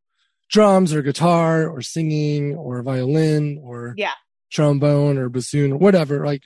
drums 0.48 0.94
or 0.94 1.02
guitar 1.02 1.68
or 1.68 1.82
singing 1.82 2.54
or 2.54 2.82
violin 2.82 3.60
or 3.62 3.94
yeah 3.96 4.12
trombone 4.50 5.18
or 5.18 5.28
bassoon 5.28 5.72
or 5.72 5.76
whatever 5.76 6.24
like 6.24 6.42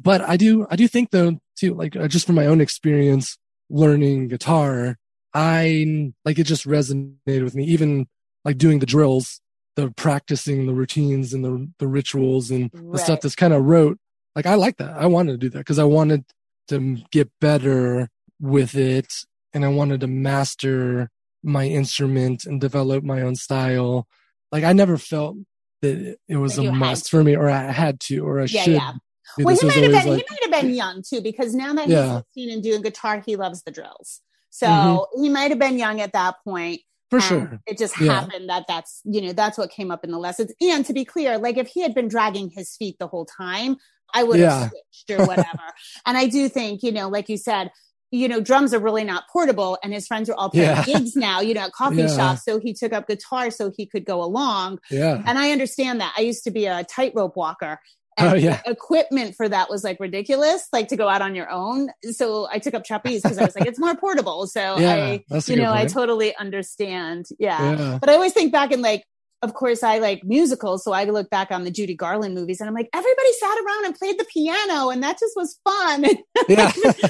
but 0.00 0.20
i 0.22 0.36
do 0.36 0.66
i 0.70 0.76
do 0.76 0.88
think 0.88 1.10
though 1.10 1.38
too 1.56 1.74
like 1.74 1.94
uh, 1.94 2.08
just 2.08 2.26
from 2.26 2.34
my 2.34 2.46
own 2.46 2.60
experience 2.60 3.38
learning 3.70 4.26
guitar 4.26 4.96
i 5.32 6.12
like 6.24 6.38
it 6.38 6.44
just 6.44 6.66
resonated 6.66 7.44
with 7.44 7.54
me 7.54 7.64
even 7.64 8.06
like 8.44 8.58
doing 8.58 8.80
the 8.80 8.86
drills 8.86 9.40
the 9.76 9.90
practicing 9.92 10.66
the 10.66 10.74
routines 10.74 11.32
and 11.32 11.44
the 11.44 11.68
the 11.78 11.86
rituals 11.86 12.50
and 12.50 12.70
right. 12.72 12.92
the 12.92 12.98
stuff 12.98 13.20
that's 13.20 13.36
kind 13.36 13.52
of 13.52 13.62
rote 13.62 13.98
like 14.34 14.46
i 14.46 14.54
like 14.54 14.76
that 14.78 14.96
i 14.96 15.06
wanted 15.06 15.32
to 15.32 15.38
do 15.38 15.48
that 15.48 15.58
because 15.58 15.78
i 15.78 15.84
wanted 15.84 16.24
to 16.66 16.96
get 17.12 17.30
better 17.40 18.08
with 18.44 18.74
it 18.74 19.12
and 19.52 19.64
I 19.64 19.68
wanted 19.68 20.00
to 20.00 20.06
master 20.06 21.10
my 21.42 21.64
instrument 21.64 22.44
and 22.44 22.60
develop 22.60 23.04
my 23.04 23.22
own 23.22 23.36
style. 23.36 24.06
Like 24.52 24.64
I 24.64 24.72
never 24.72 24.98
felt 24.98 25.36
that 25.82 26.16
it 26.28 26.36
was 26.36 26.58
a 26.58 26.72
must 26.72 27.10
for 27.10 27.22
me 27.22 27.36
or 27.36 27.48
I 27.48 27.72
had 27.72 28.00
to 28.00 28.18
or 28.18 28.40
I 28.40 28.44
yeah, 28.44 28.62
should. 28.62 28.74
Yeah. 28.74 28.92
Well, 29.38 29.56
he 29.56 29.66
might, 29.66 29.74
have 29.74 29.82
been, 29.82 29.92
like, 29.92 30.04
he 30.04 30.24
might 30.30 30.42
have 30.42 30.62
been 30.62 30.74
young 30.74 31.02
too, 31.02 31.20
because 31.20 31.54
now 31.54 31.72
that 31.74 31.88
yeah. 31.88 32.04
he's 32.04 32.16
16 32.46 32.50
and 32.50 32.62
doing 32.62 32.82
guitar, 32.82 33.22
he 33.24 33.36
loves 33.36 33.62
the 33.62 33.70
drills. 33.70 34.20
So 34.50 34.66
mm-hmm. 34.66 35.22
he 35.22 35.28
might 35.28 35.50
have 35.50 35.58
been 35.58 35.78
young 35.78 36.00
at 36.00 36.12
that 36.12 36.36
point. 36.44 36.82
For 37.10 37.20
sure. 37.20 37.60
It 37.66 37.78
just 37.78 38.00
yeah. 38.00 38.20
happened 38.20 38.48
that 38.48 38.66
that's, 38.68 39.00
you 39.04 39.20
know, 39.22 39.32
that's 39.32 39.58
what 39.58 39.70
came 39.70 39.90
up 39.90 40.04
in 40.04 40.10
the 40.10 40.18
lessons. 40.18 40.52
And 40.60 40.84
to 40.86 40.92
be 40.92 41.04
clear, 41.04 41.38
like 41.38 41.56
if 41.56 41.68
he 41.68 41.80
had 41.80 41.94
been 41.94 42.08
dragging 42.08 42.50
his 42.50 42.76
feet 42.76 42.96
the 42.98 43.06
whole 43.06 43.24
time, 43.24 43.76
I 44.12 44.22
would 44.22 44.38
have 44.38 44.48
yeah. 44.48 44.68
switched 44.68 45.20
or 45.20 45.26
whatever. 45.26 45.48
and 46.06 46.16
I 46.16 46.26
do 46.28 46.48
think, 46.48 46.82
you 46.82 46.92
know, 46.92 47.08
like 47.08 47.28
you 47.28 47.36
said, 47.36 47.70
you 48.14 48.28
know, 48.28 48.40
drums 48.40 48.72
are 48.72 48.78
really 48.78 49.02
not 49.04 49.24
portable 49.28 49.76
and 49.82 49.92
his 49.92 50.06
friends 50.06 50.30
are 50.30 50.34
all 50.34 50.48
playing 50.48 50.68
yeah. 50.68 50.84
gigs 50.84 51.16
now, 51.16 51.40
you 51.40 51.52
know, 51.52 51.62
at 51.62 51.72
coffee 51.72 51.96
yeah. 51.96 52.16
shops. 52.16 52.44
So 52.44 52.60
he 52.60 52.72
took 52.72 52.92
up 52.92 53.08
guitar 53.08 53.50
so 53.50 53.72
he 53.76 53.86
could 53.86 54.04
go 54.04 54.22
along. 54.22 54.78
Yeah. 54.88 55.20
And 55.26 55.36
I 55.36 55.50
understand 55.50 56.00
that. 56.00 56.14
I 56.16 56.20
used 56.20 56.44
to 56.44 56.52
be 56.52 56.66
a 56.66 56.84
tightrope 56.84 57.36
walker. 57.36 57.80
And 58.16 58.28
oh, 58.28 58.34
yeah. 58.36 58.60
equipment 58.64 59.34
for 59.34 59.48
that 59.48 59.68
was 59.68 59.82
like 59.82 59.98
ridiculous, 59.98 60.68
like 60.72 60.86
to 60.88 60.96
go 60.96 61.08
out 61.08 61.20
on 61.20 61.34
your 61.34 61.50
own. 61.50 61.90
So 62.12 62.46
I 62.48 62.60
took 62.60 62.74
up 62.74 62.84
trapeze 62.84 63.22
because 63.22 63.38
I 63.38 63.44
was 63.44 63.56
like, 63.56 63.66
it's 63.66 63.80
more 63.80 63.96
portable. 63.96 64.46
So 64.46 64.60
yeah, 64.78 64.94
I, 64.94 65.24
you 65.46 65.56
know, 65.56 65.72
point. 65.72 65.80
I 65.80 65.86
totally 65.86 66.36
understand. 66.36 67.26
Yeah. 67.40 67.76
yeah. 67.76 67.98
But 67.98 68.10
I 68.10 68.14
always 68.14 68.32
think 68.32 68.52
back 68.52 68.70
in 68.70 68.82
like 68.82 69.02
of 69.44 69.54
course, 69.54 69.82
I 69.82 69.98
like 69.98 70.24
musicals. 70.24 70.82
So 70.82 70.92
I 70.92 71.04
look 71.04 71.28
back 71.30 71.50
on 71.50 71.64
the 71.64 71.70
Judy 71.70 71.94
Garland 71.94 72.34
movies 72.34 72.60
and 72.60 72.68
I'm 72.68 72.74
like, 72.74 72.88
everybody 72.94 73.32
sat 73.32 73.56
around 73.58 73.84
and 73.84 73.94
played 73.94 74.18
the 74.18 74.24
piano 74.24 74.88
and 74.88 75.02
that 75.02 75.18
just 75.18 75.34
was 75.36 75.58
fun. 75.64 76.06
Yeah. 76.46 76.72
you 76.76 77.08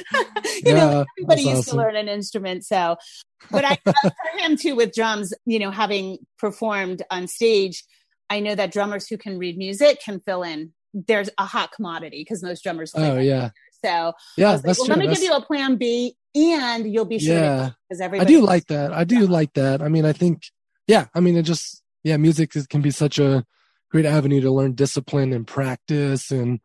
yeah, 0.64 0.74
know, 0.74 1.04
everybody 1.18 1.42
used 1.42 1.68
awesome. 1.68 1.78
to 1.78 1.84
learn 1.84 1.96
an 1.96 2.08
instrument. 2.08 2.64
So, 2.64 2.96
but 3.50 3.64
I, 3.64 3.78
for 3.84 4.38
him 4.38 4.56
too, 4.56 4.76
with 4.76 4.92
drums, 4.94 5.32
you 5.44 5.58
know, 5.58 5.72
having 5.72 6.18
performed 6.38 7.02
on 7.10 7.26
stage, 7.26 7.82
I 8.30 8.40
know 8.40 8.54
that 8.54 8.72
drummers 8.72 9.08
who 9.08 9.18
can 9.18 9.38
read 9.38 9.58
music 9.58 10.00
can 10.04 10.20
fill 10.20 10.42
in. 10.42 10.72
There's 10.92 11.30
a 11.38 11.44
hot 11.44 11.72
commodity 11.72 12.20
because 12.20 12.42
most 12.42 12.62
drummers. 12.62 12.92
Oh, 12.94 13.18
yeah. 13.18 13.50
So 13.84 14.12
yeah, 14.36 14.52
like, 14.52 14.64
well, 14.64 14.74
true. 14.74 14.84
let 14.86 14.98
me 14.98 15.06
that's... 15.08 15.20
give 15.20 15.30
you 15.30 15.36
a 15.36 15.42
plan 15.42 15.76
B 15.76 16.16
and 16.34 16.92
you'll 16.92 17.04
be 17.04 17.18
sure. 17.18 17.34
Yeah. 17.34 17.70
Because 17.88 18.00
everybody. 18.00 18.34
I 18.34 18.38
do 18.38 18.44
like 18.44 18.66
that. 18.66 18.92
I 18.92 19.04
do 19.04 19.26
like 19.26 19.52
that. 19.54 19.82
I 19.82 19.88
mean, 19.88 20.04
I 20.04 20.12
think, 20.12 20.42
yeah, 20.86 21.06
I 21.14 21.20
mean, 21.20 21.36
it 21.36 21.42
just, 21.42 21.82
yeah, 22.04 22.16
music 22.18 22.54
is, 22.54 22.66
can 22.66 22.82
be 22.82 22.90
such 22.90 23.18
a 23.18 23.44
great 23.90 24.06
avenue 24.06 24.40
to 24.42 24.50
learn 24.50 24.74
discipline 24.74 25.32
and 25.32 25.46
practice 25.46 26.30
and 26.30 26.60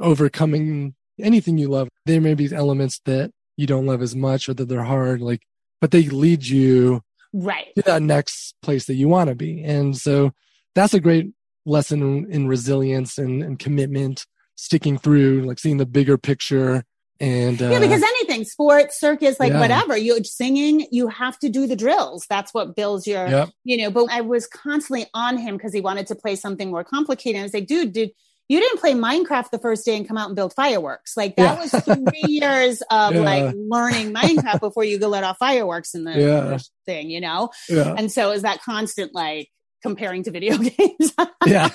overcoming 0.00 0.94
anything 1.20 1.56
you 1.56 1.68
love. 1.68 1.88
There 2.04 2.20
may 2.20 2.34
be 2.34 2.52
elements 2.52 3.00
that 3.04 3.30
you 3.56 3.66
don't 3.66 3.86
love 3.86 4.02
as 4.02 4.16
much 4.16 4.48
or 4.48 4.54
that 4.54 4.68
they're 4.68 4.82
hard, 4.82 5.20
like, 5.20 5.42
but 5.80 5.90
they 5.90 6.02
lead 6.04 6.46
you 6.46 7.02
right 7.32 7.68
to 7.76 7.82
that 7.82 8.02
next 8.02 8.54
place 8.62 8.86
that 8.86 8.94
you 8.94 9.08
want 9.08 9.28
to 9.28 9.34
be. 9.34 9.62
And 9.62 9.96
so 9.96 10.32
that's 10.74 10.94
a 10.94 11.00
great 11.00 11.32
lesson 11.64 12.26
in, 12.30 12.48
resilience 12.48 13.18
and, 13.18 13.42
and 13.42 13.58
commitment, 13.58 14.26
sticking 14.56 14.98
through, 14.98 15.42
like 15.42 15.58
seeing 15.58 15.76
the 15.76 15.86
bigger 15.86 16.18
picture 16.18 16.84
and 17.22 17.62
uh, 17.62 17.70
yeah, 17.70 17.78
because 17.78 18.02
anything, 18.02 18.44
sports, 18.44 18.98
circus, 18.98 19.38
like 19.38 19.52
yeah. 19.52 19.60
whatever, 19.60 19.96
you 19.96 20.24
singing, 20.24 20.88
you 20.90 21.06
have 21.06 21.38
to 21.38 21.48
do 21.48 21.68
the 21.68 21.76
drills. 21.76 22.26
That's 22.28 22.52
what 22.52 22.74
builds 22.74 23.06
your, 23.06 23.28
yep. 23.28 23.50
you 23.62 23.76
know. 23.76 23.92
But 23.92 24.10
I 24.10 24.22
was 24.22 24.48
constantly 24.48 25.06
on 25.14 25.38
him 25.38 25.56
because 25.56 25.72
he 25.72 25.80
wanted 25.80 26.08
to 26.08 26.16
play 26.16 26.34
something 26.34 26.68
more 26.68 26.82
complicated. 26.82 27.38
I 27.38 27.44
was 27.44 27.54
like, 27.54 27.68
dude, 27.68 27.92
dude, 27.92 28.10
you 28.48 28.58
didn't 28.58 28.80
play 28.80 28.92
Minecraft 28.94 29.50
the 29.50 29.60
first 29.60 29.84
day 29.84 29.96
and 29.96 30.06
come 30.06 30.18
out 30.18 30.26
and 30.26 30.34
build 30.34 30.52
fireworks. 30.52 31.16
Like 31.16 31.36
that 31.36 31.58
yeah. 31.58 31.60
was 31.60 31.70
three 31.84 32.24
years 32.40 32.82
of 32.90 33.14
yeah. 33.14 33.20
like 33.20 33.54
learning 33.56 34.12
Minecraft 34.12 34.58
before 34.58 34.82
you 34.82 34.98
go 34.98 35.06
let 35.06 35.22
off 35.22 35.38
fireworks 35.38 35.94
in 35.94 36.02
the 36.02 36.18
yeah. 36.18 36.58
thing, 36.86 37.08
you 37.08 37.20
know? 37.20 37.50
Yeah. 37.68 37.94
And 37.96 38.10
so 38.10 38.32
is 38.32 38.42
that 38.42 38.62
constant 38.62 39.14
like 39.14 39.48
comparing 39.80 40.24
to 40.24 40.32
video 40.32 40.58
games? 40.58 41.12
yeah. 41.46 41.68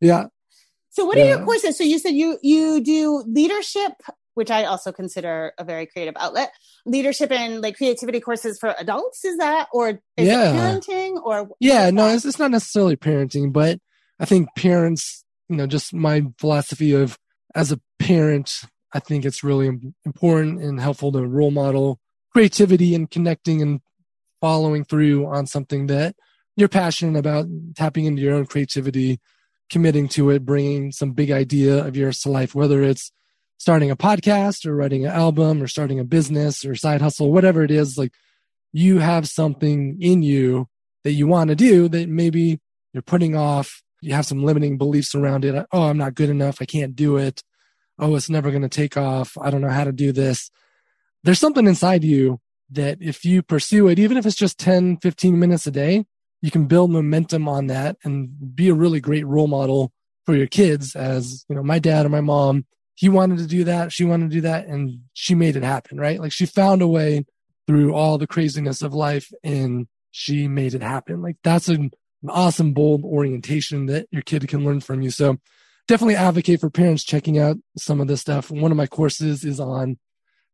Yeah. 0.00 0.26
So 0.90 1.04
what 1.04 1.16
are 1.18 1.24
your 1.24 1.44
courses? 1.44 1.78
So 1.78 1.84
you 1.84 2.00
said 2.00 2.14
you 2.14 2.36
you 2.42 2.82
do 2.82 3.22
leadership 3.28 3.92
which 4.34 4.50
I 4.50 4.64
also 4.64 4.92
consider 4.92 5.52
a 5.58 5.64
very 5.64 5.86
creative 5.86 6.14
outlet. 6.18 6.52
Leadership 6.86 7.30
and 7.30 7.60
like 7.60 7.76
creativity 7.76 8.20
courses 8.20 8.58
for 8.58 8.74
adults, 8.78 9.24
is 9.24 9.38
that 9.38 9.68
or 9.72 10.00
is 10.16 10.28
yeah. 10.28 10.52
parenting 10.52 11.22
or 11.22 11.48
Yeah, 11.60 11.90
no, 11.90 12.08
it's, 12.08 12.24
it's 12.24 12.38
not 12.38 12.50
necessarily 12.50 12.96
parenting, 12.96 13.52
but 13.52 13.78
I 14.18 14.24
think 14.24 14.48
parents, 14.56 15.24
you 15.48 15.56
know, 15.56 15.66
just 15.66 15.94
my 15.94 16.22
philosophy 16.38 16.92
of 16.92 17.18
as 17.54 17.72
a 17.72 17.80
parent, 17.98 18.50
I 18.92 18.98
think 18.98 19.24
it's 19.24 19.44
really 19.44 19.70
important 20.04 20.62
and 20.62 20.80
helpful 20.80 21.12
to 21.12 21.26
role 21.26 21.50
model 21.50 21.98
creativity 22.32 22.94
and 22.94 23.10
connecting 23.10 23.60
and 23.60 23.80
following 24.40 24.84
through 24.84 25.26
on 25.26 25.46
something 25.46 25.86
that 25.88 26.16
you're 26.56 26.68
passionate 26.68 27.18
about, 27.18 27.46
tapping 27.76 28.06
into 28.06 28.22
your 28.22 28.34
own 28.34 28.46
creativity 28.46 29.20
committing 29.72 30.06
to 30.06 30.28
it, 30.28 30.44
bringing 30.44 30.92
some 30.92 31.12
big 31.12 31.30
idea 31.30 31.84
of 31.84 31.96
yours 31.96 32.20
to 32.20 32.30
life, 32.30 32.54
whether 32.54 32.82
it's 32.82 33.10
starting 33.58 33.90
a 33.90 33.96
podcast 33.96 34.66
or 34.66 34.74
writing 34.74 35.04
an 35.04 35.12
album 35.12 35.62
or 35.62 35.66
starting 35.66 35.98
a 35.98 36.04
business 36.04 36.64
or 36.64 36.74
side 36.74 37.00
hustle, 37.00 37.32
whatever 37.32 37.62
it 37.62 37.70
is, 37.70 37.96
like 37.96 38.12
you 38.72 38.98
have 38.98 39.28
something 39.28 39.98
in 40.00 40.22
you 40.22 40.68
that 41.04 41.12
you 41.12 41.26
want 41.26 41.48
to 41.48 41.56
do 41.56 41.88
that 41.88 42.08
maybe 42.08 42.60
you're 42.92 43.02
putting 43.02 43.36
off. 43.36 43.82
You 44.00 44.14
have 44.14 44.26
some 44.26 44.42
limiting 44.42 44.78
beliefs 44.78 45.14
around 45.14 45.44
it. 45.44 45.66
Oh, 45.72 45.82
I'm 45.84 45.98
not 45.98 46.14
good 46.14 46.30
enough. 46.30 46.58
I 46.60 46.64
can't 46.64 46.96
do 46.96 47.16
it. 47.16 47.42
Oh, 47.98 48.16
it's 48.16 48.30
never 48.30 48.50
going 48.50 48.62
to 48.62 48.68
take 48.68 48.96
off. 48.96 49.36
I 49.40 49.50
don't 49.50 49.60
know 49.60 49.68
how 49.68 49.84
to 49.84 49.92
do 49.92 50.12
this. 50.12 50.50
There's 51.22 51.38
something 51.38 51.66
inside 51.66 52.02
you 52.02 52.40
that 52.70 52.98
if 53.00 53.24
you 53.24 53.42
pursue 53.42 53.86
it, 53.88 53.98
even 53.98 54.16
if 54.16 54.26
it's 54.26 54.36
just 54.36 54.58
10, 54.58 54.96
15 54.98 55.38
minutes 55.38 55.66
a 55.66 55.70
day, 55.70 56.04
you 56.40 56.50
can 56.50 56.66
build 56.66 56.90
momentum 56.90 57.46
on 57.48 57.68
that 57.68 57.96
and 58.02 58.56
be 58.56 58.68
a 58.68 58.74
really 58.74 59.00
great 59.00 59.26
role 59.26 59.46
model 59.46 59.92
for 60.26 60.34
your 60.34 60.46
kids 60.46 60.96
as, 60.96 61.44
you 61.48 61.54
know, 61.54 61.62
my 61.62 61.78
dad 61.78 62.06
or 62.06 62.08
my 62.08 62.20
mom, 62.20 62.66
he 63.02 63.08
wanted 63.08 63.38
to 63.38 63.48
do 63.48 63.64
that. 63.64 63.90
She 63.90 64.04
wanted 64.04 64.30
to 64.30 64.36
do 64.36 64.40
that 64.42 64.68
and 64.68 65.00
she 65.12 65.34
made 65.34 65.56
it 65.56 65.64
happen, 65.64 65.98
right? 65.98 66.20
Like 66.20 66.30
she 66.30 66.46
found 66.46 66.82
a 66.82 66.86
way 66.86 67.24
through 67.66 67.92
all 67.92 68.16
the 68.16 68.28
craziness 68.28 68.80
of 68.80 68.94
life 68.94 69.28
and 69.42 69.88
she 70.12 70.46
made 70.46 70.72
it 70.72 70.84
happen. 70.84 71.20
Like 71.20 71.34
that's 71.42 71.66
an, 71.66 71.90
an 72.22 72.30
awesome, 72.30 72.74
bold 72.74 73.02
orientation 73.02 73.86
that 73.86 74.06
your 74.12 74.22
kid 74.22 74.46
can 74.46 74.64
learn 74.64 74.78
from 74.78 75.02
you. 75.02 75.10
So 75.10 75.38
definitely 75.88 76.14
advocate 76.14 76.60
for 76.60 76.70
parents 76.70 77.02
checking 77.02 77.40
out 77.40 77.56
some 77.76 78.00
of 78.00 78.06
this 78.06 78.20
stuff. 78.20 78.52
One 78.52 78.70
of 78.70 78.76
my 78.76 78.86
courses 78.86 79.42
is 79.42 79.58
on 79.58 79.98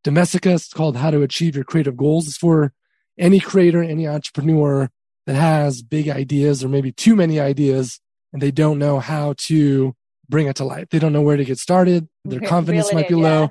Domestika. 0.03 0.55
It's 0.55 0.73
called 0.73 0.97
How 0.97 1.11
to 1.11 1.21
Achieve 1.21 1.53
Your 1.53 1.65
Creative 1.65 1.95
Goals. 1.95 2.27
It's 2.27 2.37
for 2.37 2.73
any 3.15 3.39
creator, 3.39 3.83
any 3.83 4.07
entrepreneur 4.07 4.89
that 5.27 5.35
has 5.35 5.83
big 5.83 6.09
ideas 6.09 6.63
or 6.63 6.67
maybe 6.67 6.91
too 6.91 7.15
many 7.15 7.39
ideas 7.39 7.99
and 8.33 8.41
they 8.41 8.49
don't 8.49 8.79
know 8.79 8.99
how 8.99 9.35
to 9.37 9.95
bring 10.29 10.47
it 10.47 10.55
to 10.57 10.65
life. 10.65 10.87
They 10.89 10.99
don't 10.99 11.13
know 11.13 11.21
where 11.21 11.37
to 11.37 11.45
get 11.45 11.57
started. 11.57 12.07
Their 12.23 12.39
confidence 12.47 12.93
might 12.93 13.07
be 13.07 13.15
low. 13.15 13.41
Yeah. 13.41 13.47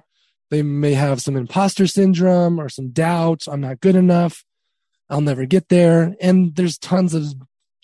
They 0.50 0.62
may 0.62 0.94
have 0.94 1.20
some 1.20 1.36
imposter 1.36 1.86
syndrome 1.86 2.58
or 2.58 2.68
some 2.68 2.90
doubts. 2.90 3.46
I'm 3.46 3.60
not 3.60 3.80
good 3.80 3.96
enough. 3.96 4.44
I'll 5.10 5.20
never 5.20 5.46
get 5.46 5.68
there. 5.68 6.14
And 6.20 6.54
there's 6.54 6.78
tons 6.78 7.14
of 7.14 7.34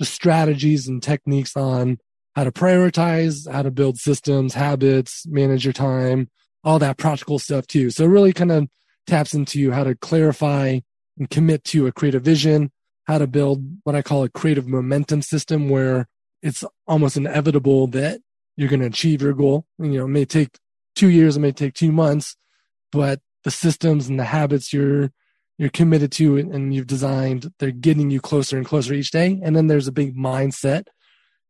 strategies 0.03 0.89
and 0.89 1.03
techniques 1.03 1.57
on 1.57 1.99
how 2.35 2.45
to 2.45 2.53
prioritize, 2.53 3.51
how 3.51 3.63
to 3.63 3.71
build 3.71 3.99
systems, 3.99 4.55
habits, 4.55 5.27
manage 5.27 5.65
your 5.65 5.73
time, 5.73 6.31
all 6.65 6.79
that 6.79 6.99
practical 6.99 7.39
stuff 7.39 7.67
too. 7.67 7.91
So 7.91 8.05
it 8.05 8.09
really 8.09 8.33
kind 8.33 8.53
of 8.53 8.69
taps 9.07 9.35
into 9.35 9.71
how 9.71 9.85
to 9.85 9.95
clarify 9.95 10.81
and 11.19 11.31
commit 11.31 11.65
to 11.65 11.87
a 11.87 11.93
creative 11.93 12.23
vision, 12.23 12.73
how 13.05 13.19
to 13.19 13.27
build 13.27 13.65
what 13.85 13.95
I 13.95 14.03
call 14.03 14.25
a 14.25 14.29
creative 14.29 14.67
momentum 14.67 15.23
system 15.23 15.69
where 15.69 16.09
it's 16.43 16.65
almost 16.87 17.17
inevitable 17.17 17.87
that 17.89 18.21
you're 18.57 18.69
going 18.69 18.81
to 18.81 18.87
achieve 18.87 19.23
your 19.23 19.33
goal. 19.33 19.67
You 19.79 19.99
know, 19.99 20.05
it 20.05 20.09
may 20.09 20.25
take 20.25 20.59
two 20.95 21.11
years, 21.11 21.37
it 21.37 21.41
may 21.41 21.53
take 21.53 21.75
two 21.75 21.93
months, 21.93 22.37
but 22.93 23.21
the 23.43 23.51
systems 23.51 24.09
and 24.09 24.19
the 24.19 24.25
habits 24.25 24.73
you're 24.73 25.13
you're 25.57 25.71
committed 25.71 26.11
to 26.11 26.37
and 26.37 26.75
you've 26.75 26.89
designed, 26.89 27.53
they're 27.59 27.71
getting 27.71 28.11
you 28.11 28.21
closer 28.21 28.57
and 28.57 28.67
closer 28.67 28.93
each 28.93 29.13
day. 29.13 29.41
And 29.43 29.55
then 29.55 29.69
there's 29.69 29.87
a 29.87 29.93
big 29.93 30.17
mindset, 30.17 30.87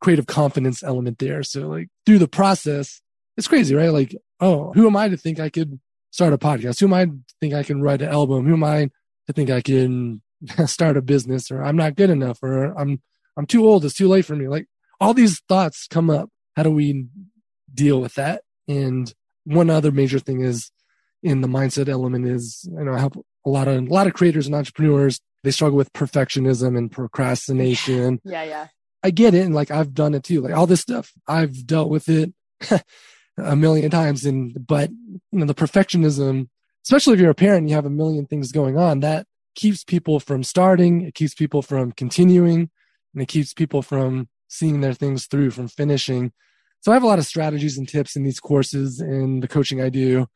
creative 0.03 0.27
confidence 0.27 0.83
element 0.83 1.19
there. 1.19 1.43
So 1.43 1.69
like 1.69 1.89
through 2.05 2.19
the 2.19 2.29
process, 2.29 3.01
it's 3.39 3.49
crazy, 3.49 3.75
right? 3.75 3.89
Like, 3.89 4.15
oh, 4.41 4.73
who 4.75 4.87
am 4.87 4.97
I 4.97 5.09
to 5.09 5.17
think 5.17 5.41
I 5.41 5.49
could 5.49 5.81
start 6.11 6.35
a 6.35 6.39
podcast? 6.39 6.81
Who 6.81 6.87
am 6.87 6.93
I 6.93 7.07
to 7.07 7.19
think 7.41 7.55
I 7.55 7.63
can 7.63 7.81
write 7.81 8.03
an 8.03 8.11
album? 8.11 8.47
Who 8.47 8.53
am 8.53 8.65
I 8.65 8.91
to 9.27 9.33
think 9.33 9.49
I 9.49 9.63
can 9.63 10.21
start 10.67 10.99
a 10.99 11.03
business 11.03 11.51
or 11.51 11.63
I'm 11.63 11.77
not 11.77 11.97
good 11.97 12.11
enough 12.11 12.39
or 12.43 12.79
I'm 12.79 13.01
I'm 13.37 13.47
too 13.47 13.67
old, 13.67 13.85
it's 13.85 13.95
too 13.95 14.09
late 14.09 14.25
for 14.25 14.37
me. 14.37 14.49
Like 14.49 14.69
all 15.01 15.15
these 15.15 15.41
thoughts 15.49 15.87
come 15.89 16.11
up. 16.11 16.31
How 16.57 16.63
do 16.63 16.71
we 16.71 17.07
deal 17.73 18.01
with 18.01 18.15
that? 18.15 18.43
And 18.69 19.13
one 19.45 19.71
other 19.71 19.91
major 19.91 20.19
thing 20.19 20.41
is 20.41 20.71
in 21.23 21.41
the 21.41 21.49
mindset 21.49 21.89
element 21.89 22.27
is, 22.27 22.69
you 22.71 22.85
know, 22.85 22.95
I 22.95 22.99
help 22.99 23.25
a 23.45 23.51
lot 23.51 23.69
of 23.69 23.77
a 23.77 23.93
lot 23.93 24.07
of 24.07 24.15
creators 24.15 24.47
and 24.47 24.55
entrepreneurs, 24.55 25.21
they 25.43 25.51
struggle 25.51 25.77
with 25.77 25.93
perfectionism 25.93 26.77
and 26.77 26.91
procrastination. 26.91 28.21
Yeah, 28.25 28.45
yeah. 28.45 28.67
I 29.03 29.11
get 29.11 29.35
it. 29.35 29.45
And 29.45 29.55
like 29.55 29.71
I've 29.71 29.93
done 29.93 30.15
it 30.15 30.25
too. 30.25 30.41
Like 30.41 30.55
all 30.55 30.67
this 30.67 30.81
stuff, 30.81 31.13
I've 31.29 31.67
dealt 31.67 31.91
with 31.91 32.09
it 32.09 32.33
a 33.37 33.55
million 33.55 33.91
times. 33.91 34.25
And, 34.25 34.67
but, 34.67 34.91
you 34.91 35.21
know, 35.39 35.45
the 35.45 35.55
perfectionism, 35.55 36.49
especially 36.87 37.13
if 37.13 37.21
you're 37.21 37.31
a 37.31 37.35
parent 37.35 37.69
you 37.69 37.75
have 37.75 37.85
a 37.85 37.91
million 37.91 38.25
things 38.25 38.51
going 38.51 38.79
on, 38.79 39.01
that 39.01 39.27
keeps 39.55 39.85
people 39.85 40.21
from 40.21 40.43
starting. 40.43 41.03
It 41.03 41.15
keeps 41.15 41.35
people 41.35 41.61
from 41.61 41.93
continuing 41.93 42.71
and 43.13 43.23
it 43.23 43.29
keeps 43.29 43.53
people 43.53 43.83
from 43.83 44.29
seeing 44.55 44.81
their 44.81 44.95
things 44.95 45.27
through, 45.27 45.51
from 45.51 45.69
finishing. 45.69 46.33
So 46.81 46.93
I 46.93 46.95
have 46.95 47.03
a 47.03 47.09
lot 47.09 47.19
of 47.19 47.27
strategies 47.27 47.77
and 47.77 47.89
tips 47.89 48.15
in 48.15 48.23
these 48.23 48.41
courses 48.41 49.01
and 49.01 49.43
the 49.43 49.49
coaching 49.49 49.81
I 49.81 49.89
do 49.89 50.27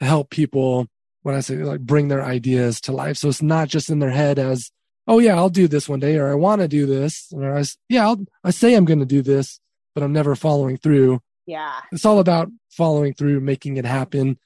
to 0.00 0.04
help 0.04 0.30
people, 0.30 0.88
when 1.22 1.34
I 1.34 1.40
say 1.40 1.56
like 1.56 1.80
bring 1.80 2.08
their 2.08 2.24
ideas 2.24 2.80
to 2.82 2.92
life. 2.92 3.16
So 3.16 3.28
it's 3.28 3.42
not 3.42 3.68
just 3.68 3.90
in 3.90 3.98
their 3.98 4.10
head 4.10 4.38
as, 4.38 4.70
oh 5.06 5.18
yeah, 5.18 5.36
I'll 5.36 5.50
do 5.50 5.68
this 5.68 5.88
one 5.88 6.00
day, 6.00 6.16
or 6.16 6.30
I 6.30 6.34
want 6.34 6.60
to 6.60 6.68
do 6.68 6.86
this, 6.86 7.32
or 7.32 7.56
I, 7.56 7.64
yeah, 7.88 8.06
I'll, 8.06 8.24
I 8.42 8.50
say 8.50 8.74
I'm 8.74 8.84
going 8.84 9.00
to 9.00 9.06
do 9.06 9.22
this, 9.22 9.60
but 9.94 10.02
I'm 10.02 10.12
never 10.12 10.34
following 10.34 10.76
through. 10.76 11.20
Yeah. 11.46 11.74
It's 11.92 12.04
all 12.04 12.18
about 12.18 12.48
following 12.70 13.14
through, 13.14 13.40
making 13.40 13.76
it 13.76 13.84
happen 13.84 14.38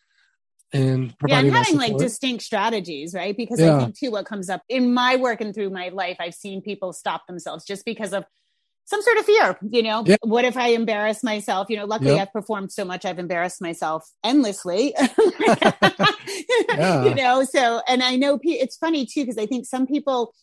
and 0.73 1.16
providing 1.18 1.53
yeah, 1.53 1.59
and 1.59 1.66
having 1.66 1.79
like 1.79 1.99
distinct 1.99 2.42
strategies, 2.42 3.12
right? 3.12 3.37
Because 3.37 3.61
yeah. 3.61 3.77
I 3.77 3.79
think 3.81 3.99
too, 3.99 4.11
what 4.11 4.25
comes 4.25 4.49
up 4.49 4.62
in 4.68 4.95
my 4.95 5.16
work 5.16 5.40
and 5.40 5.55
through 5.55 5.71
my 5.71 5.90
life, 5.90 6.16
I've 6.18 6.35
seen 6.35 6.62
people 6.62 6.92
stop 6.92 7.27
themselves 7.27 7.64
just 7.64 7.85
because 7.85 8.12
of 8.12 8.25
some 8.85 9.01
sort 9.03 9.18
of 9.18 9.25
fear, 9.25 9.59
you 9.71 9.83
know, 9.83 10.05
yep. 10.07 10.18
what 10.23 10.45
if 10.45 10.57
I 10.57 10.68
embarrass 10.68 11.23
myself? 11.23 11.68
You 11.71 11.77
know, 11.77 11.85
luckily. 11.85 12.18
I've 12.18 12.33
performed 12.33 12.73
so 12.73 12.85
much, 12.85 13.05
I've 13.05 13.18
embarrassed 13.18 13.61
myself 13.61 14.09
endlessly, 14.25 14.95
yeah. 16.68 17.05
you 17.05 17.14
know, 17.14 17.45
so, 17.45 17.81
and 17.88 18.03
I 18.03 18.16
know 18.16 18.38
it's 18.42 18.77
funny 18.77 19.07
too, 19.07 19.23
because 19.23 19.38
I 19.38 19.47
think 19.47 19.66
some 19.66 19.87
people, 19.87 20.35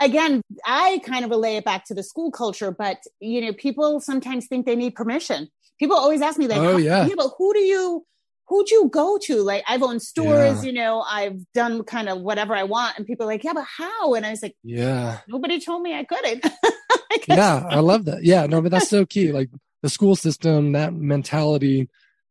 again, 0.00 0.42
I 0.64 1.00
kind 1.04 1.24
of 1.24 1.30
relay 1.30 1.56
it 1.56 1.64
back 1.64 1.84
to 1.86 1.94
the 1.94 2.02
school 2.02 2.30
culture, 2.30 2.70
but 2.70 2.98
you 3.20 3.40
know, 3.40 3.52
people 3.52 4.00
sometimes 4.00 4.46
think 4.46 4.66
they 4.66 4.76
need 4.76 4.94
permission 4.94 5.48
people 5.82 5.96
always 5.96 6.22
ask 6.22 6.38
me 6.38 6.46
like, 6.46 6.58
oh 6.58 6.76
yeah, 6.76 7.06
yeah 7.06 7.14
but 7.16 7.30
who 7.36 7.52
do 7.52 7.58
you 7.58 8.06
who'd 8.48 8.70
you 8.70 8.88
go 8.90 9.18
to? 9.24 9.42
Like 9.42 9.64
I've 9.66 9.82
owned 9.82 10.02
stores, 10.02 10.62
yeah. 10.62 10.62
you 10.62 10.72
know, 10.72 11.00
I've 11.00 11.40
done 11.52 11.82
kind 11.84 12.08
of 12.08 12.20
whatever 12.20 12.54
I 12.54 12.64
want. 12.64 12.98
And 12.98 13.06
people 13.06 13.24
are 13.24 13.28
like, 13.28 13.44
yeah, 13.44 13.52
but 13.52 13.66
how? 13.78 14.14
And 14.14 14.26
I 14.26 14.30
was 14.30 14.42
like, 14.42 14.56
yeah, 14.62 15.18
nobody 15.28 15.60
told 15.60 15.82
me 15.82 15.94
I 15.94 16.04
couldn't. 16.04 16.44
I 16.92 17.18
yeah, 17.28 17.66
I 17.68 17.80
love 17.80 18.04
that. 18.06 18.24
Yeah, 18.24 18.46
no, 18.46 18.60
but 18.60 18.70
that's 18.70 18.88
so 18.88 19.06
key. 19.06 19.32
Like 19.32 19.50
the 19.82 19.88
school 19.88 20.16
system, 20.16 20.72
that 20.72 20.94
mentality 20.94 21.88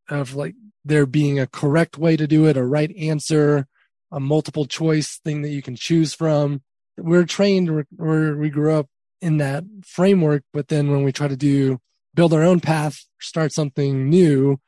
of 0.08 0.34
like 0.34 0.54
there 0.84 1.06
being 1.06 1.38
a 1.38 1.46
correct 1.46 1.98
way 1.98 2.16
to 2.16 2.26
do 2.26 2.46
it, 2.46 2.56
a 2.56 2.64
right 2.64 2.94
answer, 2.96 3.66
a 4.10 4.20
multiple 4.20 4.66
choice 4.66 5.20
thing 5.24 5.42
that 5.42 5.50
you 5.50 5.62
can 5.62 5.76
choose 5.76 6.14
from. 6.14 6.62
We're 6.96 7.24
trained, 7.24 7.86
we're, 7.96 8.36
we 8.36 8.50
grew 8.50 8.72
up 8.72 8.88
in 9.20 9.38
that 9.38 9.64
framework, 9.86 10.42
but 10.52 10.68
then 10.68 10.90
when 10.90 11.04
we 11.04 11.12
try 11.12 11.28
to 11.28 11.36
do 11.36 11.78
build 12.14 12.34
our 12.34 12.42
own 12.42 12.60
path, 12.60 13.06
start 13.20 13.52
something 13.52 14.10
new, 14.10 14.60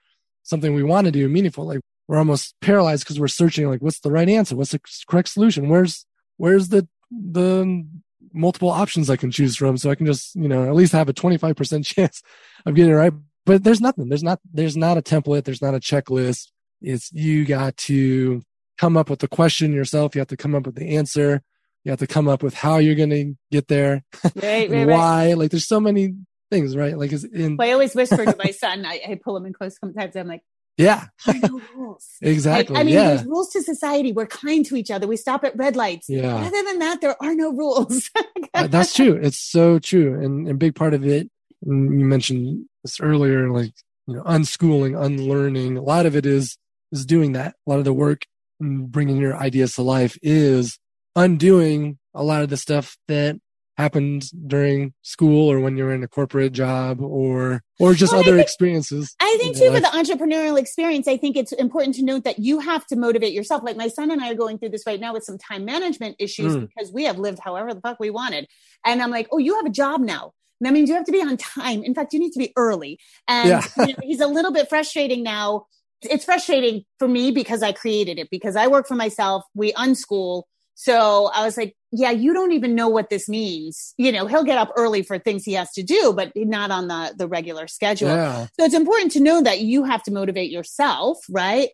something 0.44 0.74
we 0.74 0.82
want 0.82 1.06
to 1.06 1.10
do 1.10 1.28
meaningful. 1.28 1.66
Like 1.66 1.80
we're 2.06 2.18
almost 2.18 2.54
paralyzed 2.60 3.04
because 3.04 3.18
we're 3.18 3.28
searching 3.28 3.68
like, 3.68 3.82
what's 3.82 4.00
the 4.00 4.12
right 4.12 4.28
answer? 4.28 4.54
What's 4.54 4.70
the 4.70 4.80
correct 5.08 5.30
solution? 5.30 5.68
Where's, 5.68 6.06
where's 6.36 6.68
the, 6.68 6.86
the 7.10 7.84
multiple 8.32 8.70
options 8.70 9.10
I 9.10 9.16
can 9.16 9.30
choose 9.30 9.56
from? 9.56 9.76
So 9.76 9.90
I 9.90 9.94
can 9.94 10.06
just, 10.06 10.34
you 10.36 10.48
know, 10.48 10.64
at 10.64 10.74
least 10.74 10.92
have 10.92 11.08
a 11.08 11.14
25% 11.14 11.84
chance 11.94 12.22
of 12.64 12.74
getting 12.74 12.92
it 12.92 12.96
right. 12.96 13.12
But 13.46 13.64
there's 13.64 13.80
nothing. 13.80 14.08
There's 14.08 14.22
not, 14.22 14.40
there's 14.52 14.76
not 14.76 14.96
a 14.96 15.02
template. 15.02 15.44
There's 15.44 15.62
not 15.62 15.74
a 15.74 15.80
checklist. 15.80 16.50
It's 16.80 17.12
you 17.12 17.44
got 17.44 17.76
to 17.78 18.42
come 18.78 18.96
up 18.96 19.10
with 19.10 19.20
the 19.20 19.28
question 19.28 19.72
yourself. 19.72 20.14
You 20.14 20.20
have 20.20 20.28
to 20.28 20.36
come 20.36 20.54
up 20.54 20.66
with 20.66 20.76
the 20.76 20.96
answer. 20.96 21.42
You 21.84 21.90
have 21.90 21.98
to 22.00 22.06
come 22.06 22.28
up 22.28 22.42
with 22.42 22.54
how 22.54 22.78
you're 22.78 22.94
going 22.94 23.10
to 23.10 23.34
get 23.50 23.68
there. 23.68 24.04
Right, 24.34 24.70
right, 24.70 24.86
why. 24.86 25.28
Right. 25.28 25.38
Like 25.38 25.50
there's 25.50 25.68
so 25.68 25.80
many 25.80 26.14
things, 26.54 26.76
right? 26.76 26.96
Like, 26.96 27.12
is 27.12 27.24
in. 27.24 27.56
Well, 27.56 27.68
I 27.68 27.72
always 27.72 27.94
whisper 27.94 28.24
to 28.24 28.36
my 28.42 28.50
son. 28.58 28.86
I, 28.86 29.00
I 29.08 29.20
pull 29.22 29.36
him 29.36 29.46
in 29.46 29.52
close 29.52 29.76
sometimes. 29.78 30.16
I'm 30.16 30.28
like, 30.28 30.42
yeah. 30.76 31.06
no 31.26 31.60
rules. 31.76 32.08
exactly. 32.20 32.76
I, 32.76 32.80
I 32.80 32.84
mean, 32.84 32.94
yeah. 32.94 33.08
there's 33.08 33.24
rules 33.24 33.50
to 33.50 33.62
society. 33.62 34.12
We're 34.12 34.26
kind 34.26 34.64
to 34.66 34.76
each 34.76 34.90
other. 34.90 35.06
We 35.06 35.16
stop 35.16 35.44
at 35.44 35.56
red 35.56 35.76
lights. 35.76 36.08
Yeah. 36.08 36.34
Other 36.34 36.62
than 36.62 36.78
that, 36.80 37.00
there 37.00 37.20
are 37.22 37.34
no 37.34 37.52
rules. 37.52 38.10
uh, 38.54 38.66
that's 38.66 38.94
true. 38.94 39.14
It's 39.14 39.38
so 39.38 39.78
true. 39.78 40.20
And 40.20 40.48
a 40.48 40.54
big 40.54 40.74
part 40.74 40.94
of 40.94 41.04
it, 41.06 41.30
you 41.62 41.72
mentioned 41.72 42.66
this 42.82 43.00
earlier, 43.00 43.50
like, 43.50 43.72
you 44.06 44.16
know, 44.16 44.22
unschooling, 44.24 45.00
unlearning. 45.00 45.76
A 45.76 45.82
lot 45.82 46.06
of 46.06 46.16
it 46.16 46.26
is, 46.26 46.58
is 46.92 47.06
doing 47.06 47.32
that. 47.32 47.54
A 47.66 47.70
lot 47.70 47.78
of 47.78 47.84
the 47.84 47.94
work 47.94 48.26
bringing 48.60 49.16
your 49.16 49.36
ideas 49.36 49.74
to 49.74 49.82
life 49.82 50.18
is 50.22 50.78
undoing 51.16 51.98
a 52.14 52.22
lot 52.22 52.42
of 52.42 52.48
the 52.48 52.56
stuff 52.56 52.96
that 53.08 53.36
happened 53.76 54.30
during 54.46 54.92
school 55.02 55.50
or 55.50 55.60
when 55.60 55.76
you're 55.76 55.92
in 55.92 56.02
a 56.02 56.08
corporate 56.08 56.52
job 56.52 57.00
or 57.00 57.62
or 57.80 57.92
just 57.92 58.12
well, 58.12 58.20
other 58.20 58.36
think, 58.36 58.42
experiences 58.42 59.16
i 59.20 59.36
think 59.40 59.56
too 59.56 59.70
for 59.72 59.80
the 59.80 59.86
entrepreneurial 59.88 60.58
experience 60.58 61.08
i 61.08 61.16
think 61.16 61.36
it's 61.36 61.52
important 61.52 61.94
to 61.94 62.04
note 62.04 62.22
that 62.24 62.38
you 62.38 62.60
have 62.60 62.86
to 62.86 62.94
motivate 62.94 63.32
yourself 63.32 63.62
like 63.64 63.76
my 63.76 63.88
son 63.88 64.10
and 64.10 64.22
i 64.22 64.30
are 64.30 64.34
going 64.34 64.58
through 64.58 64.68
this 64.68 64.86
right 64.86 65.00
now 65.00 65.12
with 65.12 65.24
some 65.24 65.38
time 65.38 65.64
management 65.64 66.14
issues 66.18 66.56
mm. 66.56 66.68
because 66.68 66.92
we 66.92 67.04
have 67.04 67.18
lived 67.18 67.40
however 67.42 67.74
the 67.74 67.80
fuck 67.80 67.98
we 67.98 68.10
wanted 68.10 68.46
and 68.84 69.02
i'm 69.02 69.10
like 69.10 69.26
oh 69.32 69.38
you 69.38 69.56
have 69.56 69.66
a 69.66 69.70
job 69.70 70.00
now 70.00 70.32
that 70.60 70.72
means 70.72 70.88
you 70.88 70.94
have 70.94 71.04
to 71.04 71.12
be 71.12 71.22
on 71.22 71.36
time. 71.36 71.82
In 71.82 71.94
fact, 71.94 72.12
you 72.12 72.18
need 72.18 72.32
to 72.32 72.38
be 72.38 72.52
early. 72.56 72.98
And 73.28 73.48
Yeah. 73.48 73.66
you 73.78 73.86
know, 73.88 73.98
he's 74.02 74.20
a 74.20 74.26
little 74.26 74.52
bit 74.52 74.68
frustrating 74.68 75.22
now. 75.22 75.66
It's 76.02 76.24
frustrating 76.24 76.84
for 76.98 77.08
me 77.08 77.30
because 77.30 77.62
I 77.62 77.72
created 77.72 78.18
it, 78.18 78.28
because 78.30 78.56
I 78.56 78.66
work 78.66 78.86
for 78.86 78.94
myself. 78.94 79.44
We 79.54 79.72
unschool. 79.72 80.44
So 80.74 81.30
I 81.34 81.44
was 81.44 81.56
like, 81.56 81.76
yeah, 81.96 82.10
you 82.10 82.32
don't 82.32 82.52
even 82.52 82.74
know 82.74 82.88
what 82.88 83.08
this 83.08 83.28
means. 83.28 83.94
You 83.96 84.10
know, 84.10 84.26
he'll 84.26 84.44
get 84.44 84.58
up 84.58 84.72
early 84.76 85.02
for 85.02 85.18
things 85.18 85.44
he 85.44 85.52
has 85.52 85.70
to 85.72 85.82
do, 85.82 86.12
but 86.12 86.32
not 86.34 86.70
on 86.70 86.88
the, 86.88 87.14
the 87.16 87.28
regular 87.28 87.66
schedule. 87.68 88.08
Yeah. 88.08 88.46
So 88.58 88.64
it's 88.64 88.74
important 88.74 89.12
to 89.12 89.20
know 89.20 89.42
that 89.42 89.60
you 89.60 89.84
have 89.84 90.02
to 90.04 90.10
motivate 90.10 90.50
yourself, 90.50 91.18
right? 91.30 91.68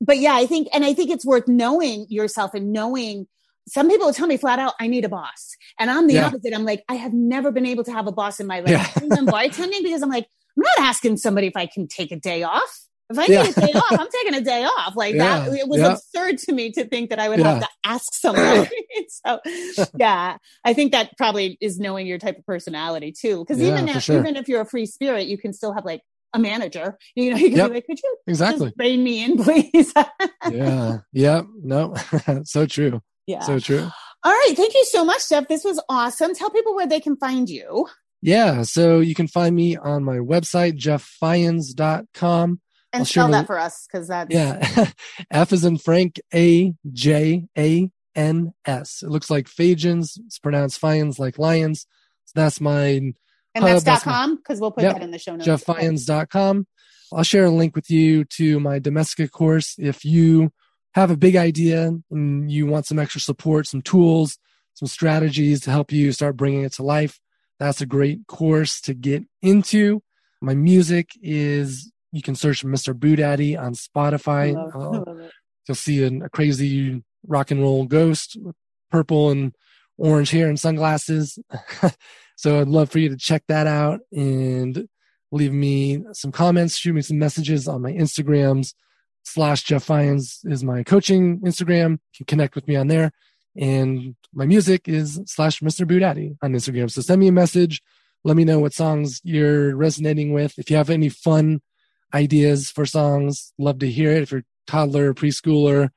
But 0.00 0.18
yeah, 0.18 0.34
I 0.34 0.46
think, 0.46 0.68
and 0.72 0.84
I 0.84 0.94
think 0.94 1.10
it's 1.10 1.24
worth 1.24 1.46
knowing 1.46 2.06
yourself 2.08 2.54
and 2.54 2.72
knowing 2.72 3.26
some 3.68 3.88
people 3.88 4.06
will 4.06 4.14
tell 4.14 4.26
me 4.26 4.36
flat 4.36 4.58
out, 4.58 4.74
I 4.80 4.88
need 4.88 5.04
a 5.04 5.08
boss. 5.08 5.54
And 5.78 5.90
I'm 5.90 6.06
the 6.06 6.14
Yeah. 6.14 6.26
opposite. 6.26 6.52
I'm 6.54 6.64
like, 6.64 6.82
I 6.88 6.94
have 6.94 7.12
never 7.12 7.52
been 7.52 7.66
able 7.66 7.84
to 7.84 7.92
have 7.92 8.06
a 8.06 8.12
boss 8.12 8.40
in 8.40 8.46
my 8.46 8.60
life. 8.60 8.70
Yeah. 8.70 9.16
I'm 9.16 9.26
bartending 9.26 9.82
because 9.82 10.02
I'm 10.02 10.08
like, 10.10 10.26
I'm 10.56 10.62
not 10.62 10.88
asking 10.88 11.18
somebody 11.18 11.46
if 11.46 11.56
I 11.56 11.66
can 11.66 11.86
take 11.86 12.10
a 12.10 12.16
day 12.16 12.42
off. 12.42 12.80
If 13.10 13.18
I 13.18 13.26
Yeah. 13.26 13.42
need 13.42 13.56
a 13.58 13.60
day 13.60 13.72
off, 13.72 13.92
I'm 13.92 14.08
taking 14.10 14.34
a 14.34 14.40
day 14.40 14.64
off. 14.64 14.94
Like 14.96 15.16
that, 15.16 15.48
it 15.52 15.68
was 15.68 15.80
Yeah. 15.80 15.92
absurd 15.94 16.38
to 16.38 16.52
me 16.52 16.70
to 16.72 16.84
think 16.86 17.10
that 17.10 17.18
I 17.18 17.28
would 17.28 17.40
have 17.40 17.60
to 17.60 17.68
ask 17.84 18.12
somebody. 18.14 18.70
so, 19.08 19.40
yeah, 19.96 20.36
I 20.64 20.72
think 20.74 20.92
that 20.92 21.16
probably 21.18 21.58
is 21.60 21.78
knowing 21.78 22.06
your 22.06 22.18
type 22.18 22.38
of 22.38 22.46
personality 22.46 23.12
too. 23.12 23.40
Because 23.40 23.60
Yeah, 23.60 23.72
even 23.74 23.88
if, 23.88 24.02
sure. 24.04 24.18
even 24.18 24.36
if 24.36 24.48
you're 24.48 24.60
a 24.60 24.66
free 24.66 24.86
spirit, 24.86 25.26
you 25.26 25.36
can 25.38 25.52
still 25.52 25.72
have 25.72 25.84
like 25.84 26.02
a 26.32 26.38
manager. 26.38 26.96
You 27.16 27.30
know, 27.32 27.36
you 27.38 27.48
can 27.48 27.58
Yep. 27.58 27.68
be 27.68 27.74
like, 27.74 27.86
could 27.86 27.98
you 28.02 28.16
Exactly. 28.28 28.72
rein 28.78 29.02
me 29.02 29.24
in, 29.24 29.36
please? 29.44 29.92
yeah. 30.50 30.98
Yeah. 31.12 31.42
No. 31.62 31.94
so 32.44 32.66
true. 32.66 33.00
yeah. 33.26 33.40
So 33.40 33.58
true. 33.58 33.90
All 34.22 34.32
right. 34.32 34.52
Thank 34.54 34.74
you 34.74 34.84
so 34.84 35.04
much, 35.04 35.28
Jeff. 35.28 35.48
This 35.48 35.64
was 35.64 35.82
awesome. 35.88 36.34
Tell 36.34 36.50
people 36.50 36.74
where 36.76 36.86
they 36.86 37.00
can 37.00 37.16
find 37.16 37.48
you. 37.50 37.86
Yeah. 38.22 38.62
So 38.62 39.00
you 39.00 39.14
can 39.14 39.26
find 39.28 39.56
me 39.56 39.76
on 39.76 40.04
my 40.04 40.18
website, 40.18 40.76
jefffajans.com. 40.78 42.60
And 42.92 43.02
I'll 43.02 43.06
spell 43.06 43.28
that 43.28 43.46
for 43.46 43.58
us 43.58 43.86
because 43.86 44.08
that's 44.08 44.32
Yeah. 44.34 44.90
F 45.30 45.52
is 45.52 45.64
in 45.64 45.78
Frank, 45.78 46.20
A, 46.34 46.74
J, 46.92 47.46
A, 47.56 47.90
N, 48.14 48.52
S. 48.66 49.02
It 49.02 49.10
looks 49.10 49.30
like 49.30 49.46
Fajans. 49.46 50.18
It's 50.26 50.38
pronounced 50.38 50.80
Fians 50.80 51.18
like 51.18 51.38
lions. 51.38 51.86
So 52.26 52.32
that's 52.34 52.60
my 52.60 52.82
and 52.82 53.14
that's 53.54 53.64
uh, 53.64 53.72
dot 53.72 53.84
that's 53.84 54.02
com 54.04 54.36
because 54.36 54.60
we'll 54.60 54.70
put 54.72 54.82
Yep. 54.84 54.94
that 54.94 55.02
in 55.02 55.10
the 55.10 55.18
show 55.18 55.34
notes. 55.36 55.48
jefffajans.com. 55.48 56.66
I'll 57.12 57.22
share 57.24 57.46
a 57.46 57.50
link 57.50 57.74
with 57.74 57.90
you 57.90 58.24
to 58.36 58.60
my 58.60 58.78
Domestika 58.78 59.30
course. 59.30 59.74
If 59.78 60.04
you 60.04 60.52
have 60.94 61.10
a 61.10 61.16
big 61.16 61.36
idea 61.36 61.92
and 62.10 62.50
you 62.50 62.66
want 62.66 62.86
some 62.86 62.98
extra 62.98 63.20
support, 63.20 63.66
some 63.66 63.82
tools, 63.82 64.38
some 64.74 64.86
strategies 64.88 65.60
to 65.62 65.70
help 65.70 65.90
you 65.92 66.12
start 66.12 66.36
bringing 66.36 66.62
it 66.62 66.72
to 66.74 66.82
life, 66.84 67.20
that's 67.58 67.80
a 67.80 67.86
great 67.86 68.26
course 68.28 68.80
to 68.82 68.94
get 68.94 69.24
into. 69.42 70.02
My 70.40 70.54
music 70.54 71.10
is, 71.20 71.92
you 72.12 72.22
can 72.22 72.34
search 72.34 72.64
Mr. 72.64 72.94
Boodaddy 72.94 73.58
on 73.58 73.66
I 73.66 73.70
Spotify. 73.72 74.54
Uh, 74.54 75.28
you'll 75.68 75.74
see 75.74 76.04
an, 76.04 76.22
a 76.22 76.28
crazy 76.28 77.02
rock 77.26 77.50
and 77.50 77.60
roll 77.60 77.84
ghost 77.86 78.36
with 78.40 78.56
purple 78.90 79.30
and 79.30 79.54
orange 79.98 80.30
hair 80.30 80.48
and 80.48 80.58
sunglasses. 80.58 81.38
so 82.36 82.60
I'd 82.60 82.68
love 82.68 82.90
for 82.90 82.98
you 82.98 83.08
to 83.10 83.16
check 83.16 83.44
that 83.48 83.66
out 83.66 84.00
and 84.12 84.88
leave 85.30 85.52
me 85.52 86.02
some 86.12 86.32
comments, 86.32 86.76
shoot 86.76 86.94
me 86.94 87.02
some 87.02 87.18
messages 87.18 87.68
on 87.68 87.82
my 87.82 87.92
Instagrams. 87.92 88.74
Slash 89.22 89.64
Jeff 89.64 89.86
Fajans 89.86 90.38
is 90.50 90.64
my 90.64 90.82
coaching 90.82 91.40
Instagram. 91.40 91.92
You 91.92 91.98
can 92.18 92.26
connect 92.26 92.54
with 92.54 92.66
me 92.66 92.74
on 92.74 92.88
there. 92.88 93.12
And 93.54 94.16
my 94.32 94.46
music 94.46 94.88
is 94.88 95.20
slash 95.26 95.60
Mr. 95.60 95.86
Boodaddy 95.86 96.36
on 96.42 96.54
Instagram. 96.54 96.90
So 96.90 97.02
send 97.02 97.20
me 97.20 97.28
a 97.28 97.32
message. 97.32 97.82
Let 98.24 98.36
me 98.36 98.44
know 98.44 98.60
what 98.60 98.72
songs 98.72 99.20
you're 99.22 99.76
resonating 99.76 100.32
with. 100.32 100.58
If 100.58 100.70
you 100.70 100.76
have 100.76 100.88
any 100.88 101.10
fun 101.10 101.60
ideas 102.14 102.70
for 102.70 102.86
songs, 102.86 103.52
love 103.58 103.78
to 103.80 103.90
hear 103.90 104.10
it. 104.12 104.22
If 104.22 104.32
you're 104.32 104.40
a 104.40 104.70
toddler 104.70 105.10
or 105.10 105.14
preschooler, 105.14 105.90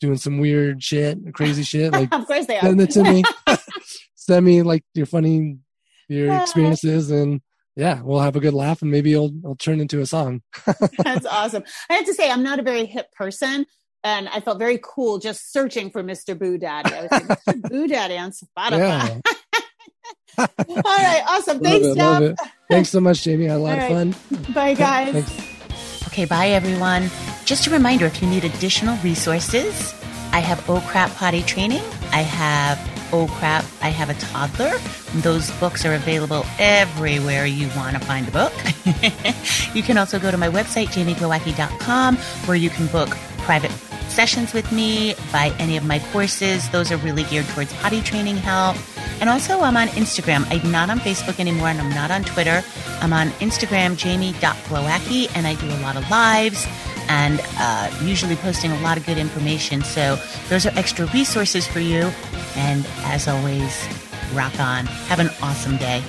doing 0.00 0.16
some 0.16 0.38
weird 0.38 0.82
shit, 0.82 1.18
crazy 1.34 1.62
shit, 1.64 1.92
like 1.92 2.12
of 2.12 2.26
course 2.26 2.46
they 2.46 2.56
are. 2.56 2.62
send 2.62 2.80
it 2.80 2.90
to 2.90 3.02
me. 3.02 3.22
send 4.14 4.44
me 4.44 4.62
like 4.62 4.84
your 4.94 5.06
funny 5.06 5.58
your 6.08 6.32
ah. 6.32 6.42
experiences 6.42 7.10
and 7.10 7.40
yeah, 7.76 8.00
we'll 8.02 8.20
have 8.20 8.34
a 8.34 8.40
good 8.40 8.54
laugh 8.54 8.82
and 8.82 8.90
maybe 8.90 9.12
it'll 9.12 9.32
it'll 9.38 9.56
turn 9.56 9.80
into 9.80 10.00
a 10.00 10.06
song. 10.06 10.42
That's 10.98 11.26
awesome. 11.26 11.62
I 11.88 11.94
have 11.94 12.06
to 12.06 12.14
say, 12.14 12.30
I'm 12.30 12.42
not 12.42 12.58
a 12.58 12.62
very 12.62 12.86
hip 12.86 13.12
person. 13.12 13.66
And 14.04 14.28
I 14.28 14.40
felt 14.40 14.60
very 14.60 14.78
cool 14.80 15.18
just 15.18 15.52
searching 15.52 15.90
for 15.90 16.04
Mr. 16.04 16.38
Boo 16.38 16.56
Daddy. 16.56 16.94
I 16.94 17.02
was 17.02 17.10
like, 17.10 17.24
Mr. 17.24 17.68
Boo 17.68 17.88
Daddy 17.88 18.16
on 18.16 18.30
Spotify. 18.30 19.20
Yeah. 19.24 20.46
All 20.68 20.82
right. 20.84 21.22
Awesome. 21.26 21.58
Thanks, 21.58 21.86
it, 21.86 21.96
love 21.96 22.22
Jeff. 22.22 22.30
it. 22.30 22.50
Thanks 22.70 22.90
so 22.90 23.00
much, 23.00 23.22
Jamie. 23.22 23.48
I 23.48 23.52
had 23.52 23.58
a 23.58 23.62
lot 23.62 23.78
All 23.78 23.96
of 23.96 24.16
fun. 24.16 24.52
Bye, 24.54 24.74
guys. 24.74 25.12
Thanks. 25.12 25.54
Okay, 26.18 26.24
bye 26.24 26.48
everyone. 26.48 27.12
Just 27.44 27.68
a 27.68 27.70
reminder 27.70 28.04
if 28.04 28.20
you 28.20 28.28
need 28.28 28.42
additional 28.44 28.96
resources, 29.04 29.94
I 30.32 30.40
have 30.40 30.68
Oh 30.68 30.80
Crap 30.88 31.14
Potty 31.14 31.42
Training. 31.42 31.84
I 32.10 32.22
have 32.22 32.76
Oh 33.12 33.28
Crap, 33.38 33.64
I 33.82 33.90
Have 33.90 34.10
a 34.10 34.14
Toddler. 34.14 34.72
Those 35.22 35.48
books 35.60 35.84
are 35.84 35.94
available 35.94 36.44
everywhere 36.58 37.46
you 37.46 37.68
want 37.76 37.96
to 37.96 38.04
find 38.04 38.26
a 38.26 38.32
book. 38.32 38.52
you 39.76 39.84
can 39.84 39.96
also 39.96 40.18
go 40.18 40.32
to 40.32 40.36
my 40.36 40.48
website, 40.48 40.88
jamieglowacki.com, 40.88 42.16
where 42.16 42.56
you 42.56 42.70
can 42.70 42.88
book 42.88 43.10
private 43.42 43.70
sessions 44.18 44.52
with 44.52 44.72
me, 44.72 45.14
buy 45.30 45.54
any 45.60 45.76
of 45.76 45.84
my 45.84 46.00
courses. 46.10 46.68
Those 46.70 46.90
are 46.90 46.96
really 46.96 47.22
geared 47.22 47.46
towards 47.50 47.72
potty 47.74 48.00
training 48.00 48.36
help. 48.36 48.76
And 49.20 49.30
also, 49.30 49.60
I'm 49.60 49.76
on 49.76 49.86
Instagram. 49.94 50.44
I'm 50.50 50.72
not 50.72 50.90
on 50.90 50.98
Facebook 50.98 51.38
anymore 51.38 51.68
and 51.68 51.80
I'm 51.80 51.90
not 51.90 52.10
on 52.10 52.24
Twitter. 52.24 52.64
I'm 53.00 53.12
on 53.12 53.28
Instagram, 53.38 53.96
jamie.glowacki, 53.96 55.30
and 55.36 55.46
I 55.46 55.54
do 55.54 55.68
a 55.68 55.80
lot 55.86 55.94
of 55.96 56.10
lives 56.10 56.66
and 57.08 57.40
uh, 57.58 57.96
usually 58.02 58.34
posting 58.34 58.72
a 58.72 58.80
lot 58.80 58.98
of 58.98 59.06
good 59.06 59.18
information. 59.18 59.82
So, 59.82 60.18
those 60.48 60.66
are 60.66 60.76
extra 60.76 61.06
resources 61.14 61.64
for 61.68 61.78
you. 61.78 62.10
And 62.56 62.84
as 63.04 63.28
always, 63.28 63.72
rock 64.34 64.58
on. 64.58 64.86
Have 65.06 65.20
an 65.20 65.30
awesome 65.40 65.76
day. 65.76 66.02